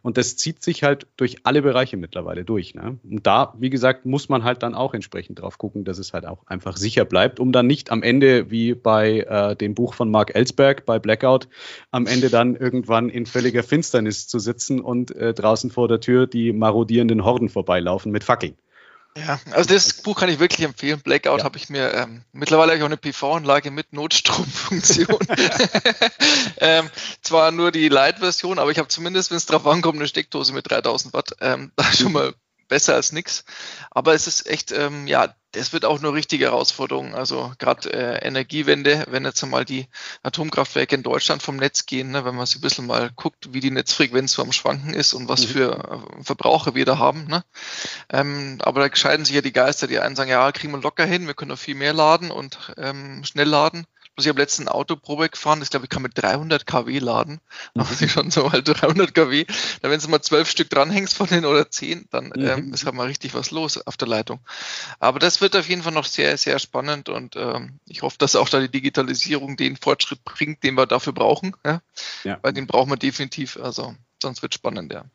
und 0.02 0.16
das 0.16 0.38
zieht 0.38 0.64
sich 0.64 0.84
halt 0.84 1.06
durch 1.18 1.46
alle 1.46 1.62
Bereiche 1.62 1.98
mittlerweile 1.98 2.46
durch. 2.46 2.76
Ne? 2.76 3.00
Und 3.04 3.28
da, 3.28 3.54
wie 3.60 3.70
gesagt, 3.70 4.06
muss 4.06 4.30
man 4.30 4.46
halt 4.46 4.64
dann 4.64 4.76
auch 4.76 4.94
entsprechend 4.94 5.42
drauf 5.42 5.58
gucken, 5.58 5.84
dass 5.84 5.98
es 5.98 6.14
halt 6.14 6.26
auch 6.26 6.48
einfach 6.48 6.78
sicher 6.78 7.04
bleibt, 7.04 7.42
um 7.42 7.52
dann 7.52 7.68
nicht 7.68 7.92
am 7.92 8.02
Ende, 8.02 8.50
wie 8.50 8.76
bei 8.76 9.20
äh, 9.28 9.58
dem 9.58 9.76
Buch 9.76 9.94
von 9.94 10.10
Mark 10.10 10.36
Ellsberg, 10.36 10.86
bei 10.86 11.00
Blackout, 11.00 11.50
am 11.92 12.08
Ende 12.08 12.30
dann 12.30 12.56
irgendwann 12.56 13.10
in 13.10 13.26
völliger 13.26 13.62
Finsternis 13.62 13.89
Finsternis 13.90 14.28
zu 14.28 14.40
sitzen 14.40 14.80
und 14.80 15.12
äh, 15.16 15.34
draußen 15.34 15.72
vor 15.72 15.88
der 15.88 16.00
Tür 16.00 16.28
die 16.28 16.54
marodierenden 16.54 17.24
Horden 17.24 17.50
vorbeilaufen 17.50 18.12
mit 18.12 18.24
Fackeln. 18.24 18.56
Ja, 19.18 19.40
also 19.52 19.74
das 19.74 19.94
Buch 20.02 20.20
kann 20.20 20.30
ich 20.30 20.40
wirklich 20.40 20.64
empfehlen. 20.64 21.02
Blackout 21.02 21.40
ja. 21.40 21.44
habe 21.44 21.58
ich 21.58 21.70
mir 21.70 21.94
ähm, 21.94 22.22
mittlerweile 22.32 22.80
auch 22.80 22.86
eine 22.86 22.96
PV-Anlage 22.96 23.72
mit 23.72 23.92
Notstromfunktion. 23.92 25.18
ähm, 26.58 26.90
zwar 27.22 27.52
nur 27.52 27.72
die 27.72 27.90
Light-Version, 27.90 28.60
aber 28.60 28.70
ich 28.72 28.78
habe 28.78 28.88
zumindest, 28.88 29.32
wenn 29.32 29.38
es 29.38 29.48
drauf 29.48 29.66
ankommt, 29.66 29.98
eine 29.98 30.08
Steckdose 30.08 30.54
mit 30.54 30.70
3000 30.70 31.14
Watt. 31.14 31.36
Ähm, 31.42 31.72
da 31.76 31.84
schon 31.86 32.12
mal 32.12 32.34
besser 32.70 32.96
als 32.96 33.12
nichts. 33.12 33.44
Aber 33.92 34.14
es 34.14 34.28
ist 34.28 34.48
echt, 34.48 34.72
ähm, 34.72 35.08
ja, 35.08 35.36
das 35.52 35.74
wird 35.74 35.84
auch 35.84 36.00
eine 36.00 36.14
richtige 36.14 36.46
Herausforderung. 36.46 37.16
Also 37.16 37.52
gerade 37.58 37.92
äh, 37.92 38.26
Energiewende, 38.26 39.06
wenn 39.10 39.26
jetzt 39.26 39.44
einmal 39.44 39.66
die 39.66 39.88
Atomkraftwerke 40.24 40.96
in 40.96 41.04
Deutschland 41.04 41.42
vom 41.42 41.58
Netz 41.58 41.86
gehen, 41.86 42.12
ne, 42.12 42.24
wenn 42.24 42.36
man 42.36 42.46
sich 42.46 42.58
ein 42.58 42.62
bisschen 42.62 42.86
mal 42.86 43.10
guckt, 43.16 43.52
wie 43.52 43.60
die 43.60 43.72
Netzfrequenz 43.72 44.34
so 44.34 44.44
am 44.44 44.52
Schwanken 44.52 44.94
ist 44.94 45.14
und 45.14 45.28
was 45.28 45.48
mhm. 45.48 45.52
für 45.52 46.06
äh, 46.20 46.24
Verbraucher 46.24 46.76
wir 46.76 46.86
da 46.86 47.00
haben. 47.00 47.26
Ne? 47.26 47.44
Ähm, 48.12 48.60
aber 48.62 48.88
da 48.88 48.96
scheiden 48.96 49.26
sich 49.26 49.36
ja 49.36 49.42
die 49.42 49.54
Geister, 49.54 49.88
die 49.88 50.00
einen 50.00 50.16
sagen, 50.16 50.30
ja, 50.30 50.52
kriegen 50.52 50.72
wir 50.72 50.80
locker 50.80 51.06
hin, 51.06 51.28
wir 51.28 51.34
können 51.34 51.50
noch 51.50 51.60
viel 51.60 51.76
mehr 51.76 51.94
laden 51.94 52.32
und 52.32 52.74
ähm, 52.78 53.24
schnell 53.24 53.48
laden. 53.48 53.86
Also 54.20 54.28
ich 54.28 54.34
habe 54.34 54.42
letzten 54.42 54.68
Autoprobe 54.68 55.30
gefahren, 55.30 55.62
das 55.62 55.70
glaube 55.70 55.86
ich 55.86 55.90
kann 55.90 56.02
mit 56.02 56.12
300 56.22 56.68
kW 56.68 57.00
laden. 57.00 57.40
Mhm. 57.74 57.82
Aber 57.82 57.90
ich 57.98 58.12
schon 58.12 58.32
so 58.32 58.50
mal 58.50 58.62
300 58.62 59.16
kW. 59.16 59.46
Da 59.82 59.90
wenn 59.90 59.98
du 59.98 60.08
mal 60.10 60.22
zwölf 60.22 60.50
Stück 60.50 60.70
dranhängst 60.70 61.16
von 61.16 61.28
den 61.28 61.46
oder 61.46 61.72
zehn, 61.72 62.06
dann 62.12 62.34
mhm. 62.36 62.46
ähm, 62.46 62.74
ist 62.74 62.86
halt 62.86 62.96
mal 62.96 63.08
richtig 63.08 63.34
was 63.34 63.52
los 63.52 63.78
auf 63.88 63.96
der 63.96 64.10
Leitung. 64.10 64.42
Aber 65.00 65.20
das 65.20 65.40
wird 65.40 65.56
auf 65.56 65.70
jeden 65.70 65.84
Fall 65.84 65.94
noch 65.94 66.04
sehr, 66.04 66.36
sehr 66.36 66.60
spannend 66.60 67.08
und 67.08 67.38
ähm, 67.38 67.80
ich 67.88 68.02
hoffe, 68.02 68.18
dass 68.20 68.36
auch 68.36 68.50
da 68.50 68.60
die 68.60 68.68
Digitalisierung 68.68 69.56
den 69.56 69.78
Fortschritt 69.78 70.22
bringt, 70.26 70.64
den 70.64 70.76
wir 70.76 70.86
dafür 70.86 71.14
brauchen. 71.14 71.56
Ja? 71.66 71.82
ja. 72.26 72.40
Weil 72.42 72.52
den 72.52 72.68
brauchen 72.68 72.90
wir 72.90 72.98
definitiv. 72.98 73.56
Also 73.56 73.96
sonst 74.22 74.42
wird 74.42 74.54
es 74.54 74.56
spannend, 74.56 74.92
ja. 74.92 75.06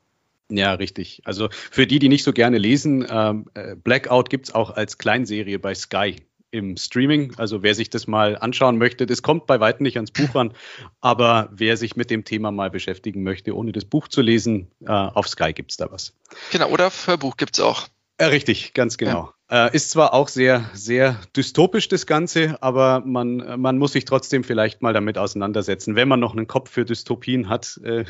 Ja, 0.48 0.72
richtig. 0.72 1.20
Also 1.26 1.50
für 1.50 1.86
die, 1.86 1.98
die 1.98 2.08
nicht 2.08 2.24
so 2.24 2.32
gerne 2.32 2.56
lesen, 2.56 3.06
ähm, 3.06 3.50
äh, 3.52 3.76
Blackout 3.76 4.30
gibt 4.30 4.46
es 4.46 4.54
auch 4.54 4.70
als 4.70 4.96
Kleinserie 4.96 5.58
bei 5.58 5.74
Sky 5.74 6.16
im 6.54 6.76
Streaming. 6.76 7.34
Also 7.36 7.62
wer 7.62 7.74
sich 7.74 7.90
das 7.90 8.06
mal 8.06 8.38
anschauen 8.38 8.78
möchte, 8.78 9.06
das 9.06 9.22
kommt 9.22 9.46
bei 9.46 9.58
weitem 9.58 9.82
nicht 9.82 9.96
ans 9.96 10.12
Buch 10.12 10.34
ran, 10.34 10.54
aber 11.00 11.48
wer 11.52 11.76
sich 11.76 11.96
mit 11.96 12.10
dem 12.10 12.24
Thema 12.24 12.52
mal 12.52 12.70
beschäftigen 12.70 13.22
möchte, 13.24 13.56
ohne 13.56 13.72
das 13.72 13.84
Buch 13.84 14.08
zu 14.08 14.22
lesen, 14.22 14.70
äh, 14.86 14.90
auf 14.90 15.28
Sky 15.28 15.52
gibt 15.52 15.72
es 15.72 15.76
da 15.76 15.90
was. 15.90 16.14
Genau, 16.52 16.68
oder 16.68 16.90
Hörbuch 17.06 17.36
gibt 17.36 17.58
es 17.58 17.64
auch. 17.64 17.88
Ja, 18.20 18.28
richtig, 18.28 18.74
ganz 18.74 18.96
genau. 18.96 19.33
Äh, 19.50 19.76
ist 19.76 19.90
zwar 19.90 20.14
auch 20.14 20.28
sehr, 20.28 20.70
sehr 20.72 21.20
dystopisch 21.36 21.88
das 21.88 22.06
Ganze, 22.06 22.62
aber 22.62 23.02
man, 23.04 23.60
man 23.60 23.76
muss 23.76 23.92
sich 23.92 24.06
trotzdem 24.06 24.42
vielleicht 24.42 24.80
mal 24.80 24.94
damit 24.94 25.18
auseinandersetzen, 25.18 25.96
wenn 25.96 26.08
man 26.08 26.18
noch 26.18 26.32
einen 26.32 26.46
Kopf 26.46 26.70
für 26.70 26.86
Dystopien 26.86 27.50
hat. 27.50 27.78
Äh, 27.84 28.04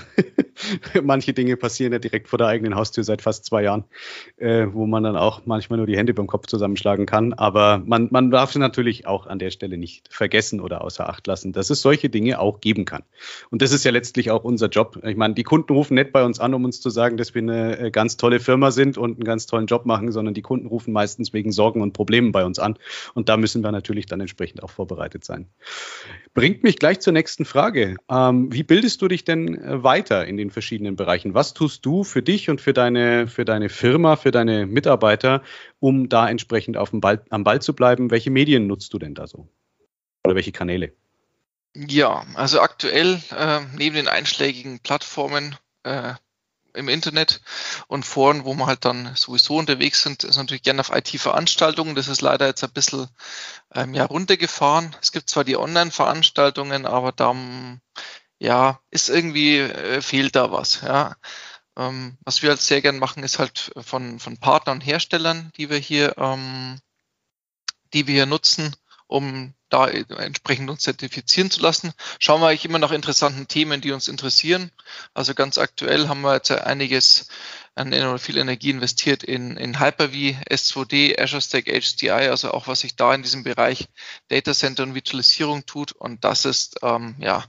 manche 1.03 1.33
Dinge 1.33 1.57
passieren 1.57 1.93
ja 1.93 1.99
direkt 1.99 2.29
vor 2.29 2.39
der 2.39 2.47
eigenen 2.47 2.77
Haustür 2.77 3.03
seit 3.03 3.21
fast 3.21 3.45
zwei 3.45 3.65
Jahren, 3.65 3.85
äh, 4.37 4.67
wo 4.71 4.87
man 4.87 5.03
dann 5.03 5.17
auch 5.17 5.45
manchmal 5.45 5.79
nur 5.79 5.87
die 5.87 5.97
Hände 5.97 6.15
beim 6.15 6.29
Kopf 6.29 6.47
zusammenschlagen 6.47 7.05
kann. 7.05 7.33
Aber 7.33 7.83
man, 7.85 8.09
man 8.13 8.31
darf 8.31 8.53
sie 8.53 8.61
natürlich 8.61 9.07
auch 9.07 9.27
an 9.27 9.41
der 9.41 9.51
Stelle 9.51 9.77
nicht 9.77 10.13
vergessen 10.13 10.61
oder 10.61 10.83
außer 10.83 11.09
Acht 11.09 11.27
lassen, 11.27 11.53
dass 11.53 11.69
es 11.69 11.83
solche 11.83 12.11
Dinge 12.11 12.39
auch 12.39 12.61
geben 12.61 12.85
kann. 12.85 13.03
Und 13.51 13.61
das 13.61 13.73
ist 13.73 13.85
ja 13.85 13.91
letztlich 13.91 14.31
auch 14.31 14.45
unser 14.45 14.69
Job. 14.69 15.01
Ich 15.05 15.17
meine, 15.17 15.35
die 15.35 15.43
Kunden 15.43 15.73
rufen 15.73 15.95
nicht 15.95 16.13
bei 16.13 16.25
uns 16.25 16.39
an, 16.39 16.55
um 16.55 16.65
uns 16.65 16.81
zu 16.81 16.91
sagen, 16.91 17.17
dass 17.17 17.35
wir 17.35 17.43
eine 17.43 17.79
äh, 17.79 17.91
ganz 17.91 18.17
tolle 18.17 18.39
Firma 18.39 18.71
sind 18.71 18.97
und 18.99 19.17
einen 19.17 19.25
ganz 19.25 19.47
tollen 19.47 19.67
Job 19.67 19.85
machen, 19.85 20.13
sondern 20.13 20.35
die 20.35 20.43
Kunden 20.43 20.69
rufen 20.69 20.93
meistens 20.93 21.24
wegen 21.33 21.53
Sorgen 21.53 21.83
und 21.83 21.93
Problemen 21.93 22.33
bei 22.33 22.45
uns 22.45 22.59
an. 22.59 22.79
Und 23.15 23.29
da 23.29 23.37
müssen 23.37 23.63
wir 23.63 23.73
natürlich 23.73 24.07
dann 24.07 24.21
entsprechend 24.21 24.63
auch 24.63 24.71
vorbereitet 24.71 25.25
sein. 25.25 25.49
Bringt 26.35 26.63
mich 26.63 26.79
gleich 26.79 27.01
zur 27.01 27.13
nächsten 27.13 27.45
Frage. 27.45 27.97
Ähm, 28.11 28.53
wie 28.53 28.63
bildest 28.63 29.01
du 29.03 29.09
dich 29.09 29.25
denn 29.25 29.55
äh, 29.55 29.83
weiter 29.83 30.27
in 30.27 30.37
den 30.37 30.51
verschiedenen 30.51 30.97
Bereichen? 30.97 31.35
Was 31.35 31.55
tust 31.55 31.87
du 31.87 32.05
für 32.05 32.23
dich 32.23 32.51
und 32.51 32.61
für 32.61 32.73
deine, 32.73 33.29
für 33.29 33.45
deine 33.45 33.69
Firma, 33.69 34.17
für 34.17 34.31
deine 34.31 34.67
Mitarbeiter, 34.67 35.43
um 35.81 36.09
da 36.09 36.29
entsprechend 36.29 36.77
auf 36.77 36.91
dem 36.91 37.01
Ball, 37.01 37.25
am 37.31 37.45
Ball 37.45 37.63
zu 37.63 37.75
bleiben? 37.75 38.11
Welche 38.11 38.31
Medien 38.31 38.67
nutzt 38.67 38.93
du 38.93 38.99
denn 38.99 39.15
da 39.15 39.27
so? 39.27 39.49
Oder 40.25 40.35
welche 40.35 40.53
Kanäle? 40.53 40.93
Ja, 41.75 42.25
also 42.35 42.61
aktuell 42.61 43.21
äh, 43.37 43.61
neben 43.77 43.97
den 43.97 44.09
einschlägigen 44.09 44.79
Plattformen 44.79 45.57
äh, 45.83 46.15
im 46.75 46.89
Internet 46.89 47.41
und 47.87 48.05
Foren, 48.05 48.45
wo 48.45 48.55
wir 48.55 48.67
halt 48.67 48.85
dann 48.85 49.15
sowieso 49.17 49.57
unterwegs 49.57 50.03
sind, 50.03 50.25
ist 50.25 50.37
natürlich 50.37 50.63
gerne 50.63 50.81
auf 50.81 50.95
IT-Veranstaltungen. 50.95 51.95
Das 51.95 52.09
ist 52.09 52.21
leider 52.21 52.47
jetzt 52.47 52.65
ein 52.65 52.73
bisschen 52.73 53.09
ähm, 53.75 53.95
ja, 53.95 54.05
runtergefahren. 54.05 54.95
Es 55.01 55.13
gibt 55.13 55.31
zwar 55.31 55.45
die 55.45 55.57
Online-Veranstaltungen, 55.57 56.87
aber 56.87 57.13
dann 57.13 57.81
ja, 58.39 58.81
ist 58.91 59.09
irgendwie, 59.09 59.59
äh, 59.59 60.03
fehlt 60.03 60.37
da 60.37 60.53
was. 60.53 60.83
Ja. 60.83 61.17
Ähm, 61.77 62.19
was 62.25 62.43
wir 62.43 62.51
halt 62.51 62.61
sehr 62.61 62.83
gern 62.83 62.99
machen, 62.99 63.23
ist 63.23 63.39
halt 63.39 63.73
von, 63.81 64.21
von 64.21 64.39
Partnern 64.39 64.79
und 64.79 64.87
Herstellern, 64.87 65.51
die 65.57 65.71
wir 65.71 65.79
hier, 65.79 66.17
ähm, 66.19 66.79
die 67.93 68.07
wir 68.07 68.15
hier 68.15 68.27
nutzen, 68.27 68.75
um 69.07 69.55
da 69.69 69.89
entsprechend 69.89 70.71
uns 70.71 70.83
zertifizieren 70.83 71.51
zu 71.51 71.61
lassen. 71.61 71.93
Schauen 72.21 72.41
wir 72.41 72.49
eigentlich 72.49 72.65
immer 72.65 72.79
nach 72.79 72.93
interessanten 72.93 73.49
Themen, 73.49 73.81
die 73.81 73.93
uns 73.93 74.09
interessieren. 74.09 74.71
Also 75.15 75.35
ganz 75.35 75.59
aktuell 75.59 76.09
haben 76.09 76.21
wir 76.21 76.35
jetzt 76.35 76.53
einiges 76.53 77.27
an 77.75 78.19
viel 78.19 78.39
Energie 78.39 78.71
investiert 78.71 79.25
in, 79.25 79.57
in 79.57 79.81
Hyper-V, 79.81 80.39
S2D, 80.49 81.21
Azure 81.21 81.43
Stack 81.43 81.67
HCI, 81.67 82.11
also 82.11 82.53
auch 82.53 82.69
was 82.69 82.81
sich 82.81 82.95
da 82.95 83.13
in 83.13 83.23
diesem 83.23 83.43
Bereich 83.43 83.89
Data 84.29 84.55
Center 84.55 84.85
und 84.85 84.95
Virtualisierung 84.95 85.67
tut. 85.67 85.91
Und 85.91 86.23
das 86.23 86.45
ist 86.45 86.79
ähm, 86.83 87.17
ja 87.19 87.45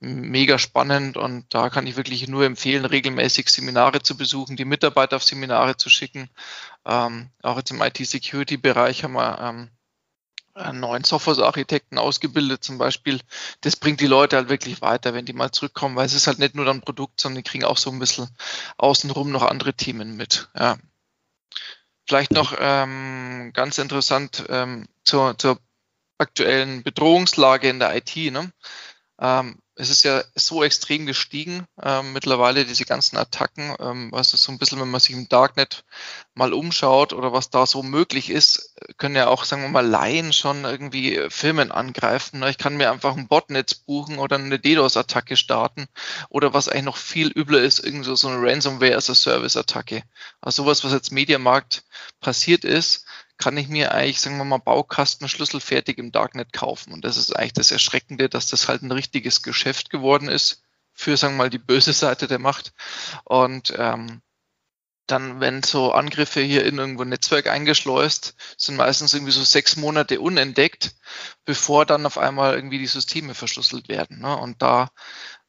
mega 0.00 0.58
spannend 0.58 1.16
und 1.16 1.52
da 1.54 1.68
kann 1.68 1.86
ich 1.86 1.96
wirklich 1.96 2.26
nur 2.26 2.44
empfehlen, 2.44 2.86
regelmäßig 2.86 3.48
Seminare 3.50 4.02
zu 4.02 4.16
besuchen, 4.16 4.56
die 4.56 4.64
Mitarbeiter 4.64 5.16
auf 5.16 5.24
Seminare 5.24 5.76
zu 5.76 5.90
schicken. 5.90 6.30
Ähm, 6.86 7.30
auch 7.42 7.58
jetzt 7.58 7.70
im 7.70 7.82
IT-Security-Bereich 7.82 9.04
haben 9.04 9.12
wir 9.12 9.38
ähm, 9.40 9.70
neuen 10.72 11.04
Software-Architekten 11.04 11.98
ausgebildet 11.98 12.64
zum 12.64 12.78
Beispiel. 12.78 13.20
Das 13.60 13.76
bringt 13.76 14.00
die 14.00 14.06
Leute 14.06 14.36
halt 14.36 14.48
wirklich 14.48 14.82
weiter, 14.82 15.14
wenn 15.14 15.24
die 15.24 15.32
mal 15.32 15.50
zurückkommen, 15.52 15.96
weil 15.96 16.06
es 16.06 16.14
ist 16.14 16.26
halt 16.26 16.38
nicht 16.38 16.54
nur 16.54 16.68
ein 16.68 16.80
Produkt, 16.80 17.20
sondern 17.20 17.42
die 17.42 17.50
kriegen 17.50 17.64
auch 17.64 17.76
so 17.76 17.90
ein 17.90 17.98
bisschen 17.98 18.28
außenrum 18.76 19.30
noch 19.30 19.42
andere 19.42 19.74
Themen 19.74 20.16
mit. 20.16 20.48
Ja. 20.58 20.76
Vielleicht 22.06 22.32
noch 22.32 22.54
ähm, 22.58 23.52
ganz 23.54 23.78
interessant 23.78 24.44
ähm, 24.48 24.88
zur, 25.04 25.38
zur 25.38 25.58
aktuellen 26.18 26.82
Bedrohungslage 26.82 27.68
in 27.68 27.78
der 27.78 27.96
IT. 27.96 28.16
Ne? 28.16 28.52
Ähm, 29.20 29.58
es 29.80 29.88
ist 29.88 30.02
ja 30.02 30.22
so 30.34 30.62
extrem 30.62 31.06
gestiegen 31.06 31.64
ähm, 31.82 32.12
mittlerweile, 32.12 32.66
diese 32.66 32.84
ganzen 32.84 33.16
Attacken, 33.16 33.74
ähm, 33.80 34.08
was 34.12 34.30
so 34.30 34.52
ein 34.52 34.58
bisschen, 34.58 34.78
wenn 34.78 34.90
man 34.90 35.00
sich 35.00 35.14
im 35.16 35.28
Darknet 35.28 35.84
mal 36.34 36.52
umschaut 36.52 37.14
oder 37.14 37.32
was 37.32 37.48
da 37.48 37.64
so 37.64 37.82
möglich 37.82 38.28
ist, 38.28 38.74
können 38.98 39.16
ja 39.16 39.28
auch, 39.28 39.44
sagen 39.44 39.62
wir 39.62 39.70
mal, 39.70 39.86
Laien 39.86 40.34
schon 40.34 40.64
irgendwie 40.64 41.18
Firmen 41.30 41.72
angreifen. 41.72 42.40
Ne? 42.40 42.50
Ich 42.50 42.58
kann 42.58 42.76
mir 42.76 42.90
einfach 42.92 43.16
ein 43.16 43.26
Botnetz 43.26 43.72
buchen 43.74 44.18
oder 44.18 44.36
eine 44.36 44.58
DDoS-Attacke 44.58 45.36
starten 45.36 45.86
oder 46.28 46.52
was 46.52 46.68
eigentlich 46.68 46.84
noch 46.84 46.98
viel 46.98 47.28
übler 47.28 47.60
ist, 47.62 47.78
irgendwie 47.78 48.14
so 48.14 48.28
eine 48.28 48.42
Ransomware 48.42 48.96
as 48.96 49.08
a 49.08 49.14
Service-Attacke. 49.14 50.02
Also 50.42 50.64
sowas, 50.64 50.84
was 50.84 50.92
jetzt 50.92 51.10
Mediamarkt 51.10 51.84
passiert 52.20 52.66
ist, 52.66 53.06
kann 53.40 53.56
ich 53.56 53.68
mir 53.68 53.92
eigentlich, 53.92 54.20
sagen 54.20 54.36
wir 54.36 54.44
mal, 54.44 54.58
Baukastenschlüssel 54.58 55.60
fertig 55.60 55.98
im 55.98 56.12
Darknet 56.12 56.52
kaufen. 56.52 56.92
Und 56.92 57.04
das 57.04 57.16
ist 57.16 57.34
eigentlich 57.34 57.54
das 57.54 57.72
Erschreckende, 57.72 58.28
dass 58.28 58.46
das 58.46 58.68
halt 58.68 58.82
ein 58.82 58.92
richtiges 58.92 59.42
Geschäft 59.42 59.90
geworden 59.90 60.28
ist 60.28 60.62
für, 60.92 61.16
sagen 61.16 61.34
wir 61.34 61.44
mal, 61.44 61.50
die 61.50 61.58
böse 61.58 61.94
Seite 61.94 62.28
der 62.28 62.38
Macht. 62.38 62.74
Und 63.24 63.72
ähm, 63.76 64.20
dann, 65.06 65.40
wenn 65.40 65.62
so 65.62 65.92
Angriffe 65.92 66.40
hier 66.40 66.64
in 66.64 66.78
irgendwo 66.78 67.02
ein 67.02 67.08
Netzwerk 67.08 67.48
eingeschleust, 67.48 68.36
sind 68.56 68.76
meistens 68.76 69.14
irgendwie 69.14 69.32
so 69.32 69.42
sechs 69.42 69.76
Monate 69.76 70.20
unentdeckt, 70.20 70.94
bevor 71.44 71.86
dann 71.86 72.06
auf 72.06 72.18
einmal 72.18 72.54
irgendwie 72.54 72.78
die 72.78 72.86
Systeme 72.86 73.34
verschlüsselt 73.34 73.88
werden. 73.88 74.20
Ne? 74.20 74.36
Und 74.36 74.62
da 74.62 74.90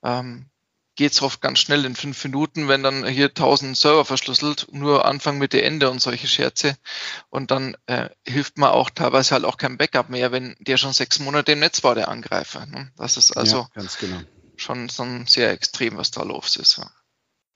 ähm, 0.04 0.51
geht 0.96 1.14
es 1.14 1.22
oft 1.22 1.42
ganz 1.42 1.60
schnell 1.60 1.86
in 1.86 1.96
fünf 1.96 2.24
Minuten, 2.24 2.68
wenn 2.68 2.84
dann 2.84 3.06
hier 3.08 3.28
1000 3.28 3.78
Server 3.78 4.06
verschlüsselt, 4.06 4.68
nur 4.72 5.06
Anfang, 5.06 5.38
Mitte, 5.38 5.62
Ende 5.62 5.90
und 5.90 6.02
solche 6.02 6.28
Scherze. 6.28 6.76
Und 7.30 7.52
dann 7.52 7.76
äh, 7.86 8.10
hilft 8.26 8.58
man 8.58 8.72
auch 8.72 8.90
teilweise 8.90 9.36
halt 9.36 9.46
auch 9.46 9.58
kein 9.58 9.78
Backup 9.78 10.10
mehr, 10.10 10.32
wenn 10.32 10.56
der 10.60 10.78
schon 10.78 10.94
sechs 10.94 11.20
Monate 11.20 11.54
im 11.54 11.60
Netz 11.60 11.84
war, 11.84 11.96
der 11.96 12.10
Angreifer. 12.10 12.66
Ne? 12.66 12.92
Das 12.98 13.18
ist 13.18 13.32
also 13.32 13.68
ja, 13.76 13.84
genau. 14.00 14.20
schon 14.58 14.90
so 14.90 15.04
ein 15.04 15.28
sehr 15.28 15.52
extrem, 15.52 15.98
was 15.98 16.12
da 16.12 16.24
los 16.24 16.58
ist. 16.58 16.78
Ja. 16.78 16.92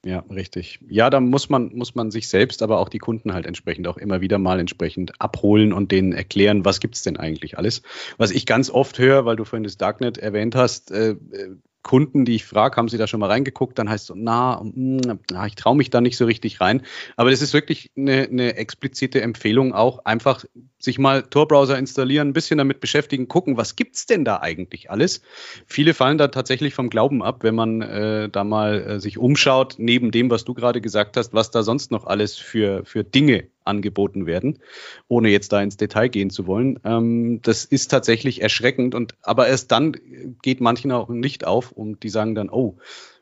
Ja, 0.05 0.19
richtig. 0.29 0.79
Ja, 0.87 1.09
da 1.09 1.19
muss 1.19 1.49
man, 1.49 1.73
muss 1.73 1.95
man 1.95 2.11
sich 2.11 2.27
selbst, 2.27 2.61
aber 2.61 2.77
auch 2.77 2.89
die 2.89 2.99
Kunden 2.99 3.33
halt 3.33 3.47
entsprechend 3.47 3.87
auch 3.87 3.97
immer 3.97 4.21
wieder 4.21 4.37
mal 4.37 4.59
entsprechend 4.59 5.19
abholen 5.19 5.73
und 5.73 5.91
denen 5.91 6.13
erklären, 6.13 6.63
was 6.63 6.79
gibt's 6.79 7.01
denn 7.01 7.17
eigentlich 7.17 7.57
alles. 7.57 7.81
Was 8.17 8.29
ich 8.29 8.45
ganz 8.45 8.69
oft 8.69 8.99
höre, 8.99 9.25
weil 9.25 9.35
du 9.35 9.45
vorhin 9.45 9.63
das 9.63 9.77
Darknet 9.77 10.19
erwähnt 10.19 10.53
hast, 10.53 10.91
äh, 10.91 11.15
äh 11.31 11.55
Kunden, 11.85 12.25
die 12.25 12.33
ich 12.33 12.45
frage, 12.45 12.77
haben 12.77 12.89
sie 12.89 12.97
da 12.97 13.05
schon 13.05 13.19
mal 13.19 13.29
reingeguckt, 13.29 13.77
dann 13.77 13.87
heißt 13.87 14.05
es 14.05 14.07
so, 14.07 14.15
na, 14.17 14.59
na 14.73 15.43
mm, 15.43 15.45
ich 15.45 15.53
traue 15.53 15.77
mich 15.77 15.91
da 15.91 16.01
nicht 16.01 16.17
so 16.17 16.25
richtig 16.25 16.59
rein. 16.59 16.81
Aber 17.15 17.29
das 17.29 17.43
ist 17.43 17.53
wirklich 17.53 17.91
eine, 17.95 18.23
eine 18.23 18.55
explizite 18.55 19.21
Empfehlung, 19.21 19.71
auch 19.71 20.03
einfach 20.03 20.43
sich 20.79 20.97
mal 20.97 21.21
Tor-Browser 21.21 21.77
installieren, 21.77 22.29
ein 22.29 22.33
bisschen 22.33 22.57
damit 22.57 22.79
beschäftigen, 22.79 23.27
gucken, 23.27 23.55
was 23.55 23.75
gibt's 23.75 24.07
denn 24.07 24.25
da 24.25 24.39
eigentlich 24.41 24.89
alles? 24.89 25.21
Viele 25.67 25.93
fallen 25.93 26.17
da 26.17 26.29
tatsächlich 26.29 26.73
vom 26.73 26.89
Glauben 26.89 27.21
ab, 27.21 27.43
wenn 27.43 27.53
man 27.53 27.83
äh, 27.83 28.29
da 28.29 28.43
mal 28.43 28.81
äh, 28.81 28.99
sich 28.99 29.19
umschaut, 29.19 29.75
neben 29.77 30.09
dem, 30.09 30.31
was 30.31 30.43
du 30.43 30.55
gerade 30.55 30.81
gesagt 30.81 31.17
hast, 31.17 31.35
was 31.35 31.51
da 31.51 31.61
sonst 31.61 31.91
noch 31.91 32.05
alles 32.05 32.35
für, 32.35 32.83
für 32.83 33.03
Dinge 33.03 33.47
angeboten 33.65 34.25
werden, 34.25 34.59
ohne 35.07 35.29
jetzt 35.29 35.51
da 35.51 35.61
ins 35.61 35.77
Detail 35.77 36.07
gehen 36.09 36.29
zu 36.29 36.47
wollen. 36.47 36.79
Ähm, 36.83 37.41
das 37.41 37.65
ist 37.65 37.89
tatsächlich 37.89 38.41
erschreckend 38.41 38.95
und 38.95 39.15
aber 39.21 39.47
erst 39.47 39.71
dann 39.71 39.97
geht 40.41 40.61
manchen 40.61 40.91
auch 40.91 41.09
nicht 41.09 41.45
auf 41.45 41.71
und 41.71 42.03
die 42.03 42.09
sagen 42.09 42.35
dann, 42.35 42.49
oh, 42.49 42.77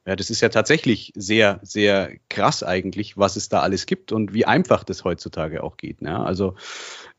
ja, 0.05 0.15
das 0.17 0.29
ist 0.29 0.41
ja 0.41 0.49
tatsächlich 0.49 1.13
sehr, 1.15 1.59
sehr 1.63 2.11
krass 2.29 2.61
eigentlich, 2.61 3.17
was 3.17 3.37
es 3.37 3.47
da 3.47 3.61
alles 3.61 3.85
gibt 3.85 4.11
und 4.11 4.33
wie 4.33 4.45
einfach 4.45 4.83
das 4.83 5.05
heutzutage 5.05 5.63
auch 5.63 5.77
geht. 5.77 6.01
Ne? 6.01 6.19
Also 6.19 6.55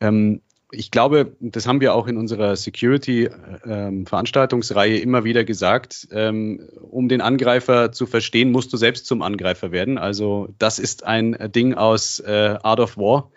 ähm, 0.00 0.42
ich 0.74 0.90
glaube, 0.90 1.36
das 1.40 1.66
haben 1.66 1.80
wir 1.80 1.94
auch 1.94 2.06
in 2.08 2.16
unserer 2.16 2.56
Security-Veranstaltungsreihe 2.56 4.96
ähm, 4.96 5.02
immer 5.02 5.24
wieder 5.24 5.44
gesagt. 5.44 6.08
Ähm, 6.10 6.66
um 6.80 7.08
den 7.08 7.20
Angreifer 7.20 7.92
zu 7.92 8.06
verstehen, 8.06 8.50
musst 8.52 8.72
du 8.72 8.76
selbst 8.76 9.06
zum 9.06 9.22
Angreifer 9.22 9.72
werden. 9.72 9.98
Also 9.98 10.54
das 10.58 10.78
ist 10.78 11.04
ein 11.04 11.36
Ding 11.54 11.74
aus 11.74 12.20
äh, 12.20 12.56
Art 12.62 12.80
of 12.80 12.96
War. 12.96 13.30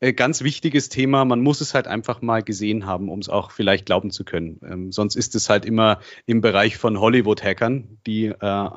Äh, 0.00 0.12
ganz 0.12 0.42
wichtiges 0.42 0.90
Thema. 0.90 1.24
Man 1.24 1.40
muss 1.40 1.60
es 1.60 1.74
halt 1.74 1.86
einfach 1.86 2.20
mal 2.22 2.42
gesehen 2.42 2.86
haben, 2.86 3.08
um 3.08 3.20
es 3.20 3.28
auch 3.28 3.50
vielleicht 3.50 3.86
glauben 3.86 4.10
zu 4.10 4.24
können. 4.24 4.60
Ähm, 4.64 4.92
sonst 4.92 5.16
ist 5.16 5.34
es 5.34 5.48
halt 5.48 5.64
immer 5.64 5.98
im 6.26 6.40
Bereich 6.40 6.76
von 6.76 7.00
Hollywood-Hackern, 7.00 7.98
die 8.06 8.26
äh, 8.26 8.68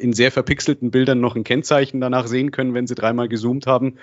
in 0.00 0.12
sehr 0.12 0.30
verpixelten 0.32 0.90
Bildern 0.90 1.20
noch 1.20 1.36
ein 1.36 1.44
Kennzeichen 1.44 2.00
danach 2.00 2.26
sehen 2.26 2.50
können, 2.50 2.74
wenn 2.74 2.86
sie 2.86 2.96
dreimal 2.96 3.28
gezoomt 3.28 3.66
haben. 3.66 3.98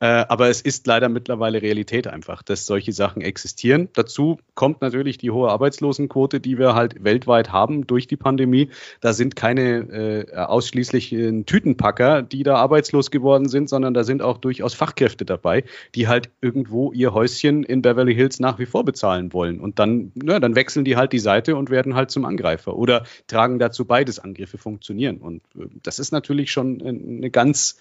Äh, 0.00 0.06
aber 0.06 0.48
es 0.48 0.62
ist 0.62 0.86
leider 0.86 1.08
mittlerweile 1.08 1.62
Realität 1.62 2.06
einfach, 2.06 2.42
dass 2.42 2.66
solche 2.66 2.92
Sachen 2.92 3.01
existieren. 3.06 3.88
Dazu 3.92 4.38
kommt 4.54 4.80
natürlich 4.80 5.18
die 5.18 5.30
hohe 5.30 5.50
Arbeitslosenquote, 5.50 6.40
die 6.40 6.58
wir 6.58 6.74
halt 6.74 7.02
weltweit 7.02 7.52
haben 7.52 7.86
durch 7.86 8.06
die 8.06 8.16
Pandemie. 8.16 8.70
Da 9.00 9.12
sind 9.12 9.36
keine 9.36 10.28
äh, 10.30 10.34
ausschließlich 10.36 11.12
äh, 11.12 11.42
Tütenpacker, 11.42 12.22
die 12.22 12.42
da 12.42 12.56
arbeitslos 12.56 13.10
geworden 13.10 13.48
sind, 13.48 13.68
sondern 13.68 13.94
da 13.94 14.04
sind 14.04 14.22
auch 14.22 14.38
durchaus 14.38 14.74
Fachkräfte 14.74 15.24
dabei, 15.24 15.64
die 15.94 16.08
halt 16.08 16.30
irgendwo 16.40 16.92
ihr 16.92 17.14
Häuschen 17.14 17.62
in 17.62 17.82
Beverly 17.82 18.14
Hills 18.14 18.40
nach 18.40 18.58
wie 18.58 18.66
vor 18.66 18.84
bezahlen 18.84 19.32
wollen. 19.32 19.60
Und 19.60 19.78
dann, 19.78 20.12
ja, 20.22 20.40
dann 20.40 20.54
wechseln 20.54 20.84
die 20.84 20.96
halt 20.96 21.12
die 21.12 21.18
Seite 21.18 21.56
und 21.56 21.70
werden 21.70 21.94
halt 21.94 22.10
zum 22.10 22.24
Angreifer 22.24 22.76
oder 22.76 23.04
tragen 23.26 23.58
dazu 23.58 23.84
bei, 23.84 24.04
dass 24.04 24.18
Angriffe 24.18 24.58
funktionieren. 24.58 25.18
Und 25.18 25.42
äh, 25.56 25.66
das 25.82 25.98
ist 25.98 26.12
natürlich 26.12 26.50
schon 26.50 26.82
eine 26.82 27.30
ganz, 27.30 27.78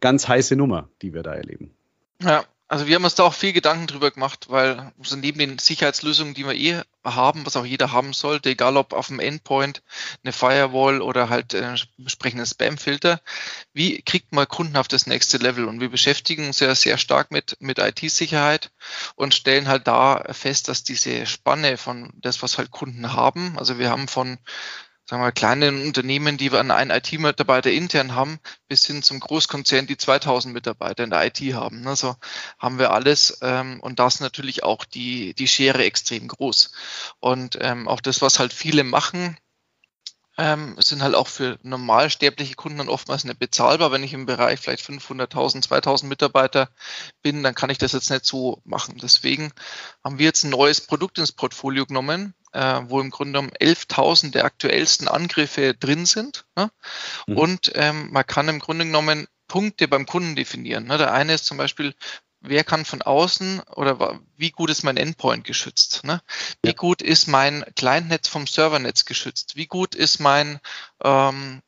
ganz 0.00 0.28
heiße 0.28 0.56
Nummer, 0.56 0.88
die 1.02 1.14
wir 1.14 1.22
da 1.22 1.34
erleben. 1.34 1.70
Ja, 2.22 2.44
also 2.68 2.86
wir 2.86 2.94
haben 2.94 3.04
uns 3.04 3.14
da 3.14 3.24
auch 3.24 3.34
viel 3.34 3.52
Gedanken 3.52 3.86
drüber 3.86 4.10
gemacht, 4.10 4.46
weil 4.48 4.92
so 5.02 5.16
neben 5.16 5.38
den 5.38 5.58
Sicherheitslösungen, 5.58 6.34
die 6.34 6.46
wir 6.46 6.54
eh 6.54 6.82
haben, 7.04 7.44
was 7.44 7.56
auch 7.56 7.66
jeder 7.66 7.92
haben 7.92 8.14
sollte, 8.14 8.50
egal 8.50 8.76
ob 8.78 8.94
auf 8.94 9.08
dem 9.08 9.20
Endpoint, 9.20 9.82
eine 10.22 10.32
Firewall 10.32 11.02
oder 11.02 11.28
halt 11.28 11.52
äh, 11.52 11.76
entsprechenden 11.98 12.46
Spamfilter, 12.46 13.20
wie 13.74 14.00
kriegt 14.02 14.32
man 14.32 14.48
Kunden 14.48 14.76
auf 14.76 14.88
das 14.88 15.06
nächste 15.06 15.36
Level? 15.36 15.66
Und 15.66 15.80
wir 15.80 15.90
beschäftigen 15.90 16.46
uns 16.46 16.60
ja 16.60 16.74
sehr 16.74 16.96
stark 16.96 17.30
mit, 17.30 17.56
mit 17.60 17.78
IT-Sicherheit 17.78 18.70
und 19.14 19.34
stellen 19.34 19.68
halt 19.68 19.86
da 19.86 20.24
fest, 20.32 20.68
dass 20.68 20.82
diese 20.82 21.26
Spanne 21.26 21.76
von 21.76 22.12
das, 22.16 22.42
was 22.42 22.56
halt 22.56 22.70
Kunden 22.70 23.12
haben, 23.12 23.58
also 23.58 23.78
wir 23.78 23.90
haben 23.90 24.08
von 24.08 24.38
sagen 25.06 25.22
wir, 25.22 25.32
kleinen 25.32 25.86
Unternehmen, 25.86 26.36
die 26.38 26.50
einen 26.50 26.90
IT-Mitarbeiter 26.90 27.70
intern 27.70 28.14
haben, 28.14 28.38
bis 28.68 28.86
hin 28.86 29.02
zum 29.02 29.20
Großkonzern, 29.20 29.86
die 29.86 29.96
2000 29.96 30.54
Mitarbeiter 30.54 31.04
in 31.04 31.10
der 31.10 31.26
IT 31.26 31.40
haben. 31.54 31.86
Also 31.86 32.16
haben 32.58 32.78
wir 32.78 32.92
alles 32.92 33.38
ähm, 33.42 33.80
und 33.80 33.98
das 33.98 34.20
natürlich 34.20 34.62
auch 34.62 34.84
die, 34.84 35.34
die 35.34 35.48
Schere 35.48 35.84
extrem 35.84 36.28
groß. 36.28 36.72
Und 37.20 37.58
ähm, 37.60 37.86
auch 37.88 38.00
das, 38.00 38.22
was 38.22 38.38
halt 38.38 38.52
viele 38.52 38.84
machen, 38.84 39.36
ähm, 40.36 40.76
sind 40.78 41.02
halt 41.02 41.14
auch 41.14 41.28
für 41.28 41.58
normalsterbliche 41.62 42.54
Kunden 42.54 42.78
dann 42.78 42.88
oftmals 42.88 43.24
nicht 43.24 43.38
bezahlbar. 43.38 43.92
Wenn 43.92 44.02
ich 44.02 44.12
im 44.12 44.26
Bereich 44.26 44.60
vielleicht 44.60 44.84
500.000, 44.84 45.68
2.000 45.68 46.06
Mitarbeiter 46.06 46.68
bin, 47.22 47.42
dann 47.42 47.54
kann 47.54 47.70
ich 47.70 47.78
das 47.78 47.92
jetzt 47.92 48.10
nicht 48.10 48.24
so 48.24 48.60
machen. 48.64 48.98
Deswegen 49.00 49.52
haben 50.02 50.18
wir 50.18 50.26
jetzt 50.26 50.44
ein 50.44 50.50
neues 50.50 50.80
Produkt 50.80 51.18
ins 51.18 51.32
Portfolio 51.32 51.86
genommen, 51.86 52.34
äh, 52.52 52.80
wo 52.86 53.00
im 53.00 53.10
Grunde 53.10 53.32
genommen 53.32 53.52
11.000 53.60 54.32
der 54.32 54.44
aktuellsten 54.44 55.06
Angriffe 55.06 55.74
drin 55.74 56.06
sind. 56.06 56.44
Ne? 56.56 56.70
Mhm. 57.26 57.36
Und 57.36 57.72
ähm, 57.74 58.10
man 58.10 58.26
kann 58.26 58.48
im 58.48 58.58
Grunde 58.58 58.86
genommen 58.86 59.28
Punkte 59.46 59.86
beim 59.86 60.06
Kunden 60.06 60.34
definieren. 60.34 60.86
Ne? 60.86 60.98
Der 60.98 61.12
eine 61.12 61.34
ist 61.34 61.44
zum 61.44 61.58
Beispiel, 61.58 61.94
wer 62.44 62.64
kann 62.64 62.84
von 62.84 63.02
außen 63.02 63.60
oder 63.74 64.20
wie 64.36 64.50
gut 64.50 64.70
ist 64.70 64.82
mein 64.82 64.96
Endpoint 64.96 65.44
geschützt? 65.44 66.04
Ne? 66.04 66.22
Wie 66.62 66.70
ja. 66.70 66.74
gut 66.74 67.02
ist 67.02 67.26
mein 67.26 67.64
Clientnetz 67.74 68.28
vom 68.28 68.46
Servernetz 68.46 69.04
geschützt? 69.04 69.56
Wie 69.56 69.66
gut 69.66 69.94
ist 69.94 70.20
mein 70.20 70.60
ähm, 71.02 71.62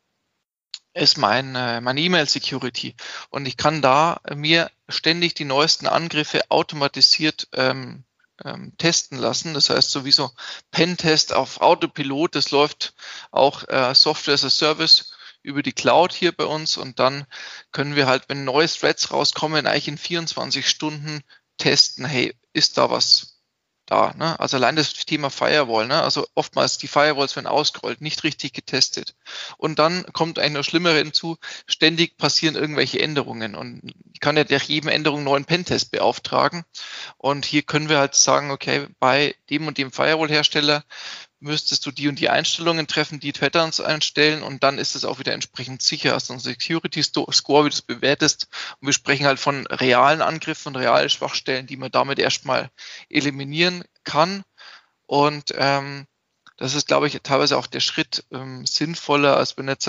ist 0.94 1.18
mein, 1.18 1.54
äh, 1.54 1.80
meine 1.82 2.00
E-Mail-Security. 2.00 2.94
Und 3.28 3.44
ich 3.46 3.58
kann 3.58 3.82
da 3.82 4.20
mir 4.34 4.70
ständig 4.88 5.34
die 5.34 5.44
neuesten 5.44 5.86
Angriffe 5.86 6.50
automatisiert 6.50 7.48
ähm, 7.52 8.04
ähm, 8.44 8.72
testen 8.78 9.18
lassen. 9.18 9.54
Das 9.54 9.70
heißt 9.70 9.90
sowieso 9.90 10.30
Pentest 10.70 11.32
auf 11.32 11.60
Autopilot, 11.60 12.34
das 12.34 12.50
läuft 12.50 12.94
auch 13.30 13.68
äh, 13.68 13.94
Software 13.94 14.34
as 14.34 14.44
a 14.44 14.50
Service 14.50 15.12
über 15.46 15.62
die 15.62 15.72
Cloud 15.72 16.12
hier 16.12 16.32
bei 16.32 16.44
uns 16.44 16.76
und 16.76 16.98
dann 16.98 17.24
können 17.72 17.96
wir 17.96 18.06
halt, 18.06 18.24
wenn 18.28 18.44
neue 18.44 18.68
Threads 18.68 19.12
rauskommen, 19.12 19.66
eigentlich 19.66 19.88
in 19.88 19.98
24 19.98 20.68
Stunden 20.68 21.22
testen, 21.56 22.04
hey, 22.04 22.34
ist 22.52 22.76
da 22.78 22.90
was 22.90 23.36
da. 23.86 24.12
Ne? 24.16 24.38
Also 24.40 24.56
allein 24.56 24.76
das 24.76 24.92
Thema 24.92 25.30
Firewall, 25.30 25.86
ne? 25.86 26.02
also 26.02 26.26
oftmals 26.34 26.78
die 26.78 26.88
Firewalls 26.88 27.36
werden 27.36 27.46
ausgerollt, 27.46 28.00
nicht 28.00 28.24
richtig 28.24 28.52
getestet. 28.52 29.14
Und 29.56 29.78
dann 29.78 30.04
kommt 30.12 30.38
ein 30.38 30.52
noch 30.52 30.64
Schlimmere 30.64 30.98
hinzu, 30.98 31.38
ständig 31.66 32.16
passieren 32.16 32.56
irgendwelche 32.56 33.00
Änderungen. 33.00 33.54
Und 33.54 33.94
ich 34.12 34.20
kann 34.20 34.36
ja 34.36 34.44
nach 34.48 34.62
jedem 34.62 34.88
Änderung 34.88 35.18
einen 35.18 35.26
neuen 35.26 35.44
Pentest 35.44 35.92
beauftragen. 35.92 36.64
Und 37.16 37.46
hier 37.46 37.62
können 37.62 37.88
wir 37.88 37.98
halt 37.98 38.14
sagen, 38.14 38.50
okay, 38.50 38.88
bei 38.98 39.36
dem 39.48 39.66
und 39.68 39.78
dem 39.78 39.92
Firewall-Hersteller 39.92 40.84
müsstest 41.40 41.84
du 41.84 41.90
die 41.90 42.08
und 42.08 42.18
die 42.18 42.28
Einstellungen 42.28 42.86
treffen, 42.86 43.20
die 43.20 43.32
Patterns 43.32 43.80
einstellen 43.80 44.42
und 44.42 44.62
dann 44.62 44.78
ist 44.78 44.94
es 44.94 45.04
auch 45.04 45.18
wieder 45.18 45.32
entsprechend 45.32 45.82
sicher. 45.82 46.14
Hast 46.14 46.28
du 46.28 46.32
einen 46.32 46.40
Security 46.40 47.02
Score, 47.02 47.64
wie 47.64 47.68
du 47.68 47.74
es 47.74 47.82
bewertest. 47.82 48.48
Und 48.80 48.86
wir 48.86 48.92
sprechen 48.92 49.26
halt 49.26 49.38
von 49.38 49.66
realen 49.66 50.22
Angriffen 50.22 50.68
und 50.68 50.76
realen 50.76 51.10
Schwachstellen, 51.10 51.66
die 51.66 51.76
man 51.76 51.90
damit 51.90 52.18
erstmal 52.18 52.70
eliminieren 53.10 53.84
kann. 54.04 54.44
Und 55.06 55.52
ähm, 55.56 56.06
das 56.56 56.74
ist, 56.74 56.88
glaube 56.88 57.06
ich, 57.06 57.20
teilweise 57.22 57.58
auch 57.58 57.66
der 57.66 57.80
Schritt 57.80 58.24
ähm, 58.32 58.64
sinnvoller, 58.64 59.36
als 59.36 59.56
jetzt 59.58 59.88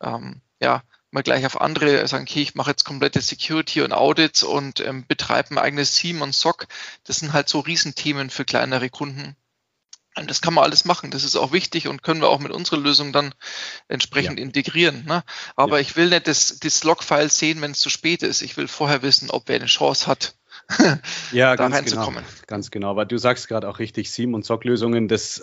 ähm, 0.00 0.40
ja 0.60 0.82
mal 1.10 1.22
gleich 1.22 1.46
auf 1.46 1.60
andere 1.60 2.06
sagen, 2.06 2.24
okay, 2.28 2.42
ich 2.42 2.54
mache 2.54 2.70
jetzt 2.70 2.84
komplette 2.84 3.20
Security 3.20 3.82
und 3.82 3.92
Audits 3.92 4.42
und 4.42 4.80
ähm, 4.80 5.06
betreibe 5.06 5.50
ein 5.50 5.58
eigenes 5.58 5.94
Team 5.94 6.22
und 6.22 6.34
SOC. 6.34 6.66
Das 7.04 7.18
sind 7.18 7.32
halt 7.32 7.48
so 7.48 7.60
Riesenthemen 7.60 8.30
für 8.30 8.44
kleinere 8.44 8.90
Kunden. 8.90 9.36
Und 10.22 10.30
das 10.30 10.40
kann 10.40 10.54
man 10.54 10.64
alles 10.64 10.84
machen. 10.84 11.10
Das 11.10 11.24
ist 11.24 11.36
auch 11.36 11.52
wichtig 11.52 11.88
und 11.88 12.02
können 12.02 12.20
wir 12.20 12.28
auch 12.28 12.40
mit 12.40 12.52
unserer 12.52 12.78
Lösung 12.78 13.12
dann 13.12 13.34
entsprechend 13.88 14.38
ja. 14.38 14.44
integrieren. 14.44 15.04
Ne? 15.06 15.22
Aber 15.56 15.76
ja. 15.76 15.82
ich 15.82 15.96
will 15.96 16.08
nicht 16.08 16.26
das, 16.26 16.58
das 16.60 16.84
Log-File 16.84 17.30
sehen, 17.30 17.60
wenn 17.60 17.72
es 17.72 17.80
zu 17.80 17.90
spät 17.90 18.22
ist. 18.22 18.42
Ich 18.42 18.56
will 18.56 18.68
vorher 18.68 19.02
wissen, 19.02 19.30
ob 19.30 19.48
wer 19.48 19.56
eine 19.56 19.66
Chance 19.66 20.06
hat, 20.06 20.34
ja, 21.32 21.56
da 21.56 21.68
ganz 21.68 21.90
Genau, 21.90 22.12
ganz 22.46 22.70
genau. 22.70 22.90
Aber 22.90 23.06
du 23.06 23.18
sagst 23.18 23.48
gerade 23.48 23.68
auch 23.68 23.78
richtig, 23.78 24.10
Sim 24.10 24.34
und 24.34 24.44
Sock-Lösungen, 24.44 25.08
das 25.08 25.42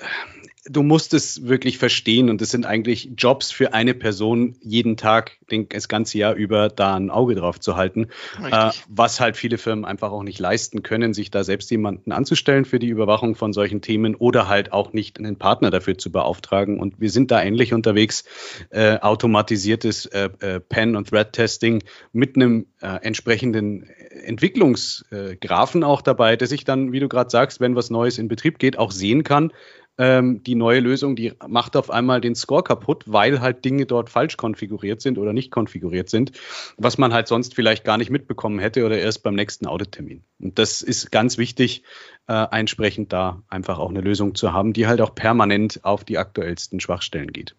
du 0.67 0.81
musst 0.81 1.13
es 1.13 1.47
wirklich 1.47 1.77
verstehen 1.77 2.29
und 2.29 2.41
es 2.41 2.49
sind 2.49 2.65
eigentlich 2.65 3.11
Jobs 3.17 3.51
für 3.51 3.73
eine 3.73 3.93
Person 3.93 4.55
jeden 4.61 4.97
Tag, 4.97 5.37
das 5.69 5.87
ganze 5.87 6.17
Jahr 6.17 6.33
über 6.33 6.69
da 6.69 6.95
ein 6.95 7.11
Auge 7.11 7.35
drauf 7.35 7.59
zu 7.59 7.75
halten, 7.75 8.07
äh, 8.43 8.71
was 8.89 9.19
halt 9.19 9.37
viele 9.37 9.59
Firmen 9.59 9.85
einfach 9.85 10.11
auch 10.11 10.23
nicht 10.23 10.39
leisten 10.39 10.81
können, 10.81 11.13
sich 11.13 11.29
da 11.29 11.43
selbst 11.43 11.69
jemanden 11.69 12.11
anzustellen 12.11 12.65
für 12.65 12.79
die 12.79 12.87
Überwachung 12.87 13.35
von 13.35 13.53
solchen 13.53 13.81
Themen 13.81 14.15
oder 14.15 14.47
halt 14.47 14.73
auch 14.73 14.93
nicht 14.93 15.19
einen 15.19 15.37
Partner 15.37 15.69
dafür 15.69 15.97
zu 15.97 16.11
beauftragen. 16.11 16.79
Und 16.79 16.99
wir 16.99 17.11
sind 17.11 17.29
da 17.29 17.43
ähnlich 17.43 17.73
unterwegs, 17.73 18.23
äh, 18.71 18.97
automatisiertes 18.97 20.07
äh, 20.07 20.29
äh 20.39 20.59
Pen- 20.59 20.95
und 20.95 21.09
Thread-Testing 21.09 21.83
mit 22.11 22.35
einem 22.35 22.65
äh, 22.81 22.87
entsprechenden 23.03 23.83
Entwicklungsgrafen 24.23 25.83
auch 25.83 26.01
dabei, 26.01 26.35
dass 26.37 26.51
ich 26.51 26.63
dann, 26.63 26.91
wie 26.91 26.99
du 26.99 27.07
gerade 27.07 27.29
sagst, 27.29 27.59
wenn 27.59 27.75
was 27.75 27.91
Neues 27.91 28.17
in 28.17 28.27
Betrieb 28.27 28.57
geht, 28.57 28.79
auch 28.79 28.91
sehen 28.91 29.23
kann, 29.23 29.51
ähm, 29.97 30.43
die 30.43 30.55
neue 30.55 30.79
Lösung, 30.79 31.15
die 31.15 31.33
macht 31.47 31.75
auf 31.75 31.89
einmal 31.89 32.21
den 32.21 32.35
Score 32.35 32.63
kaputt, 32.63 33.03
weil 33.05 33.41
halt 33.41 33.63
Dinge 33.63 33.85
dort 33.85 34.09
falsch 34.09 34.37
konfiguriert 34.37 35.01
sind 35.01 35.17
oder 35.17 35.33
nicht 35.33 35.51
konfiguriert 35.51 36.09
sind, 36.09 36.31
was 36.77 36.97
man 36.97 37.13
halt 37.13 37.27
sonst 37.27 37.55
vielleicht 37.55 37.83
gar 37.83 37.97
nicht 37.97 38.09
mitbekommen 38.09 38.59
hätte 38.59 38.85
oder 38.85 38.97
erst 38.97 39.23
beim 39.23 39.35
nächsten 39.35 39.67
Audit-Termin. 39.67 40.23
Und 40.39 40.59
das 40.59 40.81
ist 40.81 41.11
ganz 41.11 41.37
wichtig, 41.37 41.83
äh, 42.27 42.45
entsprechend 42.51 43.13
da 43.13 43.43
einfach 43.47 43.79
auch 43.79 43.89
eine 43.89 44.01
Lösung 44.01 44.35
zu 44.35 44.51
haben, 44.51 44.73
die 44.73 44.87
halt 44.87 45.01
auch 45.01 45.15
permanent 45.15 45.79
auf 45.83 46.03
die 46.03 46.17
aktuellsten 46.17 46.79
Schwachstellen 46.79 47.31
geht. 47.31 47.55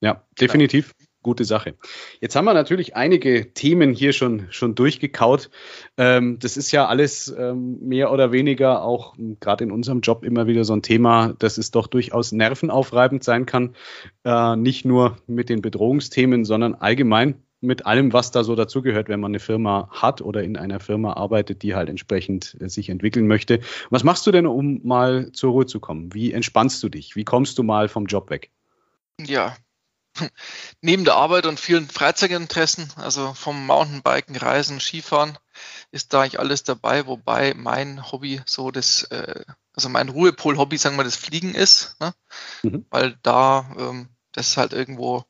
Ja, 0.00 0.24
definitiv 0.40 0.92
gute 1.22 1.44
Sache. 1.44 1.74
Jetzt 2.20 2.36
haben 2.36 2.44
wir 2.44 2.54
natürlich 2.54 2.96
einige 2.96 3.52
Themen 3.54 3.92
hier 3.92 4.12
schon, 4.12 4.46
schon 4.50 4.74
durchgekaut. 4.74 5.50
Ähm, 5.96 6.38
das 6.40 6.56
ist 6.56 6.72
ja 6.72 6.86
alles 6.86 7.34
ähm, 7.36 7.78
mehr 7.80 8.12
oder 8.12 8.32
weniger 8.32 8.82
auch 8.82 9.14
gerade 9.40 9.64
in 9.64 9.72
unserem 9.72 10.00
Job 10.00 10.24
immer 10.24 10.46
wieder 10.46 10.64
so 10.64 10.74
ein 10.74 10.82
Thema, 10.82 11.34
dass 11.38 11.58
es 11.58 11.70
doch 11.70 11.86
durchaus 11.86 12.32
nervenaufreibend 12.32 13.24
sein 13.24 13.46
kann. 13.46 13.74
Äh, 14.24 14.56
nicht 14.56 14.84
nur 14.84 15.18
mit 15.26 15.48
den 15.48 15.62
Bedrohungsthemen, 15.62 16.44
sondern 16.44 16.74
allgemein 16.74 17.42
mit 17.62 17.86
allem, 17.86 18.12
was 18.12 18.32
da 18.32 18.44
so 18.44 18.56
dazugehört, 18.56 19.08
wenn 19.08 19.20
man 19.20 19.30
eine 19.30 19.38
Firma 19.38 19.88
hat 19.90 20.20
oder 20.20 20.42
in 20.42 20.56
einer 20.56 20.80
Firma 20.80 21.12
arbeitet, 21.14 21.62
die 21.62 21.74
halt 21.74 21.88
entsprechend 21.88 22.56
äh, 22.60 22.68
sich 22.68 22.90
entwickeln 22.90 23.26
möchte. 23.26 23.60
Was 23.88 24.04
machst 24.04 24.26
du 24.26 24.32
denn, 24.32 24.46
um 24.46 24.80
mal 24.82 25.30
zur 25.32 25.52
Ruhe 25.52 25.66
zu 25.66 25.80
kommen? 25.80 26.12
Wie 26.12 26.32
entspannst 26.32 26.82
du 26.82 26.88
dich? 26.88 27.16
Wie 27.16 27.24
kommst 27.24 27.56
du 27.58 27.62
mal 27.62 27.88
vom 27.88 28.06
Job 28.06 28.30
weg? 28.30 28.50
Ja, 29.20 29.54
neben 30.80 31.04
der 31.04 31.14
Arbeit 31.14 31.46
und 31.46 31.60
vielen 31.60 31.88
Freizeitinteressen, 31.88 32.92
also 32.96 33.34
vom 33.34 33.66
Mountainbiken, 33.66 34.36
Reisen, 34.36 34.80
Skifahren, 34.80 35.38
ist 35.90 36.12
da 36.12 36.22
eigentlich 36.22 36.40
alles 36.40 36.62
dabei, 36.62 37.06
wobei 37.06 37.54
mein 37.54 38.10
Hobby 38.10 38.40
so 38.46 38.70
das, 38.70 39.04
äh, 39.04 39.44
also 39.74 39.88
mein 39.88 40.08
Ruhepol-Hobby, 40.08 40.76
sagen 40.76 40.96
wir, 40.96 41.04
das 41.04 41.16
Fliegen 41.16 41.54
ist, 41.54 41.96
ne? 42.00 42.14
Mhm. 42.62 42.86
weil 42.90 43.18
da, 43.22 43.70
ähm, 43.78 44.08
das 44.32 44.48
ist 44.48 44.56
halt 44.56 44.72
irgendwo 44.72 45.24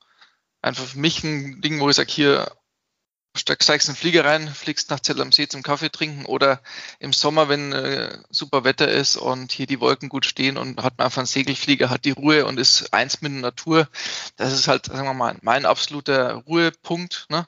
einfach 0.60 0.84
für 0.84 0.98
mich 0.98 1.24
ein 1.24 1.60
Ding, 1.60 1.80
wo 1.80 1.88
ich 1.90 1.96
sage, 1.96 2.10
hier 2.10 2.50
steigst 3.34 3.88
in 3.88 3.94
den 3.94 3.98
Flieger 3.98 4.24
rein, 4.24 4.48
fliegst 4.48 4.90
nach 4.90 5.00
Zell 5.00 5.20
am 5.20 5.32
See 5.32 5.48
zum 5.48 5.62
Kaffee 5.62 5.90
trinken 5.90 6.26
oder 6.26 6.60
im 6.98 7.12
Sommer, 7.12 7.48
wenn 7.48 7.72
äh, 7.72 8.18
super 8.30 8.64
Wetter 8.64 8.88
ist 8.88 9.16
und 9.16 9.52
hier 9.52 9.66
die 9.66 9.80
Wolken 9.80 10.08
gut 10.08 10.26
stehen 10.26 10.58
und 10.58 10.82
hat 10.82 10.98
man 10.98 11.06
einfach 11.06 11.18
einen 11.18 11.26
Segelflieger, 11.26 11.88
hat 11.90 12.04
die 12.04 12.10
Ruhe 12.10 12.44
und 12.46 12.58
ist 12.58 12.92
eins 12.92 13.22
mit 13.22 13.32
der 13.32 13.40
Natur. 13.40 13.88
Das 14.36 14.52
ist 14.52 14.68
halt, 14.68 14.86
sagen 14.86 15.06
wir 15.06 15.14
mal, 15.14 15.36
mein 15.42 15.64
absoluter 15.64 16.34
Ruhepunkt. 16.46 17.26
Ne? 17.30 17.46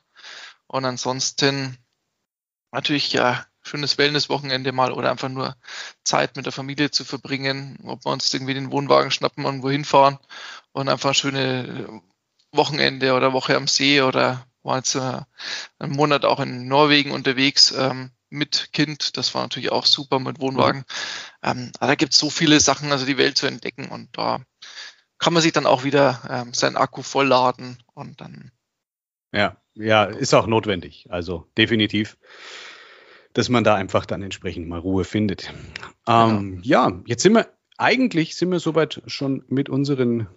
Und 0.66 0.84
ansonsten 0.84 1.76
natürlich 2.72 3.12
ja 3.12 3.46
schönes 3.62 3.98
Wellnesswochenende 3.98 4.72
mal 4.72 4.92
oder 4.92 5.10
einfach 5.10 5.28
nur 5.28 5.56
Zeit 6.04 6.36
mit 6.36 6.46
der 6.46 6.52
Familie 6.52 6.90
zu 6.90 7.04
verbringen, 7.04 7.78
ob 7.84 8.04
wir 8.04 8.12
uns 8.12 8.32
irgendwie 8.32 8.54
den 8.54 8.70
Wohnwagen 8.70 9.10
schnappen 9.10 9.44
und 9.44 9.62
wohin 9.62 9.84
fahren 9.84 10.18
und 10.72 10.88
einfach 10.88 11.10
ein 11.10 11.14
schönes 11.14 11.88
Wochenende 12.52 13.14
oder 13.14 13.32
Woche 13.32 13.56
am 13.56 13.66
See 13.66 14.02
oder 14.02 14.46
war 14.64 14.78
jetzt 14.78 14.94
äh, 14.94 15.20
einen 15.78 15.92
Monat 15.92 16.24
auch 16.24 16.40
in 16.40 16.66
Norwegen 16.66 17.12
unterwegs 17.12 17.72
ähm, 17.76 18.10
mit 18.30 18.70
Kind. 18.72 19.16
Das 19.16 19.34
war 19.34 19.42
natürlich 19.42 19.70
auch 19.70 19.86
super 19.86 20.18
mit 20.18 20.40
Wohnwagen. 20.40 20.84
Ähm, 21.42 21.70
aber 21.78 21.88
da 21.88 21.94
gibt 21.94 22.14
es 22.14 22.18
so 22.18 22.30
viele 22.30 22.58
Sachen, 22.60 22.90
also 22.90 23.06
die 23.06 23.18
Welt 23.18 23.36
zu 23.36 23.46
entdecken 23.46 23.88
und 23.88 24.08
da 24.16 24.40
kann 25.18 25.32
man 25.32 25.42
sich 25.42 25.52
dann 25.52 25.66
auch 25.66 25.84
wieder 25.84 26.20
ähm, 26.28 26.54
seinen 26.54 26.76
Akku 26.76 27.02
vollladen 27.02 27.82
und 27.94 28.20
dann. 28.20 28.50
Ja, 29.32 29.56
ja, 29.74 30.04
ist 30.04 30.34
auch 30.34 30.46
notwendig. 30.46 31.06
Also 31.10 31.46
definitiv, 31.56 32.16
dass 33.32 33.48
man 33.48 33.64
da 33.64 33.74
einfach 33.74 34.06
dann 34.06 34.22
entsprechend 34.22 34.68
mal 34.68 34.78
Ruhe 34.78 35.04
findet. 35.04 35.52
Ähm, 36.06 36.60
ja. 36.62 36.88
ja, 36.88 37.02
jetzt 37.06 37.22
sind 37.22 37.34
wir 37.34 37.48
eigentlich 37.76 38.36
sind 38.36 38.50
wir 38.50 38.60
soweit 38.60 39.02
schon 39.06 39.44
mit 39.48 39.68
unseren 39.68 40.28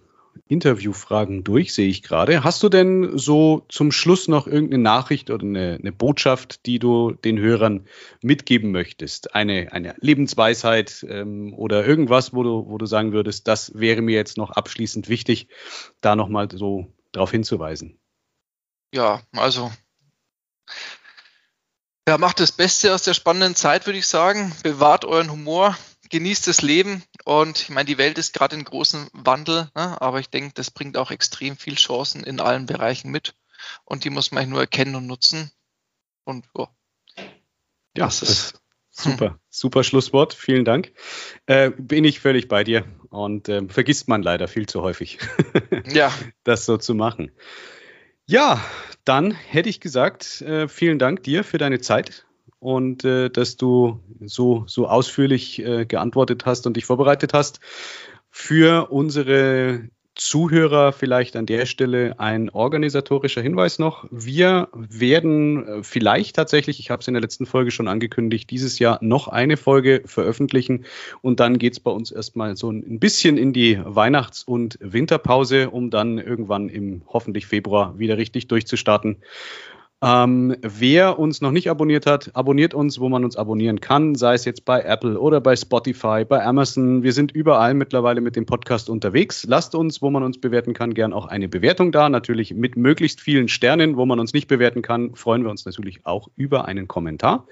Interviewfragen 0.46 1.44
durch, 1.44 1.74
sehe 1.74 1.88
ich 1.88 2.02
gerade. 2.02 2.44
Hast 2.44 2.62
du 2.62 2.68
denn 2.68 3.16
so 3.18 3.64
zum 3.68 3.92
Schluss 3.92 4.28
noch 4.28 4.46
irgendeine 4.46 4.82
Nachricht 4.82 5.30
oder 5.30 5.44
eine, 5.44 5.78
eine, 5.80 5.92
Botschaft, 5.92 6.66
die 6.66 6.78
du 6.78 7.12
den 7.12 7.38
Hörern 7.38 7.86
mitgeben 8.22 8.70
möchtest? 8.70 9.34
Eine, 9.34 9.72
eine 9.72 9.94
Lebensweisheit 10.00 11.04
ähm, 11.08 11.54
oder 11.54 11.86
irgendwas, 11.86 12.32
wo 12.34 12.42
du, 12.42 12.68
wo 12.68 12.78
du 12.78 12.86
sagen 12.86 13.12
würdest, 13.12 13.48
das 13.48 13.72
wäre 13.74 14.02
mir 14.02 14.14
jetzt 14.14 14.36
noch 14.36 14.50
abschließend 14.50 15.08
wichtig, 15.08 15.48
da 16.00 16.16
nochmal 16.16 16.48
so 16.52 16.86
darauf 17.12 17.30
hinzuweisen? 17.30 17.98
Ja, 18.94 19.22
also 19.32 19.70
ja, 22.08 22.16
macht 22.16 22.40
das 22.40 22.52
Beste 22.52 22.94
aus 22.94 23.02
der 23.02 23.12
spannenden 23.12 23.54
Zeit, 23.54 23.84
würde 23.84 23.98
ich 23.98 24.06
sagen. 24.06 24.54
Bewahrt 24.62 25.04
euren 25.04 25.30
Humor, 25.30 25.76
genießt 26.08 26.46
das 26.46 26.62
Leben 26.62 27.02
und 27.24 27.60
ich 27.60 27.68
meine, 27.70 27.86
die 27.86 27.98
Welt 27.98 28.18
ist 28.18 28.32
gerade 28.32 28.56
in 28.56 28.64
großem 28.64 29.08
Wandel, 29.12 29.70
ne? 29.74 30.00
aber 30.00 30.20
ich 30.20 30.30
denke, 30.30 30.52
das 30.54 30.70
bringt 30.70 30.96
auch 30.96 31.10
extrem 31.10 31.56
viel 31.56 31.74
Chancen 31.76 32.24
in 32.24 32.40
allen 32.40 32.66
Bereichen 32.66 33.10
mit 33.10 33.34
und 33.84 34.04
die 34.04 34.10
muss 34.10 34.32
man 34.32 34.48
nur 34.48 34.60
erkennen 34.60 34.94
und 34.94 35.06
nutzen. 35.06 35.50
Und 36.24 36.46
oh, 36.54 36.68
ja, 37.96 38.04
das 38.06 38.22
ist 38.22 38.60
super, 38.90 39.38
super 39.50 39.82
Schlusswort. 39.82 40.34
Vielen 40.34 40.64
Dank. 40.64 40.92
Äh, 41.46 41.70
bin 41.70 42.04
ich 42.04 42.20
völlig 42.20 42.48
bei 42.48 42.64
dir 42.64 42.84
und 43.10 43.48
äh, 43.48 43.66
vergisst 43.68 44.08
man 44.08 44.22
leider 44.22 44.48
viel 44.48 44.66
zu 44.66 44.82
häufig, 44.82 45.18
ja. 45.86 46.12
das 46.44 46.66
so 46.66 46.76
zu 46.76 46.94
machen. 46.94 47.32
Ja, 48.26 48.62
dann 49.04 49.32
hätte 49.32 49.70
ich 49.70 49.80
gesagt, 49.80 50.42
äh, 50.42 50.68
vielen 50.68 50.98
Dank 50.98 51.22
dir 51.22 51.44
für 51.44 51.58
deine 51.58 51.80
Zeit 51.80 52.26
und 52.60 53.04
äh, 53.04 53.30
dass 53.30 53.56
du 53.56 54.00
so, 54.20 54.64
so 54.66 54.88
ausführlich 54.88 55.64
äh, 55.64 55.86
geantwortet 55.86 56.46
hast 56.46 56.66
und 56.66 56.76
dich 56.76 56.84
vorbereitet 56.84 57.34
hast. 57.34 57.60
Für 58.30 58.90
unsere 58.90 59.88
Zuhörer 60.18 60.92
vielleicht 60.92 61.36
an 61.36 61.46
der 61.46 61.64
Stelle 61.64 62.18
ein 62.18 62.50
organisatorischer 62.50 63.40
Hinweis 63.40 63.78
noch. 63.78 64.04
Wir 64.10 64.68
werden 64.72 65.64
äh, 65.64 65.82
vielleicht 65.84 66.34
tatsächlich, 66.34 66.80
ich 66.80 66.90
habe 66.90 67.00
es 67.00 67.08
in 67.08 67.14
der 67.14 67.20
letzten 67.20 67.46
Folge 67.46 67.70
schon 67.70 67.86
angekündigt, 67.86 68.50
dieses 68.50 68.80
Jahr 68.80 68.98
noch 69.00 69.28
eine 69.28 69.56
Folge 69.56 70.02
veröffentlichen 70.06 70.86
und 71.22 71.38
dann 71.38 71.58
geht 71.58 71.74
es 71.74 71.80
bei 71.80 71.92
uns 71.92 72.10
erstmal 72.10 72.56
so 72.56 72.70
ein 72.72 72.98
bisschen 72.98 73.38
in 73.38 73.52
die 73.52 73.80
Weihnachts- 73.84 74.42
und 74.42 74.76
Winterpause, 74.80 75.70
um 75.70 75.90
dann 75.90 76.18
irgendwann 76.18 76.68
im 76.68 77.02
hoffentlich 77.06 77.46
Februar 77.46 77.96
wieder 77.96 78.18
richtig 78.18 78.48
durchzustarten. 78.48 79.18
Ähm, 80.00 80.54
wer 80.62 81.18
uns 81.18 81.40
noch 81.40 81.50
nicht 81.50 81.68
abonniert 81.68 82.06
hat, 82.06 82.30
abonniert 82.34 82.72
uns, 82.72 83.00
wo 83.00 83.08
man 83.08 83.24
uns 83.24 83.34
abonnieren 83.36 83.80
kann, 83.80 84.14
sei 84.14 84.34
es 84.34 84.44
jetzt 84.44 84.64
bei 84.64 84.82
Apple 84.82 85.18
oder 85.18 85.40
bei 85.40 85.56
Spotify, 85.56 86.24
bei 86.24 86.44
Amazon. 86.44 87.02
Wir 87.02 87.12
sind 87.12 87.32
überall 87.32 87.74
mittlerweile 87.74 88.20
mit 88.20 88.36
dem 88.36 88.46
Podcast 88.46 88.90
unterwegs. 88.90 89.44
Lasst 89.48 89.74
uns, 89.74 90.00
wo 90.00 90.10
man 90.10 90.22
uns 90.22 90.40
bewerten 90.40 90.72
kann, 90.72 90.94
gern 90.94 91.12
auch 91.12 91.26
eine 91.26 91.48
Bewertung 91.48 91.90
da. 91.90 92.08
Natürlich 92.08 92.54
mit 92.54 92.76
möglichst 92.76 93.20
vielen 93.20 93.48
Sternen. 93.48 93.96
Wo 93.96 94.06
man 94.06 94.20
uns 94.20 94.32
nicht 94.32 94.46
bewerten 94.46 94.82
kann, 94.82 95.16
freuen 95.16 95.42
wir 95.42 95.50
uns 95.50 95.64
natürlich 95.64 96.06
auch 96.06 96.28
über 96.36 96.66
einen 96.66 96.86
Kommentar. 96.86 97.48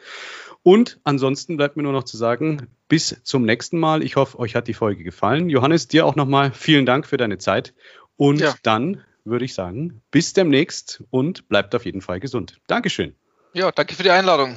Und 0.63 1.01
ansonsten 1.03 1.57
bleibt 1.57 1.77
mir 1.77 1.83
nur 1.83 1.93
noch 1.93 2.05
zu 2.05 2.17
sagen, 2.17 2.69
bis 2.89 3.21
zum 3.25 3.45
nächsten 3.45 3.79
Mal. 3.79 4.05
Ich 4.05 4.15
hoffe, 4.15 4.39
euch 4.39 4.55
hat 4.55 4.69
die 4.69 4.75
Folge 4.75 5.03
gefallen. 5.03 5.51
Johannes, 5.51 5.89
dir 5.89 6.07
auch 6.07 6.15
nochmal 6.15 6.53
vielen 6.53 6.87
Dank 6.87 7.07
für 7.07 7.17
deine 7.17 7.39
Zeit. 7.39 7.75
Und 8.17 8.41
ja. 8.41 8.55
dann 8.63 9.03
würde 9.27 9.45
ich 9.45 9.55
sagen, 9.55 10.03
bis 10.11 10.33
demnächst 10.33 11.03
und 11.11 11.49
bleibt 11.49 11.74
auf 11.74 11.85
jeden 11.85 12.01
Fall 12.01 12.20
gesund. 12.20 12.61
Dankeschön. 12.66 13.14
Ja, 13.53 13.72
danke 13.72 13.95
für 13.95 14.03
die 14.03 14.11
Einladung. 14.11 14.57